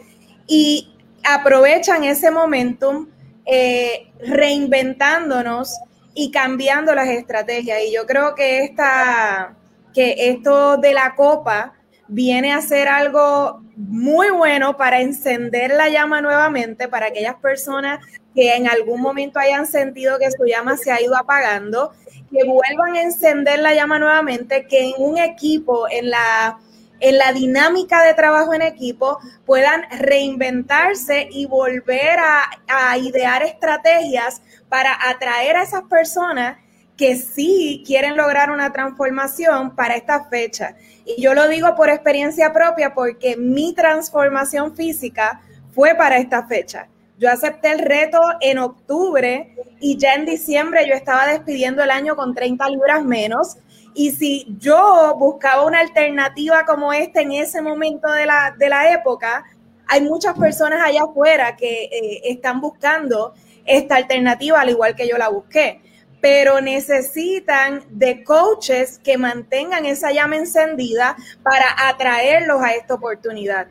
y 0.48 0.94
aprovechan 1.24 2.04
ese 2.04 2.32
momentum 2.32 3.08
eh, 3.46 4.12
reinventándonos 4.20 5.80
y 6.14 6.32
cambiando 6.32 6.94
las 6.94 7.08
estrategias. 7.08 7.80
Y 7.88 7.94
yo 7.94 8.06
creo 8.06 8.36
que 8.36 8.64
esta, 8.64 9.56
que 9.94 10.30
esto 10.30 10.78
de 10.78 10.94
la 10.94 11.16
copa 11.16 11.74
viene 12.10 12.52
a 12.52 12.62
ser 12.62 12.88
algo 12.88 13.62
muy 13.78 14.30
bueno 14.32 14.76
para 14.76 15.00
encender 15.00 15.72
la 15.72 15.88
llama 15.90 16.22
nuevamente 16.22 16.88
para 16.88 17.08
aquellas 17.08 17.36
personas 17.36 18.00
que 18.36 18.56
en 18.56 18.68
algún 18.68 19.02
momento 19.02 19.40
hayan 19.40 19.66
sentido 19.66 20.20
que 20.20 20.32
su 20.32 20.44
llama 20.46 20.76
se 20.76 20.92
ha 20.92 21.02
ido 21.02 21.16
apagando, 21.16 21.92
que 22.32 22.44
vuelvan 22.44 22.96
a 22.96 23.02
encender 23.04 23.60
la 23.60 23.74
llama 23.74 24.00
nuevamente, 24.00 24.68
que 24.68 24.90
en 24.90 24.94
un 24.98 25.18
equipo, 25.18 25.88
en 25.90 26.10
la, 26.10 26.60
en 27.00 27.18
la 27.18 27.32
dinámica 27.32 28.04
de 28.04 28.14
trabajo 28.14 28.54
en 28.54 28.62
equipo, 28.62 29.20
puedan 29.46 29.84
reinventarse 30.00 31.28
y 31.32 31.46
volver 31.46 32.20
a, 32.20 32.50
a 32.68 32.98
idear 32.98 33.44
estrategias 33.44 34.42
para 34.68 34.98
atraer 35.10 35.56
a 35.56 35.64
esas 35.64 35.84
personas 35.84 36.58
que 37.00 37.16
sí 37.16 37.82
quieren 37.88 38.18
lograr 38.18 38.52
una 38.52 38.74
transformación 38.74 39.74
para 39.74 39.96
esta 39.96 40.26
fecha. 40.26 40.76
Y 41.06 41.22
yo 41.22 41.34
lo 41.34 41.48
digo 41.48 41.74
por 41.74 41.88
experiencia 41.90 42.52
propia 42.52 42.94
porque 42.94 43.38
mi 43.38 43.74
transformación 43.74 44.76
física 44.76 45.40
fue 45.72 45.96
para 45.96 46.18
esta 46.18 46.46
fecha. 46.46 46.90
Yo 47.18 47.32
acepté 47.32 47.72
el 47.72 47.80
reto 47.80 48.20
en 48.42 48.58
octubre 48.58 49.56
y 49.80 49.96
ya 49.96 50.16
en 50.16 50.26
diciembre 50.26 50.86
yo 50.90 50.94
estaba 50.94 51.26
despidiendo 51.28 51.82
el 51.82 51.90
año 51.90 52.18
con 52.18 52.36
30 52.36 52.70
libras 52.70 53.06
menos. 53.06 53.56
Y 53.94 54.12
si 54.12 54.46
yo 54.60 55.16
buscaba 55.18 55.66
una 55.66 55.80
alternativa 55.80 56.66
como 56.66 56.92
esta 56.92 57.22
en 57.22 57.32
ese 57.32 57.62
momento 57.62 58.12
de 58.12 58.26
la, 58.26 58.54
de 58.60 58.68
la 58.68 58.92
época, 58.92 59.46
hay 59.88 60.02
muchas 60.02 60.38
personas 60.38 60.82
allá 60.84 61.04
afuera 61.04 61.56
que 61.56 61.86
eh, 61.86 62.22
están 62.26 62.60
buscando 62.60 63.34
esta 63.66 63.96
alternativa 63.96 64.60
al 64.60 64.70
igual 64.70 64.96
que 64.98 65.08
yo 65.08 65.18
la 65.18 65.30
busqué 65.30 65.80
pero 66.22 66.62
necesitan 66.62 67.84
de 67.90 68.24
coaches 68.24 69.00
que 69.04 69.18
mantengan 69.18 69.86
esa 69.86 70.12
llama 70.12 70.38
encendida 70.38 71.16
para 71.44 71.90
atraerlos 71.90 72.62
a 72.62 72.74
esta 72.74 72.96
oportunidad. 72.96 73.68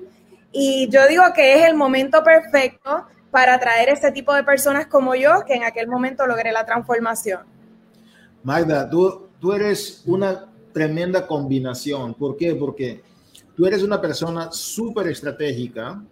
Y 0.52 0.88
yo 0.88 1.06
digo 1.08 1.24
que 1.34 1.56
es 1.56 1.68
el 1.68 1.76
momento 1.76 2.22
perfecto 2.24 3.06
para 3.30 3.54
atraer 3.54 3.90
ese 3.90 4.10
tipo 4.12 4.34
de 4.34 4.42
personas 4.42 4.86
como 4.86 5.14
yo, 5.14 5.44
que 5.46 5.54
en 5.54 5.64
aquel 5.64 5.88
momento 5.88 6.26
logré 6.26 6.52
la 6.52 6.64
transformación. 6.64 7.40
Magda, 8.42 8.88
tú, 8.88 9.28
tú 9.38 9.52
eres 9.52 10.02
una 10.06 10.46
tremenda 10.72 11.26
combinación. 11.26 12.14
¿Por 12.14 12.36
qué? 12.36 12.54
Porque 12.54 13.02
tú 13.54 13.66
eres 13.66 13.82
una 13.82 14.00
persona 14.00 14.50
súper 14.50 15.08
estratégica, 15.08 16.02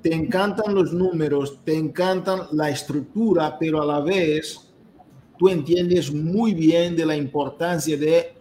te 0.00 0.14
encantan 0.14 0.74
los 0.74 0.92
números, 0.94 1.60
te 1.64 1.76
encantan 1.76 2.46
la 2.52 2.70
estructura, 2.70 3.58
pero 3.58 3.82
a 3.82 3.84
la 3.84 4.00
vez 4.00 4.69
tú 5.40 5.48
entiendes 5.48 6.12
muy 6.12 6.52
bien 6.52 6.94
de 6.94 7.06
la 7.06 7.16
importancia 7.16 7.96
de 7.96 8.34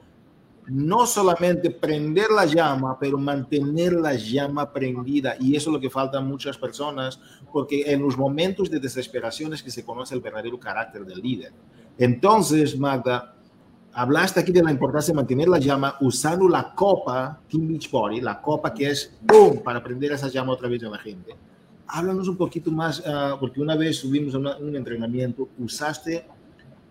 no 0.67 1.07
solamente 1.07 1.71
prender 1.71 2.29
la 2.29 2.43
llama, 2.43 2.99
pero 2.99 3.17
mantener 3.17 3.93
la 3.93 4.15
llama 4.15 4.69
prendida. 4.73 5.37
Y 5.39 5.55
eso 5.55 5.69
es 5.69 5.75
lo 5.75 5.79
que 5.79 5.89
falta 5.89 6.17
a 6.17 6.21
muchas 6.21 6.57
personas, 6.57 7.17
porque 7.53 7.83
en 7.89 8.01
los 8.01 8.17
momentos 8.17 8.69
de 8.69 8.81
desesperación 8.81 9.53
es 9.53 9.63
que 9.63 9.71
se 9.71 9.85
conoce 9.85 10.13
el 10.13 10.19
verdadero 10.19 10.59
carácter 10.59 11.05
del 11.05 11.21
líder. 11.21 11.53
Entonces, 11.97 12.77
Magda, 12.77 13.33
hablaste 13.93 14.41
aquí 14.41 14.51
de 14.51 14.61
la 14.61 14.71
importancia 14.71 15.13
de 15.13 15.15
mantener 15.15 15.47
la 15.47 15.57
llama 15.57 15.95
usando 16.01 16.49
la 16.49 16.75
copa 16.75 17.39
Team 17.49 17.65
Beach 17.65 17.89
Body, 17.89 18.19
la 18.19 18.41
copa 18.41 18.73
que 18.73 18.89
es 18.89 19.17
¡boom! 19.21 19.63
para 19.63 19.81
prender 19.81 20.11
esa 20.11 20.27
llama 20.27 20.51
otra 20.51 20.67
vez 20.67 20.83
en 20.83 20.91
la 20.91 20.99
gente. 20.99 21.33
Háblanos 21.87 22.27
un 22.27 22.35
poquito 22.35 22.69
más, 22.71 23.01
ah, 23.07 23.37
porque 23.39 23.61
una 23.61 23.77
vez 23.77 23.99
subimos 23.99 24.35
un 24.35 24.75
entrenamiento, 24.75 25.47
usaste 25.57 26.25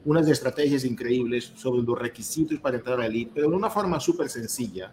unas 0.09 0.27
estrategias 0.27 0.87
increíbles 0.87 1.53
sobre 1.55 1.83
los 1.83 1.99
requisitos 1.99 2.59
para 2.61 2.79
entrar 2.79 2.99
a 2.99 3.05
Elite, 3.05 3.31
pero 3.35 3.51
de 3.51 3.57
una 3.57 3.69
forma 3.69 4.01
súper 4.01 4.31
sencilla. 4.31 4.91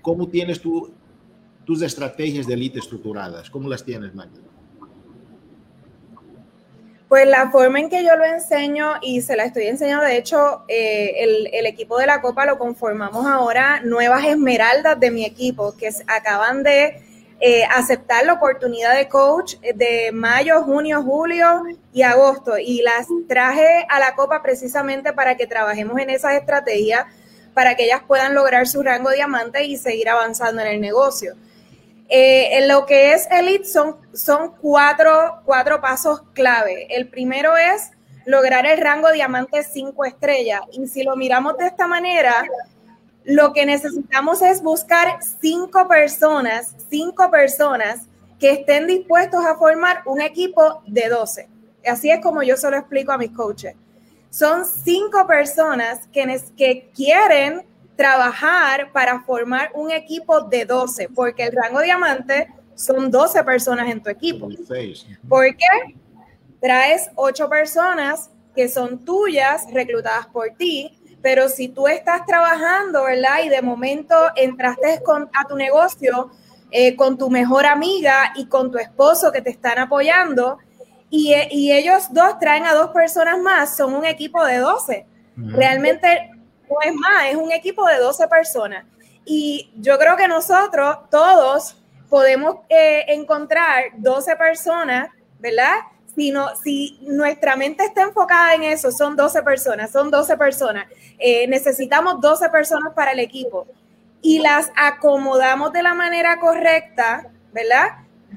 ¿Cómo 0.00 0.28
tienes 0.28 0.62
tú 0.62 0.94
tus 1.62 1.82
estrategias 1.82 2.46
de 2.46 2.54
Elite 2.54 2.78
estructuradas? 2.78 3.50
¿Cómo 3.50 3.68
las 3.68 3.84
tienes, 3.84 4.14
Magda? 4.14 4.40
Pues 7.06 7.28
la 7.28 7.50
forma 7.50 7.80
en 7.80 7.90
que 7.90 8.02
yo 8.02 8.16
lo 8.16 8.24
enseño 8.24 8.94
y 9.02 9.20
se 9.20 9.36
la 9.36 9.44
estoy 9.44 9.64
enseñando, 9.64 10.06
de 10.06 10.16
hecho, 10.16 10.62
eh, 10.68 11.12
el, 11.18 11.50
el, 11.52 11.66
equipo 11.66 11.98
de 11.98 12.06
la 12.06 12.22
Copa 12.22 12.46
lo 12.46 12.58
conformamos 12.58 13.26
ahora 13.26 13.82
nuevas 13.84 14.24
esmeraldas 14.24 14.98
de 14.98 15.10
mi 15.10 15.26
equipo 15.26 15.76
que 15.76 15.90
acaban 16.06 16.62
de 16.62 17.05
eh, 17.40 17.64
aceptar 17.64 18.24
la 18.24 18.34
oportunidad 18.34 18.96
de 18.96 19.08
coach 19.08 19.56
de 19.74 20.10
mayo, 20.12 20.62
junio, 20.62 21.02
julio 21.02 21.64
y 21.92 22.02
agosto. 22.02 22.56
Y 22.58 22.82
las 22.82 23.06
traje 23.28 23.86
a 23.90 23.98
la 23.98 24.14
Copa 24.14 24.42
precisamente 24.42 25.12
para 25.12 25.36
que 25.36 25.46
trabajemos 25.46 25.98
en 25.98 26.10
esas 26.10 26.34
estrategias, 26.34 27.04
para 27.52 27.74
que 27.74 27.84
ellas 27.84 28.02
puedan 28.06 28.34
lograr 28.34 28.66
su 28.66 28.82
rango 28.82 29.10
diamante 29.10 29.64
y 29.64 29.76
seguir 29.76 30.08
avanzando 30.08 30.62
en 30.62 30.68
el 30.68 30.80
negocio. 30.80 31.34
Eh, 32.08 32.58
en 32.58 32.68
lo 32.68 32.86
que 32.86 33.12
es 33.12 33.26
Elite 33.30 33.64
son, 33.64 33.96
son 34.14 34.52
cuatro, 34.60 35.42
cuatro 35.44 35.80
pasos 35.80 36.22
clave. 36.32 36.86
El 36.96 37.08
primero 37.08 37.56
es 37.56 37.90
lograr 38.26 38.66
el 38.66 38.78
rango 38.78 39.10
diamante 39.12 39.62
5 39.62 40.04
estrellas. 40.04 40.60
Y 40.72 40.86
si 40.88 41.02
lo 41.02 41.16
miramos 41.16 41.56
de 41.56 41.66
esta 41.66 41.86
manera, 41.86 42.44
lo 43.26 43.52
que 43.52 43.66
necesitamos 43.66 44.40
es 44.40 44.62
buscar 44.62 45.18
cinco 45.40 45.88
personas, 45.88 46.74
cinco 46.88 47.30
personas 47.30 48.06
que 48.38 48.52
estén 48.52 48.86
dispuestos 48.86 49.44
a 49.44 49.56
formar 49.56 50.02
un 50.06 50.20
equipo 50.20 50.82
de 50.86 51.08
12. 51.08 51.48
Así 51.86 52.10
es 52.10 52.20
como 52.20 52.42
yo 52.42 52.56
se 52.56 52.70
lo 52.70 52.76
explico 52.76 53.12
a 53.12 53.18
mis 53.18 53.32
coaches. 53.32 53.74
Son 54.30 54.64
cinco 54.64 55.26
personas 55.26 56.06
que, 56.12 56.40
que 56.56 56.90
quieren 56.94 57.64
trabajar 57.96 58.92
para 58.92 59.22
formar 59.22 59.70
un 59.74 59.90
equipo 59.90 60.42
de 60.42 60.64
12, 60.64 61.08
porque 61.14 61.44
el 61.44 61.52
rango 61.52 61.80
diamante 61.80 62.52
son 62.74 63.10
12 63.10 63.42
personas 63.42 63.90
en 63.90 64.02
tu 64.02 64.10
equipo. 64.10 64.48
Porque 65.28 65.66
traes 66.60 67.10
ocho 67.16 67.48
personas 67.48 68.30
que 68.54 68.68
son 68.68 69.04
tuyas, 69.04 69.66
reclutadas 69.72 70.26
por 70.26 70.50
ti, 70.56 70.95
pero 71.26 71.48
si 71.48 71.66
tú 71.66 71.88
estás 71.88 72.24
trabajando, 72.24 73.02
¿verdad? 73.02 73.40
Y 73.42 73.48
de 73.48 73.60
momento 73.60 74.14
entraste 74.36 75.02
a 75.32 75.48
tu 75.48 75.56
negocio 75.56 76.30
eh, 76.70 76.94
con 76.94 77.18
tu 77.18 77.30
mejor 77.30 77.66
amiga 77.66 78.32
y 78.36 78.46
con 78.46 78.70
tu 78.70 78.78
esposo 78.78 79.32
que 79.32 79.42
te 79.42 79.50
están 79.50 79.80
apoyando, 79.80 80.58
y, 81.10 81.34
y, 81.50 81.72
ellos 81.72 82.04
dos 82.12 82.38
traen 82.38 82.64
a 82.64 82.74
dos 82.74 82.90
personas 82.92 83.40
más, 83.40 83.76
son 83.76 83.94
un 83.94 84.04
equipo 84.04 84.44
de 84.44 84.58
12. 84.58 85.04
Realmente 85.36 86.30
no 86.70 86.76
es 86.80 86.94
más, 86.94 87.26
es 87.28 87.34
un 87.34 87.50
equipo 87.50 87.84
de 87.88 87.98
12 87.98 88.28
personas. 88.28 88.84
Y 89.24 89.72
yo 89.78 89.98
creo 89.98 90.16
que 90.16 90.28
nosotros 90.28 91.10
todos 91.10 91.76
podemos 92.08 92.58
eh, 92.68 93.04
encontrar 93.08 93.86
12 93.96 94.36
personas, 94.36 95.08
¿verdad? 95.40 95.74
sino 96.16 96.56
si 96.56 96.98
nuestra 97.02 97.56
mente 97.56 97.84
está 97.84 98.02
enfocada 98.02 98.54
en 98.54 98.62
eso, 98.62 98.90
son 98.90 99.14
12 99.14 99.42
personas, 99.42 99.92
son 99.92 100.10
12 100.10 100.36
personas, 100.38 100.86
eh, 101.18 101.46
necesitamos 101.48 102.20
12 102.20 102.48
personas 102.50 102.92
para 102.94 103.12
el 103.12 103.20
equipo 103.20 103.66
y 104.22 104.38
las 104.38 104.70
acomodamos 104.76 105.72
de 105.72 105.82
la 105.82 105.94
manera 105.94 106.38
correcta, 106.38 107.28
¿verdad? 107.52 107.88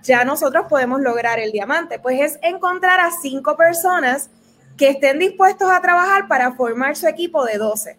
Ya 0.04 0.24
nosotros 0.24 0.68
podemos 0.70 1.02
lograr 1.02 1.40
el 1.40 1.52
diamante. 1.52 2.00
Pues 2.00 2.22
es 2.22 2.40
encontrar 2.42 3.00
a 3.00 3.12
cinco 3.12 3.58
personas 3.58 4.30
que 4.78 4.90
estén 4.90 5.20
dispuestos 5.20 5.70
a 5.70 5.82
trabajar 5.82 6.28
para 6.28 6.54
formar 6.54 6.96
su 6.96 7.08
equipo 7.08 7.44
de 7.46 7.58
12. 7.58 7.98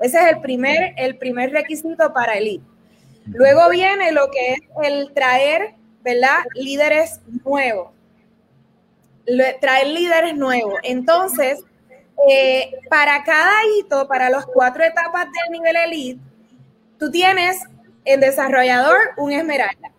Ese 0.00 0.18
es 0.18 0.32
el 0.32 0.40
primer, 0.40 0.94
el 0.96 1.18
primer 1.18 1.50
requisito 1.52 2.12
para 2.14 2.34
el 2.34 2.44
lead. 2.44 2.60
Luego 3.26 3.68
viene 3.68 4.12
lo 4.12 4.30
que 4.30 4.54
es 4.54 4.60
el 4.82 5.12
traer, 5.12 5.74
¿verdad? 6.02 6.38
Líderes 6.54 7.20
nuevos 7.44 7.88
traer 9.60 9.86
líderes 9.88 10.34
nuevos. 10.36 10.74
Entonces, 10.82 11.62
eh, 12.28 12.72
para 12.88 13.22
cada 13.22 13.52
hito, 13.76 14.08
para 14.08 14.30
las 14.30 14.46
cuatro 14.46 14.82
etapas 14.84 15.26
del 15.26 15.52
nivel 15.52 15.76
elite, 15.76 16.20
tú 16.98 17.10
tienes 17.10 17.62
en 18.04 18.20
desarrollador 18.20 18.96
un 19.16 19.32
esmeralda, 19.32 19.92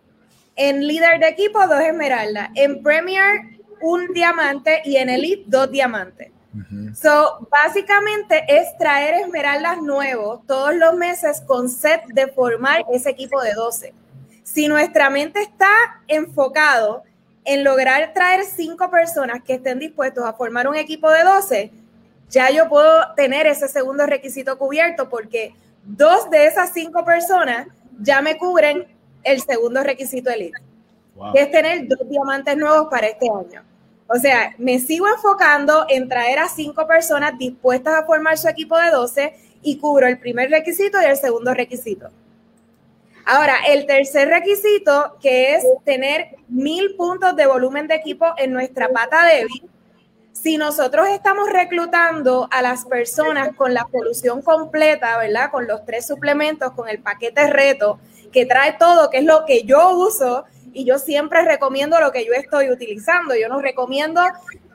en 0.56 0.86
líder 0.86 1.20
de 1.20 1.30
equipo 1.30 1.66
dos 1.68 1.80
esmeraldas, 1.82 2.50
en 2.56 2.84
premier 2.84 3.60
un 3.82 4.14
diamante 4.14 4.82
y 4.84 4.98
en 4.98 5.10
elite 5.10 5.44
dos 5.48 5.72
diamantes. 5.72 6.32
So, 7.00 7.48
básicamente 7.52 8.44
es 8.48 8.76
traer 8.78 9.22
esmeraldas 9.22 9.82
nuevos 9.82 10.46
todos 10.48 10.74
los 10.74 10.96
meses 10.96 11.42
con 11.42 11.70
set 11.70 12.04
de 12.08 12.28
formar 12.28 12.86
ese 12.92 13.12
equipo 13.12 13.40
de 13.42 13.54
12. 13.54 13.94
Si 14.44 14.68
nuestra 14.68 15.12
mente 15.12 15.42
está 15.42 15.70
enfocado 16.08 17.04
en 17.46 17.64
lograr 17.64 18.14
traer 18.14 18.44
cinco 18.46 18.90
personas 18.90 19.44
que 19.44 19.54
estén 19.56 19.78
dispuestos 19.80 20.26
a 20.26 20.34
formar 20.34 20.68
un 20.68 20.76
equipo 20.76 21.10
de 21.12 21.24
12, 21.24 21.72
ya 22.30 22.50
yo 22.52 22.70
puedo 22.70 23.14
tener 23.16 23.48
ese 23.48 23.68
segundo 23.68 24.06
requisito 24.06 24.58
cubierto 24.58 25.10
porque 25.10 25.54
dos 25.84 26.30
de 26.30 26.46
esas 26.46 26.72
cinco 26.74 27.04
personas 27.04 27.68
ya 28.00 28.22
me 28.22 28.38
cubren 28.38 28.88
el 29.24 29.42
segundo 29.42 29.84
requisito 29.84 30.30
elite, 30.30 30.60
que 31.34 31.42
es 31.42 31.52
tener 31.52 31.88
dos 31.88 32.08
diamantes 32.08 32.56
nuevos 32.58 32.88
para 32.90 33.08
este 33.08 33.28
año. 33.28 33.64
O 34.08 34.16
sea, 34.16 34.56
me 34.58 34.80
sigo 34.80 35.08
enfocando 35.08 35.86
en 35.88 36.10
traer 36.10 36.40
a 36.40 36.48
cinco 36.48 36.88
personas 36.88 37.38
dispuestas 37.38 37.94
a 37.94 38.06
formar 38.06 38.38
su 38.38 38.48
equipo 38.48 38.78
de 38.78 38.90
12 38.90 39.34
y 39.62 39.78
cubro 39.78 40.08
el 40.08 40.18
primer 40.18 40.50
requisito 40.50 41.00
y 41.02 41.06
el 41.06 41.18
segundo 41.18 41.54
requisito. 41.54 42.10
Ahora, 43.26 43.58
el 43.68 43.86
tercer 43.86 44.28
requisito, 44.30 45.18
que 45.22 45.54
es 45.54 45.64
tener 45.84 46.38
mil 46.48 46.96
puntos 46.96 47.36
de 47.36 47.46
volumen 47.46 47.88
de 47.88 47.94
equipo 47.94 48.34
en 48.38 48.52
nuestra 48.52 48.90
pata 48.90 49.24
débil, 49.26 49.70
si 50.42 50.58
nosotros 50.58 51.08
estamos 51.10 51.50
reclutando 51.50 52.48
a 52.52 52.62
las 52.62 52.86
personas 52.86 53.56
con 53.56 53.74
la 53.74 53.86
solución 53.92 54.42
completa, 54.42 55.18
¿verdad? 55.18 55.52
Con 55.52 55.68
los 55.68 55.86
tres 55.86 56.08
suplementos, 56.08 56.72
con 56.72 56.88
el 56.88 57.00
paquete 57.00 57.48
reto, 57.48 58.00
que 58.32 58.46
trae 58.46 58.74
todo, 58.74 59.10
que 59.10 59.18
es 59.18 59.26
lo 59.26 59.46
que 59.46 59.64
yo 59.64 59.98
uso, 59.98 60.46
y 60.72 60.86
yo 60.86 60.98
siempre 60.98 61.44
recomiendo 61.44 62.00
lo 62.00 62.12
que 62.12 62.26
yo 62.26 62.32
estoy 62.34 62.70
utilizando. 62.70 63.36
Yo 63.36 63.50
no 63.50 63.60
recomiendo 63.60 64.22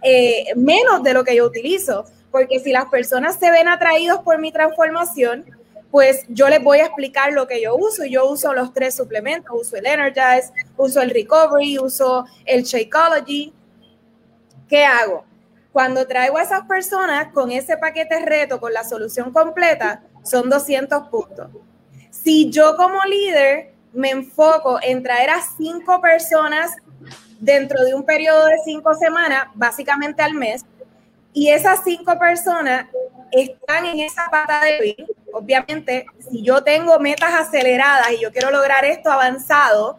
eh, 0.02 0.46
menos 0.56 1.02
de 1.02 1.14
lo 1.14 1.24
que 1.24 1.36
yo 1.36 1.46
utilizo, 1.46 2.04
porque 2.30 2.58
si 2.58 2.72
las 2.72 2.86
personas 2.86 3.36
se 3.36 3.50
ven 3.50 3.68
atraídos 3.68 4.20
por 4.20 4.38
mi 4.38 4.52
transformación, 4.52 5.46
pues 5.90 6.26
yo 6.28 6.48
les 6.48 6.62
voy 6.62 6.80
a 6.80 6.86
explicar 6.86 7.32
lo 7.32 7.46
que 7.46 7.62
yo 7.62 7.76
uso. 7.76 8.04
Yo 8.04 8.28
uso 8.28 8.52
los 8.52 8.74
tres 8.74 8.96
suplementos, 8.96 9.54
uso 9.58 9.76
el 9.76 9.86
Energize, 9.86 10.52
uso 10.76 11.00
el 11.00 11.10
Recovery, 11.10 11.78
uso 11.78 12.26
el 12.44 12.64
Shakeology. 12.64 13.52
¿Qué 14.68 14.84
hago? 14.84 15.24
Cuando 15.74 16.06
traigo 16.06 16.38
a 16.38 16.42
esas 16.44 16.68
personas 16.68 17.32
con 17.32 17.50
ese 17.50 17.76
paquete 17.76 18.20
reto, 18.20 18.60
con 18.60 18.72
la 18.72 18.84
solución 18.84 19.32
completa, 19.32 20.04
son 20.22 20.48
200 20.48 21.08
puntos. 21.08 21.48
Si 22.12 22.48
yo 22.48 22.76
como 22.76 23.02
líder 23.02 23.72
me 23.92 24.10
enfoco 24.10 24.78
en 24.80 25.02
traer 25.02 25.30
a 25.30 25.40
cinco 25.58 26.00
personas 26.00 26.76
dentro 27.40 27.82
de 27.82 27.92
un 27.92 28.04
periodo 28.04 28.46
de 28.46 28.58
cinco 28.64 28.94
semanas, 28.94 29.48
básicamente 29.54 30.22
al 30.22 30.34
mes, 30.34 30.64
y 31.32 31.48
esas 31.50 31.82
cinco 31.82 32.16
personas 32.20 32.86
están 33.32 33.84
en 33.86 33.98
esa 33.98 34.30
pata 34.30 34.60
débil, 34.60 35.04
obviamente, 35.32 36.06
si 36.30 36.40
yo 36.44 36.62
tengo 36.62 37.00
metas 37.00 37.34
aceleradas 37.34 38.12
y 38.12 38.20
yo 38.20 38.30
quiero 38.30 38.52
lograr 38.52 38.84
esto 38.84 39.10
avanzado, 39.10 39.98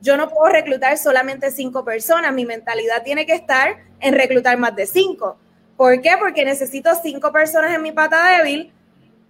yo 0.00 0.16
no 0.16 0.28
puedo 0.28 0.52
reclutar 0.52 0.96
solamente 0.98 1.50
cinco 1.50 1.84
personas, 1.84 2.32
mi 2.32 2.46
mentalidad 2.46 3.02
tiene 3.02 3.26
que 3.26 3.34
estar 3.34 3.76
en 4.00 4.14
reclutar 4.14 4.58
más 4.58 4.74
de 4.74 4.86
cinco. 4.86 5.36
¿Por 5.76 6.00
qué? 6.00 6.12
Porque 6.18 6.44
necesito 6.44 6.90
cinco 7.02 7.32
personas 7.32 7.74
en 7.74 7.82
mi 7.82 7.92
pata 7.92 8.36
débil 8.36 8.72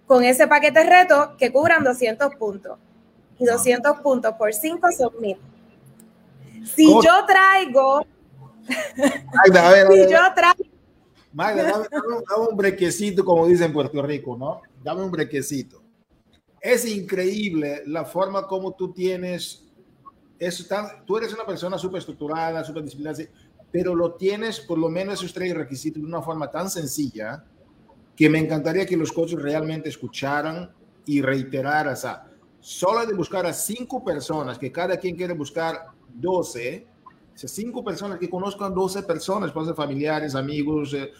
con 0.05 0.25
ese 0.25 0.45
paquete 0.47 0.83
reto 0.83 1.37
que 1.37 1.53
cubran 1.53 1.85
200 1.85 2.35
puntos. 2.35 2.77
Y 3.39 3.45
200 3.45 4.01
puntos 4.01 4.33
por 4.33 4.53
5 4.53 4.91
son 4.91 5.11
1000. 5.21 5.37
Si 6.75 6.85
yo 6.85 7.25
traigo... 7.25 8.05
Magda, 9.33 9.69
a 9.69 9.71
ver, 9.71 9.87
si 9.93 10.11
yo 10.11 10.19
traigo... 10.35 10.65
Magda, 11.31 11.63
dame, 11.63 12.47
un 12.49 12.57
brequecito, 12.57 13.23
como 13.23 13.47
dicen 13.47 13.67
en 13.67 13.73
Puerto 13.73 14.01
Rico, 14.01 14.35
¿no? 14.37 14.61
Dame 14.83 15.03
un 15.03 15.11
brequecito. 15.11 15.81
Es 16.59 16.85
increíble 16.85 17.83
la 17.85 18.03
forma 18.03 18.45
como 18.47 18.73
tú 18.73 18.91
tienes... 18.91 19.70
Eso 20.41 20.65
tan, 20.67 21.05
tú 21.05 21.17
eres 21.17 21.31
una 21.35 21.45
persona 21.45 21.77
súper 21.77 21.99
estructurada, 21.99 22.63
súper 22.63 22.81
disciplinada, 22.81 23.23
pero 23.71 23.93
lo 23.93 24.15
tienes 24.15 24.59
por 24.59 24.79
lo 24.79 24.89
menos 24.89 25.19
esos 25.19 25.31
tres 25.31 25.53
requisitos 25.53 26.01
de 26.01 26.07
una 26.07 26.23
forma 26.23 26.49
tan 26.49 26.67
sencilla 26.67 27.45
que 28.15 28.27
me 28.27 28.39
encantaría 28.39 28.87
que 28.87 28.97
los 28.97 29.11
coaches 29.11 29.39
realmente 29.39 29.89
escucharan 29.89 30.71
y 31.05 31.21
reiteraran. 31.21 31.93
O 31.93 31.95
sea, 31.95 32.27
solo 32.59 33.05
de 33.05 33.13
buscar 33.13 33.45
a 33.45 33.53
cinco 33.53 34.03
personas, 34.03 34.57
que 34.57 34.71
cada 34.71 34.97
quien 34.97 35.15
quiere 35.15 35.35
buscar 35.35 35.89
12, 36.11 36.87
o 37.35 37.37
sea, 37.37 37.47
cinco 37.47 37.83
personas 37.83 38.17
que 38.17 38.27
conozcan 38.27 38.73
12 38.73 39.03
personas, 39.03 39.51
pueden 39.51 39.67
ser 39.67 39.75
familiares, 39.75 40.33
amigos, 40.33 40.95
eh, 40.95 41.11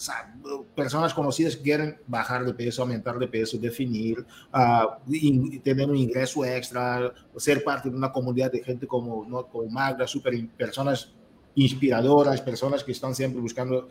o 0.00 0.02
sea, 0.02 0.34
personas 0.74 1.12
conocidas 1.12 1.58
quieren 1.58 1.98
bajar 2.06 2.42
de 2.46 2.54
peso, 2.54 2.80
aumentar 2.80 3.18
de 3.18 3.28
peso, 3.28 3.58
definir, 3.58 4.24
uh, 4.54 5.60
tener 5.62 5.90
un 5.90 5.96
ingreso 5.96 6.42
extra, 6.42 7.12
ser 7.36 7.62
parte 7.62 7.90
de 7.90 7.96
una 7.96 8.10
comunidad 8.10 8.50
de 8.50 8.64
gente 8.64 8.86
como, 8.86 9.26
¿no? 9.26 9.46
como 9.46 9.68
Magda, 9.68 10.06
super 10.06 10.32
personas 10.56 11.12
inspiradoras, 11.54 12.40
personas 12.40 12.82
que 12.82 12.92
están 12.92 13.14
siempre 13.14 13.42
buscando 13.42 13.90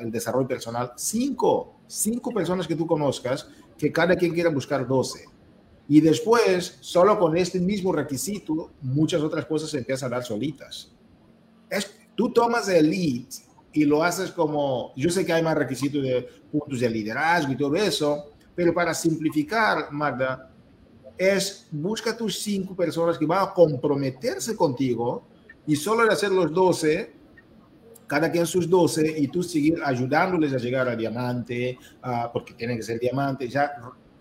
el 0.00 0.12
desarrollo 0.12 0.46
personal. 0.46 0.92
Cinco, 0.94 1.80
cinco 1.88 2.30
personas 2.30 2.68
que 2.68 2.76
tú 2.76 2.86
conozcas, 2.86 3.48
que 3.76 3.90
cada 3.90 4.14
quien 4.14 4.32
quiera 4.32 4.50
buscar 4.50 4.86
12. 4.86 5.24
Y 5.88 6.00
después, 6.02 6.78
solo 6.82 7.18
con 7.18 7.36
este 7.36 7.58
mismo 7.58 7.90
requisito, 7.90 8.70
muchas 8.80 9.22
otras 9.22 9.44
cosas 9.46 9.70
se 9.70 9.78
empiezan 9.78 10.12
a 10.12 10.16
dar 10.18 10.24
solitas. 10.24 10.92
Es, 11.68 11.92
tú 12.14 12.32
tomas 12.32 12.68
el 12.68 12.88
lead 12.90 13.45
y 13.76 13.84
lo 13.84 14.02
haces 14.02 14.30
como, 14.30 14.92
yo 14.96 15.10
sé 15.10 15.26
que 15.26 15.32
hay 15.34 15.42
más 15.42 15.54
requisitos 15.54 16.02
de 16.02 16.26
puntos 16.50 16.80
de 16.80 16.88
liderazgo 16.88 17.52
y 17.52 17.56
todo 17.56 17.76
eso, 17.76 18.30
pero 18.54 18.72
para 18.72 18.94
simplificar, 18.94 19.92
Magda, 19.92 20.50
es 21.18 21.68
busca 21.70 22.16
tus 22.16 22.38
cinco 22.38 22.74
personas 22.74 23.18
que 23.18 23.26
van 23.26 23.48
a 23.48 23.52
comprometerse 23.52 24.56
contigo 24.56 25.26
y 25.66 25.76
solo 25.76 26.04
de 26.04 26.12
hacer 26.12 26.30
los 26.32 26.50
12, 26.52 27.12
cada 28.06 28.32
quien 28.32 28.46
sus 28.46 28.68
12, 28.68 29.14
y 29.18 29.28
tú 29.28 29.42
seguir 29.42 29.78
ayudándoles 29.84 30.54
a 30.54 30.58
llegar 30.58 30.88
a 30.88 30.96
diamante, 30.96 31.78
uh, 32.02 32.32
porque 32.32 32.54
tienen 32.54 32.78
que 32.78 32.82
ser 32.82 32.98
diamante, 32.98 33.46
ya 33.46 33.72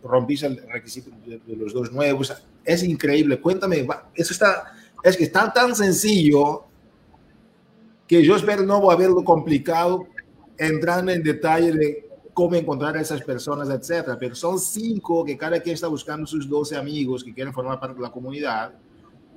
rompiste 0.04 0.48
el 0.48 0.58
requisito 0.68 1.12
de, 1.26 1.56
los 1.56 1.74
dos 1.74 1.94
nuevos. 1.94 2.34
Es 2.64 2.84
increíble. 2.84 3.40
Cuéntame, 3.40 3.88
eso 4.14 4.34
está, 4.34 4.74
es 5.02 5.16
que 5.16 5.24
está 5.24 5.54
tan 5.54 5.74
sencillo 5.76 6.66
que 8.08 8.24
yo 8.24 8.36
espero 8.36 8.64
no 8.64 8.86
verlo 8.96 9.24
complicado 9.24 10.08
entrando 10.58 11.12
en 11.12 11.24
detalle 11.24 11.72
de 11.72 12.10
cómo 12.34 12.56
encontrar 12.56 12.98
a 12.98 13.02
esas 13.02 13.22
personas, 13.22 13.70
etcétera. 13.70 14.18
Pero 14.20 14.36
son 14.36 14.60
cinco 14.60 15.24
que 15.24 15.38
cada 15.38 15.60
quien 15.60 15.74
está 15.74 15.88
buscando 15.88 16.28
sus 16.28 16.48
12 16.48 16.76
amigos 16.76 17.24
que 17.24 17.34
quieren 17.34 17.54
formar 17.54 17.80
parte 17.80 17.96
de 17.96 18.02
la 18.02 18.12
comunidad 18.12 18.74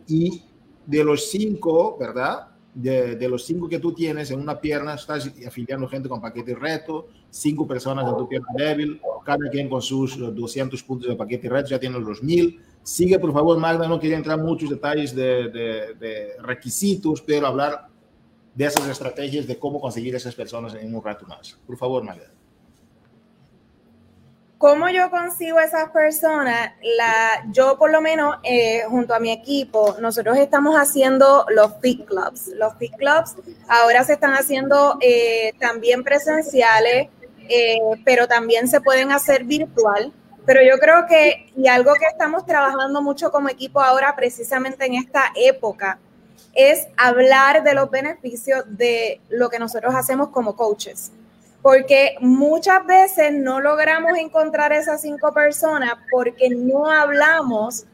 y 0.07 0.43
de 0.85 1.05
los 1.05 1.31
cinco, 1.31 1.97
¿verdad? 1.99 2.49
De, 2.75 3.17
de, 3.17 3.29
los 3.29 3.45
cinco 3.45 3.69
que 3.69 3.79
tú 3.79 3.93
tienes 3.93 4.31
en 4.31 4.41
una 4.41 4.61
pierna, 4.61 4.95
estás 4.95 5.31
afiliando 5.47 5.89
gente 5.89 6.09
con 6.09 6.21
paquete 6.21 6.55
reto, 6.55 7.09
cinco 7.31 7.67
personas 7.67 8.09
en 8.09 8.17
tu 8.17 8.29
pierna 8.29 8.49
débil, 8.57 9.01
cada 9.25 9.51
quien 9.51 9.69
con 9.69 9.83
sus 9.83 10.17
200 10.19 10.83
puntos 10.85 11.09
de 11.09 11.17
paquete 11.17 11.49
reto, 11.49 11.69
ya 11.69 11.79
tienen 11.79 12.05
los 12.05 12.23
mil. 12.23 12.61
Sigue, 12.83 13.19
por 13.19 13.33
favor, 13.33 13.59
Magda, 13.59 13.87
no 13.87 14.01
quería 14.01 14.17
entrar 14.17 14.39
en 14.39 14.45
muchos 14.47 14.71
detalles 14.71 15.15
de, 15.15 15.49
de, 15.51 15.95
de, 15.99 16.29
requisitos, 16.43 17.21
pero 17.21 17.47
hablar 17.47 17.88
de 18.59 18.65
esas 18.65 18.89
estrategias 18.89 19.47
de 19.47 19.57
cómo 19.57 19.81
conseguir 19.81 20.17
esas 20.17 20.35
personas 20.35 20.75
en 20.75 20.93
un 20.93 21.01
rato 21.01 21.25
más. 21.27 21.57
Por 21.65 21.77
favor, 21.77 22.03
Magda. 22.03 22.27
¿Cómo 24.59 24.89
yo 24.89 25.09
consigo 25.13 25.61
esas 25.61 25.91
personas? 25.91 26.73
La, 26.83 27.47
yo 27.53 27.79
por 27.79 27.93
lo 27.93 28.01
menos, 28.01 28.39
eh, 28.43 28.83
junto 28.89 29.15
a 29.15 29.21
mi 29.21 29.31
equipo, 29.31 29.95
nosotros 30.01 30.37
estamos 30.39 30.75
haciendo 30.75 31.47
los 31.51 31.75
Fit 31.81 32.05
Clubs. 32.05 32.49
Los 32.57 32.75
Fit 32.79 32.97
Clubs 32.97 33.37
ahora 33.69 34.03
se 34.03 34.15
están 34.15 34.33
haciendo 34.33 34.99
eh, 35.03 35.53
también 35.61 36.03
presenciales, 36.03 37.11
eh, 37.49 37.79
pero 38.05 38.27
también 38.27 38.67
se 38.67 38.81
pueden 38.81 39.13
hacer 39.13 39.45
virtual. 39.45 40.13
Pero 40.45 40.63
yo 40.65 40.79
creo 40.81 41.07
que, 41.07 41.53
y 41.57 41.69
algo 41.69 41.95
que 41.95 42.07
estamos 42.07 42.45
trabajando 42.45 43.03
mucho 43.03 43.31
como 43.31 43.49
equipo 43.49 43.81
ahora, 43.81 44.17
precisamente 44.17 44.85
en 44.85 44.95
esta 44.95 45.31
época, 45.37 46.01
es 46.55 46.89
hablar 46.97 47.63
de 47.63 47.75
los 47.75 47.91
beneficios 47.91 48.65
de 48.67 49.21
lo 49.29 49.49
que 49.49 49.59
nosotros 49.59 49.95
hacemos 49.95 50.29
como 50.29 50.57
coaches 50.57 51.13
porque 51.63 52.15
muchas 52.21 52.87
veces 52.87 53.33
no 53.33 53.61
logramos 53.61 54.17
encontrar 54.17 54.73
esas 54.73 55.03
cinco 55.03 55.33
personas 55.33 55.95
porque 56.11 56.49
no 56.51 56.91
hablamos 56.91 57.85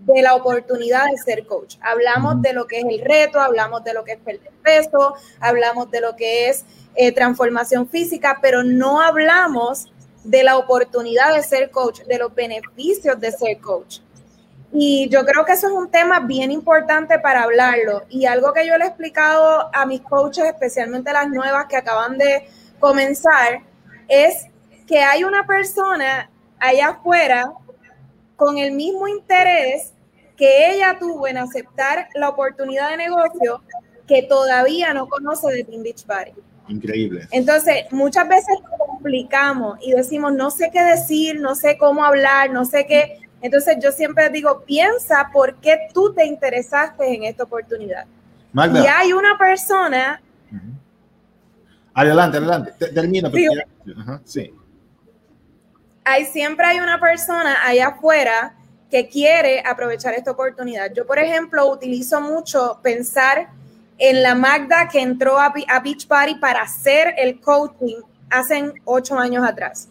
de 0.00 0.22
la 0.22 0.34
oportunidad 0.34 1.04
de 1.06 1.18
ser 1.18 1.46
coach. 1.46 1.76
Hablamos 1.82 2.40
de 2.40 2.52
lo 2.52 2.66
que 2.66 2.78
es 2.78 2.84
el 2.88 3.00
reto, 3.00 3.40
hablamos 3.40 3.84
de 3.84 3.94
lo 3.94 4.04
que 4.04 4.12
es 4.12 4.18
perder 4.18 4.52
peso, 4.62 5.14
hablamos 5.40 5.90
de 5.90 6.00
lo 6.00 6.16
que 6.16 6.48
es 6.48 6.64
eh, 6.94 7.12
transformación 7.12 7.88
física, 7.88 8.38
pero 8.40 8.62
no 8.62 9.00
hablamos 9.00 9.92
de 10.24 10.42
la 10.42 10.56
oportunidad 10.56 11.34
de 11.34 11.42
ser 11.42 11.70
coach, 11.70 12.00
de 12.02 12.18
los 12.18 12.34
beneficios 12.34 13.20
de 13.20 13.32
ser 13.32 13.58
coach. 13.58 13.98
Y 14.72 15.08
yo 15.08 15.24
creo 15.24 15.44
que 15.44 15.52
eso 15.52 15.66
es 15.66 15.72
un 15.72 15.90
tema 15.90 16.20
bien 16.20 16.50
importante 16.50 17.18
para 17.18 17.42
hablarlo. 17.42 18.04
Y 18.08 18.26
algo 18.26 18.52
que 18.52 18.66
yo 18.66 18.78
le 18.78 18.84
he 18.84 18.88
explicado 18.88 19.68
a 19.74 19.84
mis 19.86 20.00
coaches, 20.00 20.44
especialmente 20.44 21.12
las 21.12 21.28
nuevas 21.28 21.66
que 21.66 21.76
acaban 21.76 22.18
de 22.18 22.48
comenzar 22.78 23.60
es 24.08 24.46
que 24.86 25.00
hay 25.00 25.24
una 25.24 25.46
persona 25.46 26.30
allá 26.58 26.88
afuera 26.90 27.52
con 28.36 28.58
el 28.58 28.72
mismo 28.72 29.06
interés 29.08 29.92
que 30.36 30.72
ella 30.72 30.96
tuvo 30.98 31.28
en 31.28 31.36
aceptar 31.36 32.08
la 32.14 32.30
oportunidad 32.30 32.90
de 32.90 32.96
negocio 32.96 33.62
que 34.08 34.22
todavía 34.22 34.94
no 34.94 35.08
conoce 35.08 35.52
de 35.52 35.64
Team 35.64 35.82
Beach 35.82 36.04
Party. 36.06 36.32
Increíble. 36.68 37.28
Entonces, 37.30 37.84
muchas 37.90 38.28
veces 38.28 38.56
complicamos 38.78 39.78
y 39.82 39.92
decimos, 39.92 40.32
no 40.32 40.50
sé 40.50 40.70
qué 40.72 40.82
decir, 40.82 41.40
no 41.40 41.54
sé 41.54 41.76
cómo 41.76 42.04
hablar, 42.04 42.50
no 42.50 42.64
sé 42.64 42.86
qué. 42.86 43.18
Entonces, 43.42 43.76
yo 43.82 43.90
siempre 43.92 44.28
digo, 44.28 44.62
piensa 44.64 45.30
por 45.32 45.56
qué 45.56 45.88
tú 45.94 46.12
te 46.12 46.26
interesaste 46.26 47.14
en 47.14 47.24
esta 47.24 47.44
oportunidad. 47.44 48.06
Y 48.54 48.86
hay 48.86 49.12
una 49.12 49.38
persona 49.38 50.20
Adelante, 52.00 52.38
adelante. 52.38 52.72
Termina. 52.94 53.30
Sí. 54.24 54.54
hay 56.02 56.24
siempre 56.24 56.64
hay 56.64 56.80
una 56.80 56.98
persona 56.98 57.58
allá 57.62 57.88
afuera 57.88 58.54
que 58.90 59.06
quiere 59.06 59.62
aprovechar 59.64 60.14
esta 60.14 60.30
oportunidad. 60.30 60.92
Yo, 60.94 61.06
por 61.06 61.18
ejemplo, 61.18 61.70
utilizo 61.70 62.20
mucho 62.22 62.80
pensar 62.82 63.50
en 63.98 64.22
la 64.22 64.34
Magda 64.34 64.88
que 64.88 65.00
entró 65.00 65.38
a, 65.38 65.52
Beach 65.52 66.06
Party 66.06 66.36
para 66.36 66.62
hacer 66.62 67.14
el 67.18 67.38
coaching 67.38 68.00
hace 68.30 68.72
ocho 68.86 69.18
años 69.18 69.46
atrás. 69.46 69.89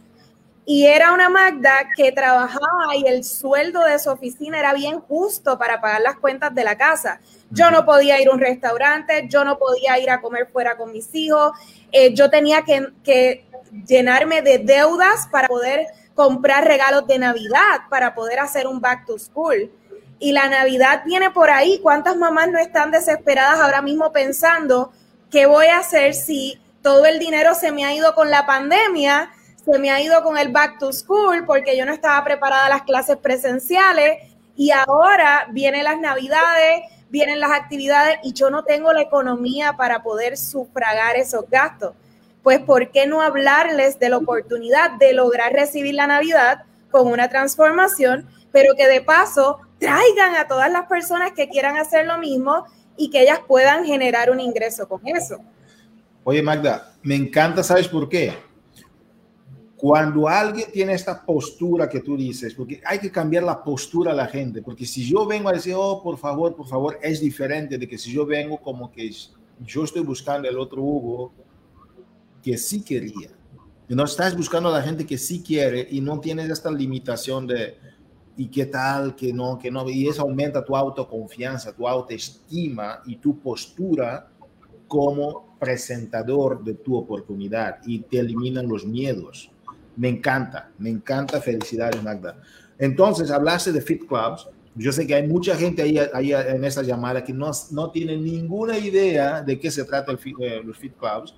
Y 0.72 0.86
era 0.86 1.14
una 1.14 1.30
Magda 1.30 1.90
que 1.96 2.12
trabajaba 2.12 2.96
y 2.96 3.08
el 3.08 3.24
sueldo 3.24 3.84
de 3.86 3.98
su 3.98 4.12
oficina 4.12 4.60
era 4.60 4.72
bien 4.72 5.00
justo 5.00 5.58
para 5.58 5.82
pagar 5.82 6.02
las 6.02 6.18
cuentas 6.18 6.54
de 6.54 6.64
la 6.64 6.78
casa. 6.78 7.20
Yo 7.50 7.72
no 7.72 7.88
podía 7.88 8.22
ir 8.22 8.28
a 8.28 8.34
un 8.34 8.40
restaurante, 8.40 9.26
yo 9.28 9.44
no 9.44 9.58
podía 9.58 9.98
ir 9.98 10.12
a 10.12 10.22
comer 10.22 10.48
fuera 10.54 10.78
con 10.78 10.92
mis 10.92 11.10
hijos, 11.16 11.54
eh, 11.92 12.14
yo 12.14 12.30
tenía 12.30 12.62
que, 12.62 12.88
que 13.04 13.46
llenarme 13.88 14.44
de 14.44 14.60
deudas 14.60 15.28
para 15.32 15.48
poder 15.48 15.88
comprar 16.14 16.66
regalos 16.66 17.08
de 17.08 17.18
Navidad 17.18 17.88
para 17.90 18.14
poder 18.14 18.40
hacer 18.40 18.68
un 18.68 18.80
back 18.80 19.08
to 19.08 19.18
school. 19.18 19.72
Y 20.20 20.34
la 20.34 20.50
Navidad 20.50 21.02
viene 21.04 21.32
por 21.32 21.50
ahí. 21.50 21.80
¿Cuántas 21.82 22.16
mamás 22.16 22.48
no 22.50 22.60
están 22.60 22.92
desesperadas 22.92 23.60
ahora 23.60 23.82
mismo 23.82 24.12
pensando 24.12 24.92
qué 25.32 25.48
voy 25.48 25.66
a 25.66 25.80
hacer 25.80 26.14
si 26.14 26.62
todo 26.84 27.08
el 27.08 27.18
dinero 27.18 27.56
se 27.56 27.72
me 27.72 27.86
ha 27.86 27.96
ido 27.96 28.14
con 28.14 28.30
la 28.30 28.46
pandemia, 28.46 29.32
se 29.66 29.80
me 29.80 29.92
ha 29.92 30.02
ido 30.02 30.22
con 30.24 30.38
el 30.38 30.50
back 30.52 30.80
to 30.80 30.92
school 30.94 31.46
porque 31.46 31.78
yo 31.78 31.86
no 31.86 31.94
estaba 31.94 32.24
preparada 32.24 32.66
a 32.68 32.70
las 32.70 32.84
clases 32.84 33.18
presenciales 33.18 34.20
y 34.56 34.72
ahora 34.72 35.48
vienen 35.52 35.84
las 35.84 36.00
Navidades, 36.00 36.82
vienen 37.10 37.40
las 37.40 37.52
actividades 37.52 38.20
y 38.24 38.34
yo 38.34 38.50
no 38.50 38.64
tengo 38.64 38.94
la 38.94 39.02
economía 39.02 39.74
para 39.78 40.04
poder 40.04 40.38
sufragar 40.38 41.16
esos 41.16 41.50
gastos? 41.50 41.94
pues 42.44 42.60
¿por 42.60 42.92
qué 42.92 43.06
no 43.06 43.22
hablarles 43.22 44.00
de 44.00 44.10
la 44.10 44.18
oportunidad 44.18 44.92
de 44.98 45.14
lograr 45.14 45.54
recibir 45.54 45.94
la 45.94 46.08
Navidad 46.08 46.64
con 46.90 47.08
una 47.08 47.30
transformación, 47.30 48.28
pero 48.52 48.76
que 48.76 48.88
de 48.88 49.02
paso 49.02 49.60
traigan 49.78 50.36
a 50.36 50.48
todas 50.48 50.72
las 50.72 50.88
personas 50.88 51.34
que 51.34 51.50
quieran 51.50 51.78
hacer 51.78 52.06
lo 52.06 52.18
mismo 52.18 52.66
y 52.98 53.10
que 53.10 53.22
ellas 53.22 53.40
puedan 53.48 53.86
generar 53.86 54.32
un 54.32 54.40
ingreso 54.40 54.88
con 54.88 55.02
eso? 55.06 55.40
Oye, 56.24 56.42
Magda, 56.42 56.94
me 57.04 57.16
encanta, 57.16 57.64
¿sabes 57.64 57.88
por 57.88 58.10
qué? 58.10 58.34
Cuando 59.80 60.28
alguien 60.28 60.70
tiene 60.74 60.94
esta 60.94 61.26
postura 61.26 61.88
que 61.88 62.02
tú 62.02 62.18
dices, 62.18 62.54
porque 62.54 62.82
hay 62.86 63.00
que 63.00 63.10
cambiar 63.10 63.44
la 63.44 63.64
postura 63.64 64.12
a 64.12 64.14
la 64.16 64.28
gente, 64.28 64.62
porque 64.62 64.86
si 64.86 65.06
yo 65.06 65.26
vengo 65.26 65.48
a 65.48 65.54
decir, 65.54 65.74
oh, 65.78 66.04
por 66.04 66.18
favor, 66.18 66.54
por 66.54 66.68
favor, 66.68 67.00
es 67.02 67.22
diferente 67.22 67.78
de 67.78 67.88
que 67.88 67.98
si 67.98 68.12
yo 68.12 68.26
vengo 68.26 68.58
como 68.58 68.92
que 68.92 69.10
yo 69.62 69.84
estoy 69.86 70.02
buscando 70.02 70.50
el 70.50 70.60
otro 70.60 70.82
Hugo, 70.82 71.32
que 72.44 72.58
sí 72.58 72.84
quería. 72.84 73.30
Y 73.88 73.96
no 73.96 74.04
estás 74.04 74.36
buscando 74.36 74.68
a 74.68 74.74
la 74.74 74.82
gente 74.82 75.06
que 75.06 75.18
sí 75.18 75.42
quiere 75.42 75.88
y 75.90 76.02
no 76.02 76.20
tienes 76.20 76.50
esta 76.50 76.70
limitación 76.70 77.48
de 77.48 77.78
y 78.36 78.48
qué 78.48 78.66
tal, 78.66 79.16
que 79.16 79.32
no, 79.32 79.58
que 79.58 79.72
no. 79.72 79.90
Y 79.90 80.10
eso 80.10 80.24
aumenta 80.24 80.64
tu 80.64 80.76
autoconfianza, 80.76 81.74
tu 81.74 81.88
autoestima 81.88 83.02
y 83.06 83.16
tu 83.16 83.40
postura 83.40 84.30
como 84.90 85.58
presentador 85.58 86.64
de 86.66 86.74
tu 86.74 86.98
oportunidad 86.98 87.80
y 87.86 88.00
te 88.00 88.20
eliminan 88.20 88.68
los 88.68 88.86
miedos. 88.86 89.52
Me 90.00 90.10
encanta, 90.10 90.72
me 90.80 90.90
encanta. 90.90 91.40
Felicidades, 91.40 92.02
Magda. 92.02 92.42
Entonces, 92.80 93.30
hablaste 93.30 93.72
de 93.72 93.82
Fit 93.82 94.08
Clubs. 94.08 94.48
Yo 94.76 94.92
sé 94.92 95.06
que 95.06 95.14
hay 95.14 95.28
mucha 95.28 95.56
gente 95.56 95.82
ahí, 95.82 96.00
ahí 96.14 96.34
en 96.34 96.64
esta 96.64 96.82
llamada 96.82 97.24
que 97.24 97.34
no, 97.34 97.52
no 97.72 97.92
tiene 97.92 98.18
ninguna 98.18 98.78
idea 98.78 99.42
de 99.42 99.60
qué 99.60 99.70
se 99.70 99.84
trata 99.84 100.12
el, 100.12 100.20
eh, 100.42 100.62
los 100.64 100.78
Fit 100.78 100.96
Clubs 100.98 101.36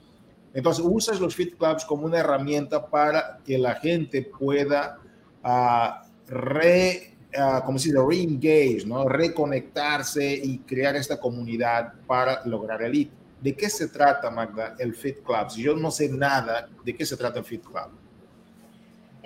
entonces, 0.54 0.84
usas 0.88 1.20
los 1.20 1.36
Fit 1.36 1.58
Clubs 1.58 1.86
como 1.86 2.06
una 2.06 2.20
herramienta 2.20 2.86
para 2.86 3.40
que 3.46 3.58
la 3.58 3.76
gente 3.76 4.22
pueda 4.38 5.00
uh, 5.44 6.06
re, 6.28 7.16
uh, 7.38 7.66
como 7.66 7.80
se 7.80 7.92
re-engage, 7.94 8.86
¿no? 8.86 9.08
reconectarse 9.08 10.34
y 10.34 10.60
crear 10.60 10.96
esta 10.96 11.20
comunidad 11.20 11.94
para 12.06 12.46
lograr 12.46 12.82
el 12.82 12.96
hito. 12.96 13.16
¿De 13.42 13.56
qué 13.56 13.70
se 13.70 13.88
trata, 13.88 14.30
Magda, 14.30 14.76
el 14.78 14.94
Fit 14.94 15.24
Club? 15.24 15.50
Si 15.50 15.64
yo 15.64 15.76
no 15.76 15.90
sé 15.90 16.10
nada, 16.10 16.70
¿de 16.84 16.96
qué 16.96 17.06
se 17.06 17.18
trata 17.18 17.40
el 17.40 17.46
Fit 17.46 17.64
Club? 17.64 18.01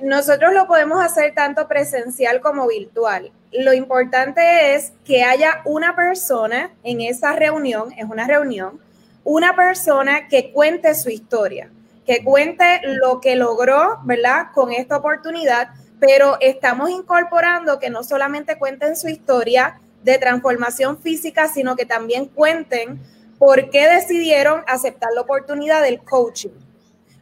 Nosotros 0.02 0.54
lo 0.54 0.68
podemos 0.68 1.04
hacer 1.04 1.34
tanto 1.34 1.68
presencial 1.70 2.42
como 2.42 2.68
virtual. 2.68 3.32
Lo 3.54 3.74
importante 3.74 4.76
es 4.76 4.92
que 5.06 5.24
haya 5.24 5.62
una 5.64 5.96
persona 5.96 6.74
en 6.84 7.00
esa 7.00 7.34
reunión, 7.34 7.94
es 7.94 8.04
una 8.04 8.28
reunión, 8.28 8.82
una 9.24 9.56
persona 9.56 10.28
que 10.28 10.52
cuente 10.52 10.94
su 10.96 11.10
historia, 11.10 11.72
que 12.06 12.26
cuente 12.26 12.82
lo 12.84 13.22
que 13.22 13.38
logró, 13.38 14.00
¿verdad? 14.04 14.48
Con 14.54 14.74
esta 14.74 14.98
oportunidad, 14.98 15.70
pero 16.00 16.38
estamos 16.42 16.90
incorporando 16.90 17.80
que 17.80 17.90
no 17.90 18.04
solamente 18.04 18.58
cuenten 18.58 18.98
su 18.98 19.08
historia 19.08 19.80
de 20.04 20.18
transformación 20.18 20.98
física, 20.98 21.48
sino 21.48 21.78
que 21.78 21.86
también 21.86 22.26
cuenten 22.26 23.00
por 23.40 23.70
qué 23.70 23.88
decidieron 23.88 24.62
aceptar 24.68 25.10
la 25.14 25.22
oportunidad 25.22 25.82
del 25.82 26.00
coaching. 26.02 26.65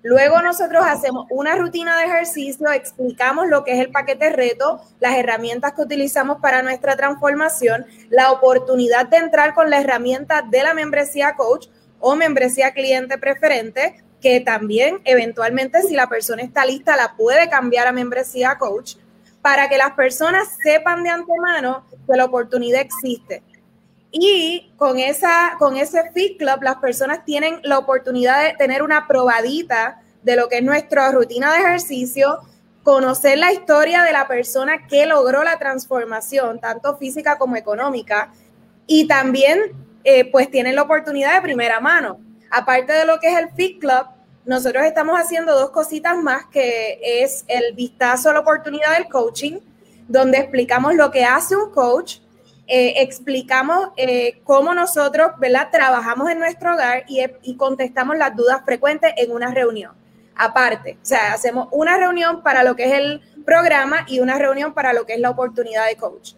Luego 0.03 0.41
nosotros 0.41 0.83
hacemos 0.85 1.27
una 1.29 1.55
rutina 1.55 1.97
de 1.97 2.05
ejercicio, 2.05 2.69
explicamos 2.71 3.47
lo 3.47 3.63
que 3.63 3.71
es 3.71 3.79
el 3.79 3.89
paquete 3.89 4.29
reto, 4.29 4.81
las 4.99 5.15
herramientas 5.15 5.73
que 5.73 5.81
utilizamos 5.81 6.39
para 6.41 6.61
nuestra 6.61 6.97
transformación, 6.97 7.85
la 8.09 8.31
oportunidad 8.33 9.07
de 9.07 9.17
entrar 9.17 9.53
con 9.53 9.69
la 9.69 9.79
herramienta 9.79 10.41
de 10.41 10.61
la 10.61 10.73
membresía 10.73 11.35
coach, 11.37 11.67
o 12.01 12.17
membresía 12.17 12.73
cliente 12.73 13.17
preferente, 13.17 14.03
que 14.19 14.41
también 14.41 14.99
eventualmente 15.05 15.81
si 15.83 15.95
la 15.95 16.09
persona 16.09 16.43
está 16.43 16.65
lista 16.65 16.97
la 16.97 17.15
puede 17.15 17.49
cambiar 17.49 17.87
a 17.87 17.93
membresía 17.93 18.57
coach 18.57 18.95
para 19.41 19.69
que 19.69 19.77
las 19.77 19.91
personas 19.91 20.49
sepan 20.61 21.03
de 21.03 21.11
antemano 21.11 21.85
que 21.89 22.17
la 22.17 22.25
oportunidad 22.25 22.81
existe. 22.81 23.41
Y 24.15 24.71
con, 24.77 24.99
esa, 24.99 25.55
con 25.57 25.75
ese 25.75 26.11
Fit 26.13 26.37
Club 26.37 26.61
las 26.61 26.75
personas 26.75 27.25
tienen 27.25 27.59
la 27.63 27.79
oportunidad 27.79 28.43
de 28.43 28.53
tener 28.53 28.83
una 28.83 29.07
probadita 29.07 30.01
de 30.21 30.35
lo 30.35 30.47
que 30.47 30.57
es 30.57 30.63
nuestra 30.63 31.11
rutina 31.11 31.51
de 31.51 31.59
ejercicio, 31.59 32.39
conocer 32.83 33.39
la 33.39 33.51
historia 33.51 34.03
de 34.03 34.11
la 34.11 34.27
persona 34.27 34.85
que 34.87 35.07
logró 35.07 35.43
la 35.43 35.57
transformación, 35.57 36.59
tanto 36.59 36.95
física 36.97 37.39
como 37.39 37.55
económica, 37.55 38.31
y 38.85 39.07
también 39.07 39.59
eh, 40.03 40.29
pues 40.31 40.51
tienen 40.51 40.75
la 40.75 40.83
oportunidad 40.83 41.33
de 41.33 41.41
primera 41.41 41.79
mano. 41.79 42.19
Aparte 42.51 42.93
de 42.93 43.05
lo 43.05 43.19
que 43.19 43.29
es 43.29 43.39
el 43.39 43.49
Fit 43.55 43.79
Club, 43.79 44.05
nosotros 44.45 44.83
estamos 44.85 45.19
haciendo 45.19 45.55
dos 45.55 45.71
cositas 45.71 46.17
más, 46.17 46.45
que 46.51 46.99
es 47.01 47.45
el 47.47 47.73
vistazo 47.73 48.29
a 48.29 48.33
la 48.33 48.41
oportunidad 48.41 48.93
del 48.93 49.07
coaching, 49.07 49.59
donde 50.07 50.37
explicamos 50.37 50.93
lo 50.93 51.09
que 51.09 51.25
hace 51.25 51.55
un 51.55 51.71
coach, 51.71 52.17
eh, 52.67 53.01
explicamos 53.01 53.89
eh, 53.97 54.41
cómo 54.43 54.73
nosotros 54.73 55.31
¿verdad? 55.37 55.69
trabajamos 55.71 56.29
en 56.29 56.39
nuestro 56.39 56.73
hogar 56.73 57.03
y, 57.07 57.21
y 57.41 57.55
contestamos 57.57 58.17
las 58.17 58.35
dudas 58.35 58.61
frecuentes 58.65 59.13
en 59.17 59.31
una 59.31 59.51
reunión. 59.51 59.93
Aparte, 60.35 60.97
o 61.01 61.05
sea, 61.05 61.33
hacemos 61.33 61.67
una 61.71 61.97
reunión 61.97 62.41
para 62.41 62.63
lo 62.63 62.75
que 62.75 62.85
es 62.85 62.93
el 62.93 63.21
programa 63.45 64.05
y 64.07 64.19
una 64.19 64.37
reunión 64.37 64.73
para 64.73 64.93
lo 64.93 65.05
que 65.05 65.13
es 65.13 65.19
la 65.19 65.29
oportunidad 65.29 65.87
de 65.87 65.95
coach. 65.95 66.33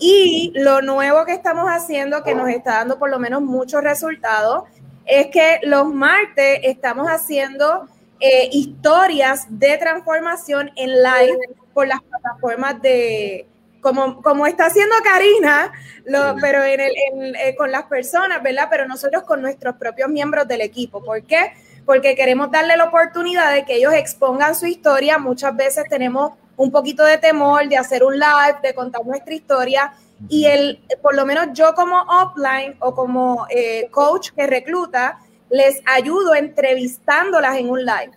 Y 0.00 0.52
lo 0.56 0.82
nuevo 0.82 1.24
que 1.24 1.32
estamos 1.32 1.66
haciendo, 1.68 2.24
que 2.24 2.34
nos 2.34 2.48
está 2.48 2.78
dando 2.78 2.98
por 2.98 3.10
lo 3.10 3.20
menos 3.20 3.42
muchos 3.42 3.80
resultados, 3.80 4.64
es 5.06 5.28
que 5.28 5.60
los 5.62 5.86
martes 5.94 6.60
estamos 6.64 7.06
haciendo 7.06 7.86
eh, 8.18 8.48
historias 8.50 9.46
de 9.48 9.78
transformación 9.78 10.72
en 10.74 10.90
live 11.00 11.38
por 11.72 11.86
las 11.86 12.00
plataformas 12.02 12.82
de, 12.82 13.46
como, 13.80 14.22
como 14.22 14.46
está 14.46 14.66
haciendo 14.66 14.94
Karina, 15.02 15.72
lo, 16.04 16.36
pero 16.40 16.64
en 16.64 16.80
el, 16.80 17.36
eh, 17.36 17.54
con 17.56 17.70
las 17.70 17.84
personas, 17.84 18.42
¿verdad? 18.42 18.68
Pero 18.70 18.86
nosotros 18.86 19.22
con 19.24 19.42
nuestros 19.42 19.76
propios 19.76 20.08
miembros 20.08 20.48
del 20.48 20.60
equipo. 20.60 21.02
¿Por 21.02 21.22
qué? 21.24 21.52
Porque 21.84 22.14
queremos 22.14 22.50
darle 22.50 22.76
la 22.76 22.84
oportunidad 22.84 23.52
de 23.52 23.64
que 23.64 23.76
ellos 23.76 23.92
expongan 23.94 24.54
su 24.54 24.66
historia. 24.66 25.18
Muchas 25.18 25.54
veces 25.56 25.84
tenemos 25.88 26.32
un 26.56 26.70
poquito 26.70 27.04
de 27.04 27.18
temor 27.18 27.68
de 27.68 27.76
hacer 27.76 28.02
un 28.02 28.14
live, 28.14 28.58
de 28.62 28.74
contar 28.74 29.04
nuestra 29.06 29.34
historia. 29.34 29.92
Y 30.28 30.46
el, 30.46 30.82
por 31.00 31.14
lo 31.14 31.24
menos 31.24 31.48
yo 31.52 31.74
como 31.74 32.00
offline 32.00 32.76
o 32.80 32.94
como 32.94 33.46
eh, 33.50 33.88
coach 33.90 34.30
que 34.30 34.46
recluta, 34.46 35.20
les 35.50 35.80
ayudo 35.86 36.34
entrevistándolas 36.34 37.56
en 37.56 37.70
un 37.70 37.84
live. 37.84 38.10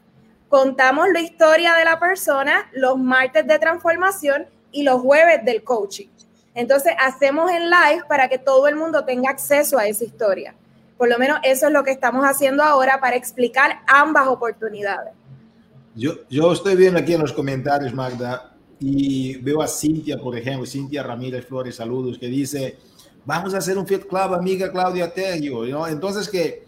Contamos 0.49 1.07
la 1.13 1.21
historia 1.21 1.75
de 1.75 1.85
la 1.85 1.99
persona 1.99 2.69
los 2.73 2.97
martes 2.97 3.47
de 3.47 3.57
transformación 3.57 4.47
y 4.71 4.83
los 4.83 5.01
jueves 5.01 5.43
del 5.45 5.63
coaching. 5.63 6.07
Entonces 6.53 6.93
hacemos 6.99 7.49
en 7.51 7.69
live 7.69 8.03
para 8.07 8.27
que 8.27 8.37
todo 8.37 8.67
el 8.67 8.75
mundo 8.75 9.05
tenga 9.05 9.29
acceso 9.29 9.77
a 9.77 9.87
esa 9.87 10.03
historia. 10.03 10.53
Por 10.97 11.09
lo 11.09 11.17
menos 11.17 11.39
eso 11.43 11.67
es 11.67 11.73
lo 11.73 11.83
que 11.83 11.91
estamos 11.91 12.23
haciendo 12.25 12.63
ahora 12.63 12.99
para 12.99 13.15
explicar 13.15 13.81
ambas 13.87 14.27
oportunidades. 14.27 15.13
Yo, 15.95 16.13
yo 16.29 16.51
estoy 16.53 16.75
viendo 16.75 16.99
aquí 16.99 17.13
en 17.13 17.21
los 17.21 17.33
comentarios, 17.33 17.93
Magda, 17.93 18.53
y 18.79 19.35
veo 19.37 19.61
a 19.61 19.67
Cintia, 19.67 20.19
por 20.19 20.37
ejemplo, 20.37 20.65
Cintia 20.65 21.03
Ramírez 21.03 21.45
Flores, 21.45 21.75
saludos, 21.75 22.17
que 22.17 22.27
dice, 22.27 22.77
vamos 23.25 23.53
a 23.53 23.57
hacer 23.57 23.77
un 23.77 23.85
Fit 23.85 24.05
Club, 24.07 24.33
amiga 24.33 24.71
Claudia 24.71 25.13
Terrio, 25.13 25.65
¿no? 25.65 25.87
Entonces 25.87 26.27
que 26.29 26.63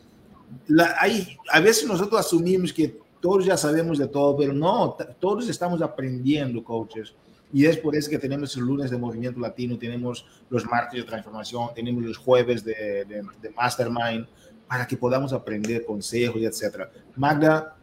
hay, 1.00 1.38
a 1.52 1.60
veces 1.60 1.88
nosotros 1.88 2.20
asumimos 2.20 2.72
que 2.72 3.00
todos 3.20 3.46
ya 3.46 3.58
sabemos 3.58 3.98
de 3.98 4.08
todo, 4.08 4.36
pero 4.36 4.54
no, 4.54 4.96
todos 5.20 5.48
estamos 5.48 5.82
aprendiendo, 5.82 6.64
coaches. 6.64 7.14
Y 7.54 7.66
es 7.66 7.78
por 7.78 7.96
eso 7.96 8.10
que 8.10 8.18
tenemos 8.18 8.58
el 8.58 8.64
lunes 8.64 8.90
de 8.90 8.98
Movimiento 8.98 9.40
Latino, 9.40 9.78
tenemos 9.78 10.26
los 10.50 10.66
martes 10.66 11.00
de 11.00 11.08
transformación, 11.08 11.70
tenemos 11.76 12.04
los 12.04 12.18
jueves 12.18 12.66
de, 12.66 13.06
de, 13.06 13.50
Mastermind, 13.56 14.26
para 14.68 14.88
que 14.88 14.98
podamos 14.98 15.32
aprender 15.34 15.86
consejos 15.86 16.42
etcétera. 16.42 16.90
Magda, 17.16 17.76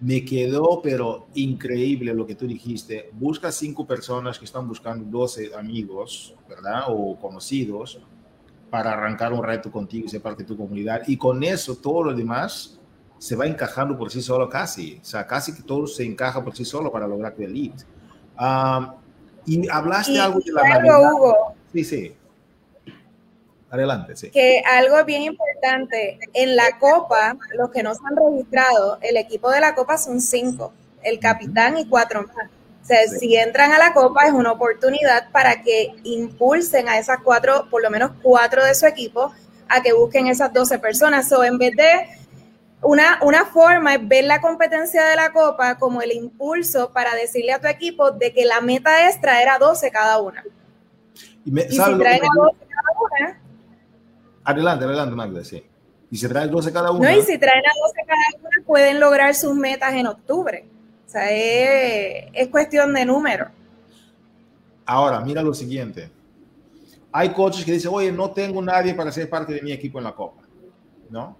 me 0.00 0.24
quedó, 0.24 0.80
pero 0.82 1.26
increíble 1.34 2.14
lo 2.14 2.26
que 2.26 2.34
tú 2.34 2.46
dijiste. 2.46 3.10
Busca 3.12 3.52
cinco 3.52 3.86
personas 3.86 4.38
que 4.38 4.46
están 4.46 4.66
buscando 4.66 5.04
12 5.18 5.50
amigos, 5.54 6.34
¿verdad? 6.48 6.84
O 6.88 7.18
conocidos 7.18 8.00
para 8.70 8.92
arrancar 8.92 9.32
un 9.34 9.44
reto 9.44 9.70
contigo 9.70 10.06
y 10.06 10.08
ser 10.08 10.22
parte 10.22 10.44
de 10.44 10.48
tu 10.48 10.56
comunidad. 10.56 11.02
Y 11.06 11.18
con 11.18 11.42
eso, 11.42 11.76
todo 11.76 12.04
lo 12.04 12.14
demás 12.14 12.80
se 13.18 13.36
va 13.36 13.46
encajando 13.46 13.98
por 13.98 14.10
sí 14.10 14.22
solo 14.22 14.48
casi. 14.48 14.98
O 15.02 15.04
sea, 15.04 15.26
casi 15.26 15.54
que 15.54 15.62
todo 15.62 15.86
se 15.86 16.04
encaja 16.04 16.42
por 16.42 16.56
sí 16.56 16.64
solo 16.64 16.90
para 16.90 17.06
lograr 17.06 17.34
tu 17.34 17.42
elite. 17.42 17.84
Y 19.50 19.68
hablaste 19.68 20.20
algo 20.20 20.38
de 20.38 20.52
la 20.52 20.62
algo, 20.62 21.54
Sí, 21.72 21.84
sí. 21.84 22.16
Adelante, 23.68 24.16
sí. 24.16 24.30
Que 24.30 24.62
algo 24.64 25.04
bien 25.04 25.22
importante, 25.22 26.20
en 26.34 26.54
la 26.54 26.78
Copa, 26.78 27.36
los 27.56 27.70
que 27.70 27.82
no 27.82 27.92
se 27.94 28.00
han 28.08 28.16
registrado, 28.16 28.98
el 29.00 29.16
equipo 29.16 29.50
de 29.50 29.60
la 29.60 29.74
Copa 29.74 29.98
son 29.98 30.20
cinco, 30.20 30.72
el 31.02 31.18
capitán 31.18 31.78
y 31.78 31.88
cuatro 31.88 32.22
más. 32.22 32.48
O 32.82 32.86
sea, 32.86 33.06
si 33.08 33.36
entran 33.36 33.72
a 33.72 33.78
la 33.78 33.92
Copa 33.92 34.26
es 34.26 34.32
una 34.32 34.52
oportunidad 34.52 35.30
para 35.32 35.62
que 35.62 35.94
impulsen 36.04 36.88
a 36.88 36.98
esas 36.98 37.18
cuatro, 37.24 37.66
por 37.70 37.82
lo 37.82 37.90
menos 37.90 38.12
cuatro 38.22 38.64
de 38.64 38.74
su 38.76 38.86
equipo, 38.86 39.32
a 39.68 39.82
que 39.82 39.92
busquen 39.92 40.28
esas 40.28 40.52
12 40.52 40.78
personas. 40.78 41.30
O 41.32 41.42
en 41.42 41.58
vez 41.58 41.74
de 41.76 42.08
una, 42.82 43.18
una 43.22 43.44
forma 43.44 43.94
es 43.94 44.08
ver 44.08 44.24
la 44.24 44.40
competencia 44.40 45.04
de 45.06 45.16
la 45.16 45.32
Copa 45.32 45.78
como 45.78 46.00
el 46.00 46.12
impulso 46.12 46.92
para 46.92 47.14
decirle 47.14 47.52
a 47.52 47.60
tu 47.60 47.68
equipo 47.68 48.10
de 48.10 48.32
que 48.32 48.44
la 48.44 48.60
meta 48.60 49.08
es 49.08 49.20
traer 49.20 49.48
a 49.48 49.58
12 49.58 49.90
cada 49.90 50.20
una. 50.20 50.42
Y, 51.44 51.50
si 51.50 51.76
traen 51.76 52.24
a 52.24 52.28
12 52.34 52.56
cada 52.68 52.98
una. 52.98 53.40
Adelante, 54.44 54.84
adelante, 54.84 55.14
Magda, 55.14 55.44
sí. 55.44 55.62
Y 56.10 56.16
si 56.16 56.28
traen 56.28 56.50
12 56.50 56.72
cada 56.72 56.90
una. 56.90 57.10
No, 57.10 57.18
y 57.18 57.22
si 57.22 57.38
traen 57.38 57.64
a 57.64 57.70
12 57.86 57.94
cada 58.06 58.40
una, 58.40 58.66
pueden 58.66 58.98
lograr 58.98 59.34
sus 59.34 59.54
metas 59.54 59.92
en 59.94 60.06
octubre. 60.06 60.66
O 61.06 61.10
sea, 61.10 61.28
es, 61.30 62.48
cuestión 62.48 62.94
de 62.94 63.04
número. 63.04 63.48
Ahora, 64.86 65.20
mira 65.20 65.42
lo 65.42 65.52
siguiente. 65.52 66.10
Hay 67.12 67.30
coaches 67.30 67.64
que 67.64 67.72
dicen, 67.72 67.90
oye, 67.92 68.10
no 68.12 68.30
tengo 68.30 68.62
nadie 68.62 68.94
para 68.94 69.12
ser 69.12 69.28
parte 69.28 69.52
de 69.52 69.62
mi 69.62 69.72
equipo 69.72 69.98
en 69.98 70.04
la 70.04 70.14
Copa, 70.14 70.42
¿no? 71.10 71.36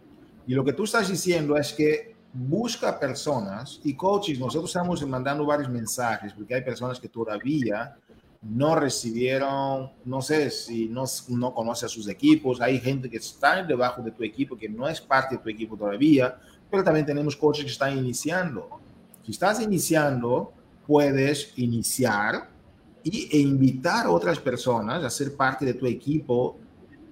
Y 0.46 0.54
lo 0.54 0.64
que 0.64 0.72
tú 0.72 0.84
estás 0.84 1.08
diciendo 1.08 1.56
es 1.56 1.72
que 1.72 2.16
busca 2.32 2.98
personas 2.98 3.80
y 3.82 3.94
coaches, 3.94 4.38
nosotros 4.38 4.70
estamos 4.70 5.04
mandando 5.06 5.44
varios 5.44 5.68
mensajes 5.68 6.32
porque 6.32 6.54
hay 6.54 6.62
personas 6.62 7.00
que 7.00 7.08
todavía 7.08 7.96
no 8.42 8.74
recibieron, 8.74 9.90
no 10.04 10.22
sé 10.22 10.50
si 10.50 10.88
no, 10.88 11.04
no 11.28 11.54
conoce 11.54 11.86
a 11.86 11.88
sus 11.88 12.08
equipos, 12.08 12.60
hay 12.60 12.78
gente 12.80 13.10
que 13.10 13.18
está 13.18 13.62
debajo 13.62 14.00
de 14.02 14.12
tu 14.12 14.22
equipo 14.22 14.56
que 14.56 14.68
no 14.68 14.88
es 14.88 15.00
parte 15.00 15.36
de 15.36 15.42
tu 15.42 15.48
equipo 15.50 15.76
todavía, 15.76 16.38
pero 16.70 16.82
también 16.82 17.04
tenemos 17.04 17.36
coaches 17.36 17.64
que 17.64 17.70
están 17.70 17.98
iniciando. 17.98 18.68
Si 19.24 19.32
estás 19.32 19.60
iniciando, 19.60 20.52
puedes 20.86 21.52
iniciar 21.56 22.48
y, 23.02 23.28
e 23.30 23.40
invitar 23.40 24.06
a 24.06 24.10
otras 24.10 24.38
personas 24.38 25.04
a 25.04 25.10
ser 25.10 25.36
parte 25.36 25.66
de 25.66 25.74
tu 25.74 25.86
equipo, 25.86 26.56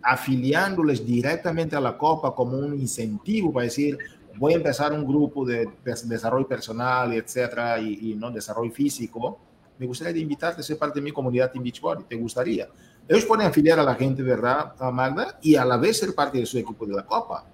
afiliándoles 0.02 1.04
directamente 1.04 1.76
a 1.76 1.80
la 1.80 1.96
Copa 1.96 2.34
como 2.34 2.58
un 2.58 2.74
incentivo 2.74 3.52
para 3.52 3.64
decir, 3.64 3.98
voy 4.38 4.52
a 4.52 4.56
empezar 4.56 4.92
un 4.92 5.06
grupo 5.06 5.44
de, 5.44 5.68
desarrollo 6.04 6.46
personal, 6.46 7.12
etcétera, 7.12 7.80
y, 7.80 8.14
no 8.14 8.30
desarrollo 8.30 8.70
físico. 8.72 9.38
Me 9.78 9.86
gustaría 9.86 10.22
invitarte 10.22 10.60
a 10.60 10.64
ser 10.64 10.78
parte 10.78 10.98
de 10.98 11.04
mi 11.04 11.12
comunidad 11.12 11.50
en 11.54 11.62
Beachbody. 11.62 12.04
¿Te 12.04 12.16
gustaría? 12.16 12.68
Ellos 13.06 13.24
pueden 13.24 13.46
afiliar 13.46 13.78
a 13.78 13.82
la 13.82 13.94
gente, 13.94 14.22
¿verdad, 14.22 14.74
Magda? 14.92 15.38
Y 15.42 15.56
a 15.56 15.64
la 15.64 15.76
vez 15.76 15.98
ser 15.98 16.14
parte 16.14 16.38
de 16.38 16.46
su 16.46 16.58
equipo 16.58 16.84
de 16.84 16.94
la 16.94 17.06
Copa. 17.06 17.44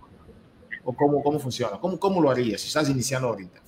¿O 0.84 0.92
cómo, 0.94 1.22
cómo 1.22 1.38
funciona? 1.38 1.78
¿Cómo, 1.78 1.98
¿Cómo 1.98 2.20
lo 2.20 2.30
harías 2.30 2.60
si 2.60 2.68
estás 2.68 2.88
iniciando 2.90 3.28
ahorita? 3.28 3.63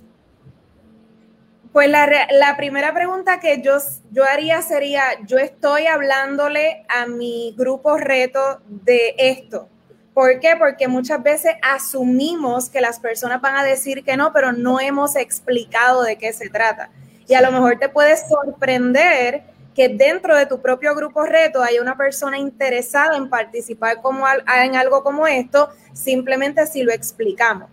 Pues 1.77 1.91
la, 1.91 2.09
la, 2.31 2.57
primera 2.57 2.95
pregunta 2.95 3.39
que 3.39 3.61
yo, 3.61 3.77
yo 4.11 4.25
haría 4.25 4.63
sería, 4.63 5.03
yo 5.27 5.37
estoy 5.37 5.87
hablándole 5.87 6.87
a 6.89 7.05
mi 7.05 7.55
grupo 7.55 7.99
reto 7.99 8.63
de 8.67 9.15
esto. 9.19 9.69
¿Por 10.15 10.41
qué? 10.41 10.57
Porque 10.59 10.89
muchas 10.89 11.23
veces 11.23 11.53
asumimos 11.61 12.71
que 12.71 12.81
las 12.81 12.99
personas 12.99 13.43
van 13.43 13.57
a 13.57 13.63
decir 13.63 14.05
que 14.05 14.17
no, 14.17 14.33
pero 14.33 14.53
no 14.53 14.81
hemos 14.81 15.17
explicado 15.17 16.03
de 16.03 16.17
qué 16.17 16.33
se 16.33 16.49
trata. 16.49 16.89
Y 17.29 17.35
a 17.35 17.43
lo 17.43 17.53
mejor 17.53 17.79
te 17.79 17.91
puede 17.91 18.17
sorprender 18.17 19.43
que 19.75 19.91
dentro 19.91 20.35
de 20.35 20.47
tu 20.47 20.63
propio 20.63 20.95
grupo 20.95 21.27
reto 21.27 21.63
hay 21.63 21.79
una 21.79 21.99
persona 21.99 22.39
interesada 22.39 23.19
en 23.19 23.29
participar 23.29 24.01
como 24.01 24.25
en 24.27 24.77
algo 24.77 25.03
como 25.03 25.27
esto, 25.27 25.69
simplemente 25.93 26.67
si 26.67 26.85
lo 26.85 26.91
explicamos 26.91 27.69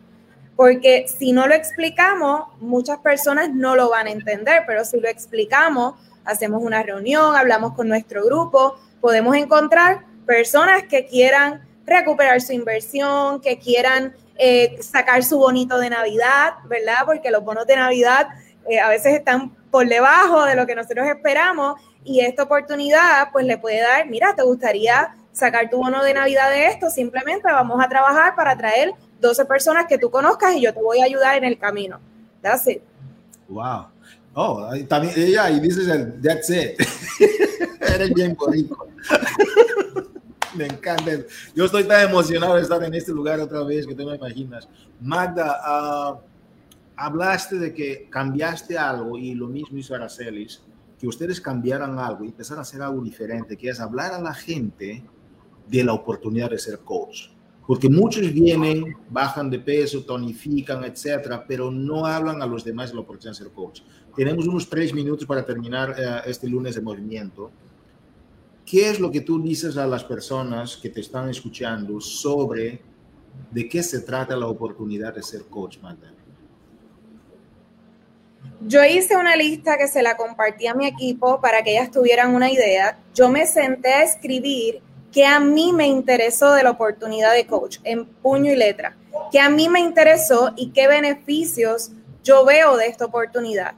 porque 0.56 1.06
si 1.08 1.32
no 1.32 1.48
lo 1.48 1.56
explicamos, 1.56 2.48
muchas 2.60 3.00
personas 3.00 3.50
no 3.54 3.76
lo 3.76 3.90
van 3.90 4.08
a 4.08 4.12
entender, 4.12 4.64
pero 4.68 4.86
si 4.86 5.00
lo 5.00 5.08
explicamos, 5.08 5.96
hacemos 6.26 6.62
una 6.62 6.84
reunión, 6.84 7.36
hablamos 7.36 7.74
con 7.74 7.88
nuestro 7.88 8.24
grupo, 8.26 8.76
podemos 9.02 9.36
encontrar 9.36 10.06
personas 10.26 10.84
que 10.84 11.06
quieran 11.06 11.62
recuperar 11.86 12.40
su 12.42 12.54
inversión, 12.54 13.42
que 13.42 13.60
quieran 13.60 14.16
eh, 14.38 14.78
sacar 14.82 15.24
su 15.24 15.38
bonito 15.38 15.78
de 15.80 15.90
Navidad, 15.90 16.54
¿verdad? 16.66 17.00
Porque 17.06 17.30
los 17.30 17.44
bonos 17.44 17.68
de 17.68 17.76
Navidad 17.76 18.30
eh, 18.70 18.80
a 18.80 18.90
veces 18.90 19.14
están 19.14 19.52
por 19.70 19.88
debajo 19.88 20.46
de 20.46 20.56
lo 20.56 20.66
que 20.66 20.76
nosotros 20.76 21.08
esperamos 21.08 21.80
y 22.04 22.22
esta 22.22 22.44
oportunidad 22.44 23.30
pues 23.32 23.46
le 23.46 23.58
puede 23.58 23.82
dar, 23.82 24.08
mira, 24.08 24.36
te 24.36 24.44
gustaría 24.44 25.16
sacar 25.32 25.70
tu 25.70 25.78
bono 25.78 26.04
de 26.04 26.14
Navidad 26.14 26.50
de 26.52 26.68
esto, 26.68 26.90
simplemente 26.90 27.52
vamos 27.52 27.84
a 27.84 27.90
trabajar 27.90 28.36
para 28.36 28.56
traer 28.56 28.94
12 29.24 29.46
personas 29.46 29.86
que 29.88 29.98
tú 29.98 30.12
conozcas 30.12 30.56
y 30.56 30.62
yo 30.62 30.74
te 30.74 30.82
voy 30.82 31.00
a 31.00 31.06
ayudar 31.06 31.38
en 31.38 31.46
el 31.46 31.58
camino. 31.58 32.00
That's 32.42 32.68
it. 32.68 32.82
Wow. 33.48 33.88
Oh, 34.36 34.70
también 34.88 35.14
ella 35.16 35.50
y 35.50 35.60
dices 35.60 35.88
el 35.88 36.22
that's 36.22 36.50
it. 36.50 36.80
Eres 37.80 38.14
bien 38.14 38.36
bonito. 38.36 38.78
me 40.56 40.66
encanta. 40.66 41.12
Yo 41.56 41.66
estoy 41.66 41.86
tan 41.86 42.10
emocionado 42.10 42.56
de 42.56 42.62
estar 42.62 42.84
en 42.84 42.94
este 42.94 43.12
lugar 43.12 43.40
otra 43.40 43.64
vez 43.64 43.88
que 43.88 43.96
tú 43.96 44.06
me 44.06 44.16
imaginas. 44.16 44.68
Magda, 45.00 45.62
uh, 45.66 46.18
hablaste 46.96 47.58
de 47.58 47.74
que 47.74 48.08
cambiaste 48.10 48.78
algo 48.78 49.18
y 49.18 49.36
lo 49.36 49.48
mismo 49.48 49.78
hizo 49.78 49.96
Aracelis, 49.96 50.62
que 51.00 51.08
ustedes 51.08 51.40
cambiaran 51.40 51.98
algo 51.98 52.26
y 52.26 52.28
empezaron 52.28 52.60
a 52.60 52.62
hacer 52.64 52.82
algo 52.82 53.02
diferente, 53.02 53.56
que 53.56 53.70
es 53.70 53.80
hablar 53.80 54.14
a 54.14 54.20
la 54.20 54.34
gente 54.34 55.04
de 55.68 55.84
la 55.84 55.94
oportunidad 55.94 56.50
de 56.50 56.60
ser 56.60 56.80
coach. 56.80 57.33
Porque 57.66 57.90
muchos 57.90 58.34
vienen, 58.34 58.96
bajan 59.10 59.50
de 59.50 59.60
peso, 59.60 60.04
tonifican, 60.04 60.84
etcétera, 60.84 61.46
pero 61.48 61.72
no 61.72 62.06
hablan 62.06 62.42
a 62.42 62.46
los 62.46 62.64
demás 62.64 62.90
de 62.90 62.96
la 62.96 63.02
oportunidad 63.02 63.38
de 63.38 63.46
ser 63.46 63.54
coach. 63.54 63.82
Tenemos 64.16 64.48
unos 64.48 64.70
tres 64.70 64.94
minutos 64.94 65.26
para 65.26 65.46
terminar 65.46 65.96
eh, 65.98 66.22
este 66.26 66.48
lunes 66.48 66.76
de 66.76 66.82
movimiento. 66.82 67.52
¿Qué 68.66 68.90
es 68.90 69.00
lo 69.00 69.10
que 69.12 69.22
tú 69.22 69.42
dices 69.42 69.78
a 69.78 69.88
las 69.88 70.04
personas 70.04 70.78
que 70.78 70.90
te 70.90 71.02
están 71.02 71.30
escuchando 71.30 72.00
sobre 72.02 72.82
de 73.52 73.68
qué 73.68 73.82
se 73.82 74.02
trata 74.02 74.36
la 74.36 74.48
oportunidad 74.48 75.14
de 75.14 75.24
ser 75.24 75.46
coach, 75.46 75.80
Magda? 75.82 76.14
Yo 78.66 78.84
hice 78.86 79.18
una 79.18 79.36
lista 79.36 79.78
que 79.78 79.88
se 79.88 80.02
la 80.02 80.16
compartí 80.16 80.68
a 80.68 80.74
mi 80.74 80.86
equipo 80.86 81.42
para 81.42 81.64
que 81.64 81.72
ellas 81.72 81.92
tuvieran 81.92 82.34
una 82.34 82.50
idea. 82.52 82.98
Yo 83.14 83.30
me 83.30 83.46
senté 83.46 83.90
a 83.90 84.04
escribir 84.04 84.82
que 85.14 85.26
a 85.26 85.40
mí 85.40 85.72
me 85.72 85.88
interesó 85.88 86.52
de 86.54 86.64
la 86.64 86.72
oportunidad 86.72 87.34
de 87.34 87.46
coach 87.46 87.78
en 87.84 88.06
puño 88.06 88.52
y 88.52 88.56
letra, 88.56 88.98
que 89.32 89.40
a 89.40 89.48
mí 89.48 89.70
me 89.70 89.80
interesó 89.80 90.52
y 90.56 90.72
qué 90.72 90.88
beneficios 90.88 91.92
yo 92.24 92.44
veo 92.46 92.76
de 92.78 92.88
esta 92.88 93.06
oportunidad. 93.06 93.76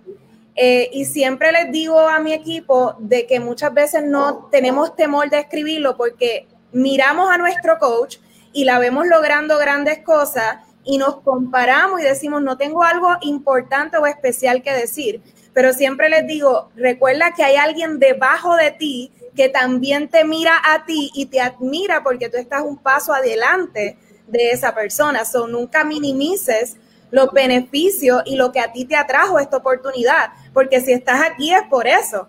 Eh, 0.55 0.89
y 0.93 1.03
siempre 1.03 1.51
les 1.51 1.69
digo 1.71 1.99
a 1.99 2.19
mi 2.19 2.31
equipo 2.31 2.95
de 2.99 3.27
que 3.27 3.41
muchas 3.41 3.73
veces 3.73 4.03
no 4.05 4.47
tenemos 4.49 4.95
temor 4.95 5.29
de 5.29 5.39
escribirlo 5.39 5.97
porque 5.97 6.47
miramos 6.71 7.29
a 7.29 7.37
nuestro 7.37 7.77
coach 7.77 8.17
y 8.53 8.63
la 8.63 8.79
vemos 8.79 9.05
logrando 9.05 9.57
grandes 9.57 9.99
cosas 9.99 10.59
y 10.85 10.97
nos 10.97 11.17
comparamos 11.17 11.99
y 11.99 12.03
decimos, 12.03 12.41
no 12.41 12.57
tengo 12.57 12.83
algo 12.83 13.09
importante 13.21 13.97
o 13.97 14.05
especial 14.05 14.61
que 14.61 14.71
decir. 14.71 15.21
Pero 15.53 15.73
siempre 15.73 16.07
les 16.07 16.25
digo, 16.25 16.69
recuerda 16.75 17.33
que 17.35 17.43
hay 17.43 17.57
alguien 17.57 17.99
debajo 17.99 18.55
de 18.55 18.71
ti 18.71 19.11
que 19.35 19.49
también 19.49 20.09
te 20.09 20.23
mira 20.23 20.53
a 20.63 20.85
ti 20.85 21.11
y 21.13 21.27
te 21.27 21.41
admira 21.41 22.03
porque 22.03 22.29
tú 22.29 22.37
estás 22.37 22.61
un 22.61 22.77
paso 22.77 23.13
adelante 23.13 23.97
de 24.27 24.51
esa 24.51 24.73
persona. 24.73 25.25
So, 25.25 25.47
nunca 25.47 25.83
minimices 25.83 26.77
los 27.11 27.31
beneficios 27.31 28.23
y 28.25 28.35
lo 28.35 28.51
que 28.51 28.59
a 28.59 28.71
ti 28.71 28.85
te 28.85 28.95
atrajo 28.95 29.39
esta 29.39 29.57
oportunidad, 29.57 30.31
porque 30.53 30.81
si 30.81 30.91
estás 30.91 31.21
aquí 31.21 31.53
es 31.53 31.63
por 31.69 31.87
eso. 31.87 32.27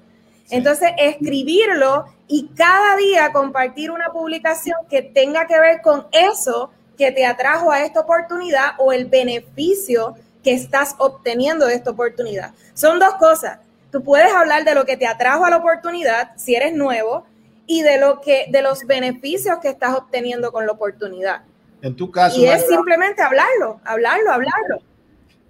Entonces, 0.50 0.90
escribirlo 0.98 2.06
y 2.28 2.48
cada 2.54 2.96
día 2.96 3.32
compartir 3.32 3.90
una 3.90 4.12
publicación 4.12 4.76
que 4.88 5.02
tenga 5.02 5.46
que 5.46 5.58
ver 5.58 5.80
con 5.80 6.06
eso 6.12 6.70
que 6.96 7.12
te 7.12 7.26
atrajo 7.26 7.70
a 7.70 7.82
esta 7.82 8.00
oportunidad 8.00 8.72
o 8.78 8.92
el 8.92 9.06
beneficio 9.06 10.14
que 10.42 10.52
estás 10.54 10.94
obteniendo 10.98 11.66
de 11.66 11.74
esta 11.74 11.90
oportunidad. 11.90 12.54
Son 12.74 12.98
dos 12.98 13.14
cosas. 13.14 13.58
Tú 13.96 14.02
puedes 14.02 14.30
hablar 14.30 14.62
de 14.66 14.74
lo 14.74 14.84
que 14.84 14.98
te 14.98 15.06
atrajo 15.06 15.46
a 15.46 15.48
la 15.48 15.56
oportunidad 15.56 16.32
si 16.36 16.54
eres 16.54 16.74
nuevo 16.74 17.24
y 17.66 17.80
de 17.80 17.98
lo 17.98 18.20
que 18.20 18.44
de 18.50 18.60
los 18.60 18.84
beneficios 18.84 19.56
que 19.62 19.70
estás 19.70 19.96
obteniendo 19.96 20.52
con 20.52 20.66
la 20.66 20.72
oportunidad. 20.72 21.44
En 21.80 21.96
tu 21.96 22.10
caso, 22.10 22.38
y 22.38 22.44
es 22.44 22.66
simplemente 22.68 23.22
hablarlo, 23.22 23.80
hablarlo, 23.86 24.32
hablarlo. 24.32 24.82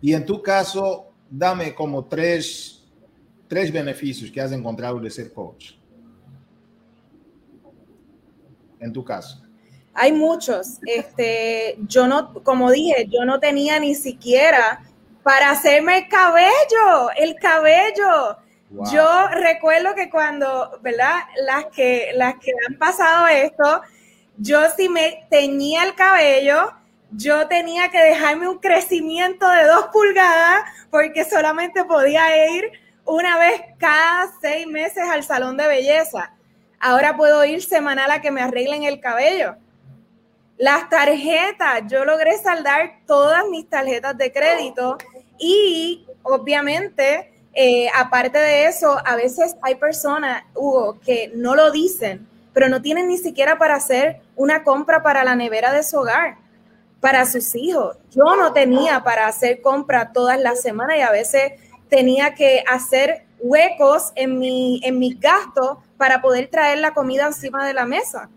Y 0.00 0.14
en 0.14 0.24
tu 0.24 0.40
caso, 0.40 1.06
dame 1.28 1.74
como 1.74 2.04
tres, 2.04 2.84
tres 3.48 3.72
beneficios 3.72 4.30
que 4.30 4.40
has 4.40 4.52
encontrado 4.52 5.00
de 5.00 5.10
ser 5.10 5.32
coach. 5.32 5.72
En 8.78 8.92
tu 8.92 9.02
caso. 9.02 9.42
Hay 9.92 10.12
muchos. 10.12 10.78
Este, 10.86 11.78
yo 11.88 12.06
no, 12.06 12.32
como 12.44 12.70
dije, 12.70 13.08
yo 13.10 13.24
no 13.24 13.40
tenía 13.40 13.80
ni 13.80 13.96
siquiera 13.96 14.84
para 15.26 15.50
hacerme 15.50 15.98
el 15.98 16.08
cabello, 16.08 17.10
el 17.16 17.34
cabello. 17.34 18.36
Yo 18.92 19.26
recuerdo 19.32 19.92
que 19.96 20.08
cuando, 20.08 20.78
¿verdad? 20.82 21.16
Las 21.44 21.64
que, 21.66 22.12
las 22.14 22.34
que 22.34 22.52
han 22.68 22.78
pasado 22.78 23.26
esto, 23.26 23.82
yo 24.36 24.60
si 24.76 24.88
me 24.88 25.26
teñía 25.28 25.82
el 25.82 25.96
cabello, 25.96 26.72
yo 27.10 27.48
tenía 27.48 27.90
que 27.90 27.98
dejarme 27.98 28.46
un 28.46 28.58
crecimiento 28.58 29.48
de 29.48 29.64
dos 29.64 29.86
pulgadas 29.92 30.62
porque 30.92 31.24
solamente 31.24 31.82
podía 31.82 32.54
ir 32.54 32.70
una 33.04 33.36
vez 33.36 33.62
cada 33.78 34.32
seis 34.40 34.64
meses 34.68 35.02
al 35.10 35.24
salón 35.24 35.56
de 35.56 35.66
belleza. 35.66 36.34
Ahora 36.78 37.16
puedo 37.16 37.44
ir 37.44 37.64
semanal 37.64 38.12
a 38.12 38.20
que 38.20 38.30
me 38.30 38.42
arreglen 38.42 38.84
el 38.84 39.00
cabello. 39.00 39.56
Las 40.56 40.88
tarjetas, 40.88 41.82
yo 41.88 42.04
logré 42.04 42.38
saldar 42.38 43.00
todas 43.08 43.44
mis 43.48 43.68
tarjetas 43.68 44.16
de 44.16 44.32
crédito 44.32 44.96
y 45.38 46.06
obviamente, 46.22 47.32
eh, 47.54 47.88
aparte 47.94 48.38
de 48.38 48.66
eso, 48.66 48.98
a 49.04 49.16
veces 49.16 49.56
hay 49.62 49.76
personas, 49.76 50.44
Hugo, 50.54 50.98
que 51.00 51.32
no 51.34 51.54
lo 51.54 51.70
dicen, 51.70 52.26
pero 52.52 52.68
no 52.68 52.82
tienen 52.82 53.08
ni 53.08 53.18
siquiera 53.18 53.58
para 53.58 53.74
hacer 53.74 54.20
una 54.34 54.62
compra 54.62 55.02
para 55.02 55.24
la 55.24 55.36
nevera 55.36 55.72
de 55.72 55.82
su 55.82 55.98
hogar, 55.98 56.36
para 57.00 57.26
sus 57.26 57.54
hijos. 57.54 57.96
Yo 58.10 58.36
no 58.36 58.52
tenía 58.52 59.04
para 59.04 59.26
hacer 59.26 59.60
compra 59.60 60.12
todas 60.12 60.40
las 60.40 60.62
semanas 60.62 60.96
y 60.98 61.02
a 61.02 61.10
veces 61.10 61.52
tenía 61.88 62.34
que 62.34 62.64
hacer 62.66 63.26
huecos 63.38 64.12
en 64.14 64.38
mi, 64.38 64.80
en 64.82 64.98
mis 64.98 65.20
gastos 65.20 65.78
para 65.96 66.20
poder 66.22 66.48
traer 66.48 66.78
la 66.78 66.94
comida 66.94 67.26
encima 67.26 67.66
de 67.66 67.74
la 67.74 67.86
mesa. 67.86 68.28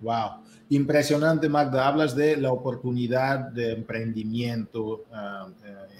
Wow. 0.00 0.42
Impresionante, 0.70 1.48
Magda. 1.48 1.86
Hablas 1.86 2.14
de 2.14 2.36
la 2.36 2.52
oportunidad 2.52 3.38
de 3.38 3.72
emprendimiento 3.72 5.04
uh, 5.10 5.50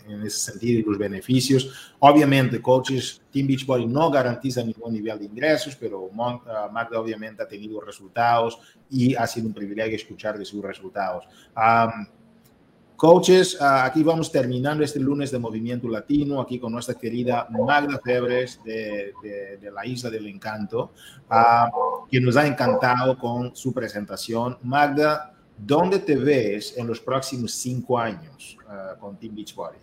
en 0.09 0.22
ese 0.22 0.38
sentido 0.50 0.80
y 0.80 0.82
los 0.82 0.98
beneficios. 0.98 1.94
Obviamente, 1.98 2.61
coaches, 2.61 3.20
Team 3.32 3.46
Beachbody 3.46 3.86
no 3.86 4.11
garantiza 4.11 4.62
ningún 4.62 4.92
nivel 4.92 5.18
de 5.18 5.24
ingresos, 5.26 5.76
pero 5.76 6.02
uh, 6.02 6.12
Magda 6.14 7.00
obviamente 7.00 7.42
ha 7.42 7.48
tenido 7.48 7.80
resultados 7.80 8.59
y 8.90 9.14
ha 9.14 9.26
sido 9.26 9.48
un 9.48 9.54
privilegio 9.54 9.96
escuchar 9.96 10.38
de 10.38 10.44
sus 10.44 10.62
resultados. 10.62 11.24
Coaches, 12.98 13.56
ah, 13.61 13.84
aquí 13.84 14.02
vamos 14.02 14.32
terminando 14.32 14.82
este 14.82 14.98
lunes 14.98 15.30
de 15.30 15.38
Movimiento 15.38 15.86
Latino, 15.86 16.40
aquí 16.40 16.59
con 16.59 16.72
nuestra 16.72 16.96
querida 16.96 17.46
Magda 17.48 18.00
Febres 18.04 18.61
de, 18.64 19.14
la 19.72 19.86
Isla 19.86 20.11
del 20.11 20.26
Encanto, 20.26 20.90
que 22.11 22.20
nos 22.20 22.36
ha 22.36 22.44
encantado 22.44 23.16
con 23.16 23.54
su 23.54 23.72
presentación. 23.72 24.59
Magda, 24.64 25.32
¿dónde 25.56 26.00
te 26.00 26.16
ves 26.16 26.76
en 26.76 26.88
los 26.88 26.98
próximos 26.98 27.52
cinco 27.52 27.96
años 27.96 28.59
ah, 28.68 28.96
con 28.98 29.16
Team 29.16 29.36
Beachbody? 29.36 29.78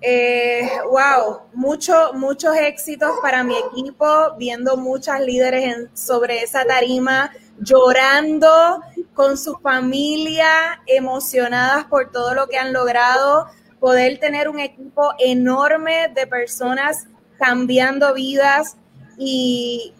Eh, 0.00 0.68
wow, 0.90 1.40
mucho, 1.54 2.12
muchos 2.14 2.54
éxitos 2.56 3.12
para 3.22 3.42
mi 3.42 3.54
equipo, 3.56 4.06
viendo 4.38 4.76
muchas 4.76 5.20
líderes 5.20 5.88
sobre 5.94 6.42
esa 6.42 6.64
tarima, 6.64 7.32
llorando 7.58 8.82
con 9.14 9.38
su 9.38 9.56
familia, 9.56 10.82
emocionadas 10.86 11.86
por 11.86 12.10
todo 12.10 12.34
lo 12.34 12.46
que 12.46 12.58
han 12.58 12.72
logrado, 12.72 13.46
poder 13.80 14.18
tener 14.18 14.48
un 14.48 14.60
equipo 14.60 15.14
enorme 15.18 16.12
de 16.14 16.26
personas 16.26 17.06
cambiando 17.38 18.12
vidas 18.14 18.76
y 19.16 19.94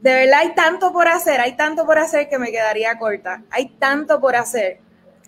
de 0.00 0.14
verdad 0.14 0.40
hay 0.40 0.54
tanto 0.54 0.92
por 0.92 1.08
hacer, 1.08 1.40
hay 1.40 1.56
tanto 1.56 1.84
por 1.84 1.98
hacer 1.98 2.28
que 2.28 2.38
me 2.38 2.52
quedaría 2.52 2.96
corta, 2.98 3.42
hay 3.50 3.70
tanto 3.70 4.20
por 4.20 4.36
hacer. 4.36 4.78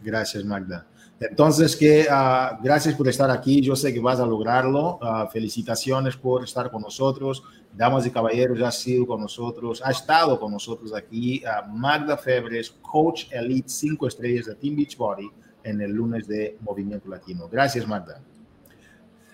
Gracias, 0.02 0.44
Magda. 0.44 0.86
Entonces, 1.20 1.74
que 1.74 2.06
uh, 2.08 2.62
gracias 2.62 2.94
por 2.94 3.08
estar 3.08 3.30
aquí. 3.30 3.60
Yo 3.60 3.74
sé 3.74 3.92
que 3.92 4.00
vas 4.00 4.20
a 4.20 4.26
lograrlo. 4.26 4.98
Uh, 5.02 5.28
felicitaciones 5.30 6.16
por 6.16 6.44
estar 6.44 6.70
con 6.70 6.82
nosotros. 6.82 7.42
Damas 7.72 8.06
y 8.06 8.10
caballeros, 8.10 8.60
ha 8.62 8.70
sido 8.70 9.06
con 9.06 9.20
nosotros, 9.20 9.82
ha 9.84 9.90
estado 9.90 10.38
con 10.40 10.52
nosotros 10.52 10.94
aquí 10.94 11.42
uh, 11.44 11.68
Magda 11.68 12.16
Febres, 12.16 12.70
Coach 12.82 13.26
Elite 13.30 13.68
5 13.68 14.06
estrellas 14.06 14.46
de 14.46 14.54
Team 14.54 14.76
Beachbody 14.76 15.30
en 15.62 15.80
el 15.80 15.92
lunes 15.92 16.26
de 16.26 16.56
Movimiento 16.60 17.08
Latino. 17.08 17.48
Gracias, 17.48 17.86
Magda. 17.86 18.20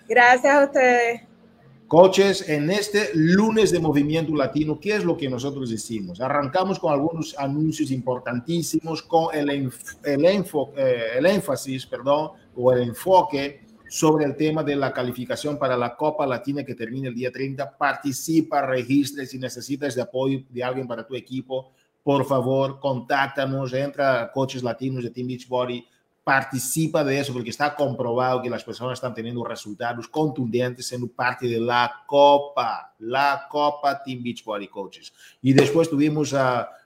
Gracias 0.07 0.53
a 0.53 0.65
ustedes. 0.65 1.34
Coaches, 1.87 2.49
en 2.49 2.71
este 2.71 3.11
lunes 3.13 3.71
de 3.71 3.77
Movimiento 3.77 4.33
Latino, 4.33 4.79
¿qué 4.79 4.95
es 4.95 5.05
lo 5.05 5.15
que 5.15 5.29
nosotros 5.29 5.71
hicimos? 5.71 6.19
Arrancamos 6.19 6.79
con 6.79 6.91
algunos 6.91 7.37
anuncios 7.37 7.91
importantísimos, 7.91 9.03
con 9.03 9.35
el, 9.35 9.49
el, 9.51 9.71
eh, 10.03 11.03
el 11.17 11.25
énfasis, 11.27 11.85
perdón, 11.85 12.31
o 12.55 12.73
el 12.73 12.89
enfoque 12.89 13.61
sobre 13.87 14.25
el 14.25 14.35
tema 14.35 14.63
de 14.63 14.75
la 14.75 14.91
calificación 14.91 15.59
para 15.59 15.77
la 15.77 15.95
Copa 15.95 16.25
Latina 16.25 16.63
que 16.63 16.73
termina 16.73 17.09
el 17.09 17.13
día 17.13 17.31
30. 17.31 17.77
Participa, 17.77 18.65
registre 18.65 19.27
si 19.27 19.37
necesitas 19.37 19.93
de 19.93 20.01
apoyo 20.01 20.39
de 20.49 20.63
alguien 20.63 20.87
para 20.87 21.05
tu 21.05 21.15
equipo. 21.15 21.71
Por 22.01 22.25
favor, 22.25 22.79
contáctanos, 22.79 23.73
entra 23.73 24.23
a 24.23 24.31
Coaches 24.31 24.63
Latinos 24.63 25.03
de 25.03 25.11
Team 25.11 25.27
Beachbody 25.27 25.85
participa 26.25 27.03
de 27.03 27.19
eso 27.19 27.31
porque 27.33 27.51
está 27.51 27.75
comprobado 27.75 28.41
que 28.41 28.49
las 28.49 28.63
personas 28.63 28.93
están 28.95 29.13
teniendo 29.13 29.43
resultados 29.43 30.07
contundentes 30.07 30.87
siendo 30.87 31.07
parte 31.07 31.47
de 31.47 31.59
la 31.59 32.03
Copa, 32.07 32.95
la 32.97 33.45
Copa 33.47 34.01
Team 34.03 34.23
Beach 34.23 34.43
Body 34.43 34.67
Coaches. 34.67 35.13
Y 35.43 35.53
después 35.53 35.87
tuvimos 35.87 36.35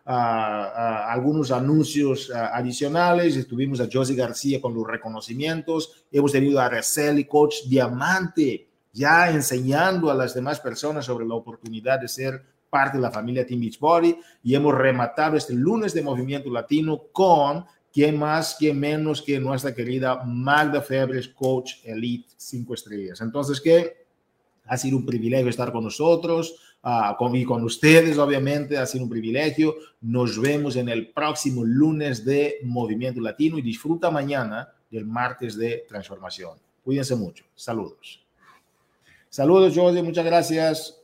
algunos 0.04 1.52
anuncios 1.52 2.30
adicionales, 2.32 3.38
estuvimos 3.38 3.80
a 3.80 3.88
Josie 3.90 4.18
García 4.18 4.60
con 4.60 4.74
los 4.74 4.86
reconocimientos, 4.86 6.06
hemos 6.12 6.34
tenido 6.34 6.60
a 6.60 6.66
Araceli, 6.66 7.24
coach 7.24 7.64
diamante, 7.70 8.68
ya 8.92 9.32
enseñando 9.32 10.12
a 10.12 10.16
las 10.16 10.34
demás 10.34 10.60
personas 10.60 11.06
sobre 11.06 11.26
la 11.26 11.36
oportunidad 11.36 12.02
de 12.02 12.10
ser 12.10 12.44
parte 12.70 12.98
de 12.98 13.04
la 13.04 13.12
familia 13.12 13.48
Team 13.48 13.62
Beach 13.62 13.80
Body. 13.80 14.20
Y 14.44 14.54
hemos 14.54 14.76
rematado 14.76 15.38
este 15.38 15.54
lunes 15.54 15.94
de 15.94 16.02
Movimiento 16.02 16.50
Latino 16.50 17.04
con 17.14 17.66
¿Quién 17.92 18.18
más, 18.18 18.56
quién 18.58 18.80
menos 18.80 19.22
que 19.22 19.40
nuestra 19.40 19.74
querida 19.74 20.24
Magda 20.24 20.82
Febres, 20.82 21.28
coach 21.28 21.74
elite 21.84 22.30
5 22.38 22.74
estrellas? 22.74 23.22
Entonces, 23.22 23.60
¿qué? 23.60 24.06
Ha 24.66 24.78
sido 24.78 24.98
un 24.98 25.06
privilegio 25.06 25.50
estar 25.50 25.72
con 25.72 25.84
nosotros 25.84 26.56
uh, 26.84 27.16
con, 27.18 27.36
y 27.36 27.44
con 27.44 27.64
ustedes, 27.64 28.18
obviamente, 28.18 28.78
ha 28.78 28.86
sido 28.86 29.06
un 29.06 29.10
privilegio. 29.10 29.76
Nos 30.02 30.40
vemos 30.40 30.76
en 30.76 30.90
el 30.90 31.10
próximo 31.10 31.64
lunes 31.66 32.24
de 32.24 32.58
Movimiento 32.64 33.22
Latino 33.22 33.58
y 33.58 33.62
disfruta 33.62 34.12
mañana 34.12 34.72
del 34.92 35.06
martes 35.06 35.58
de 35.58 35.86
transformación. 35.88 36.58
Cuídense 36.84 37.16
mucho. 37.16 37.44
Saludos. 37.56 38.24
Saludos, 39.30 39.76
José. 39.76 40.02
Muchas 40.02 40.26
gracias. 40.26 40.99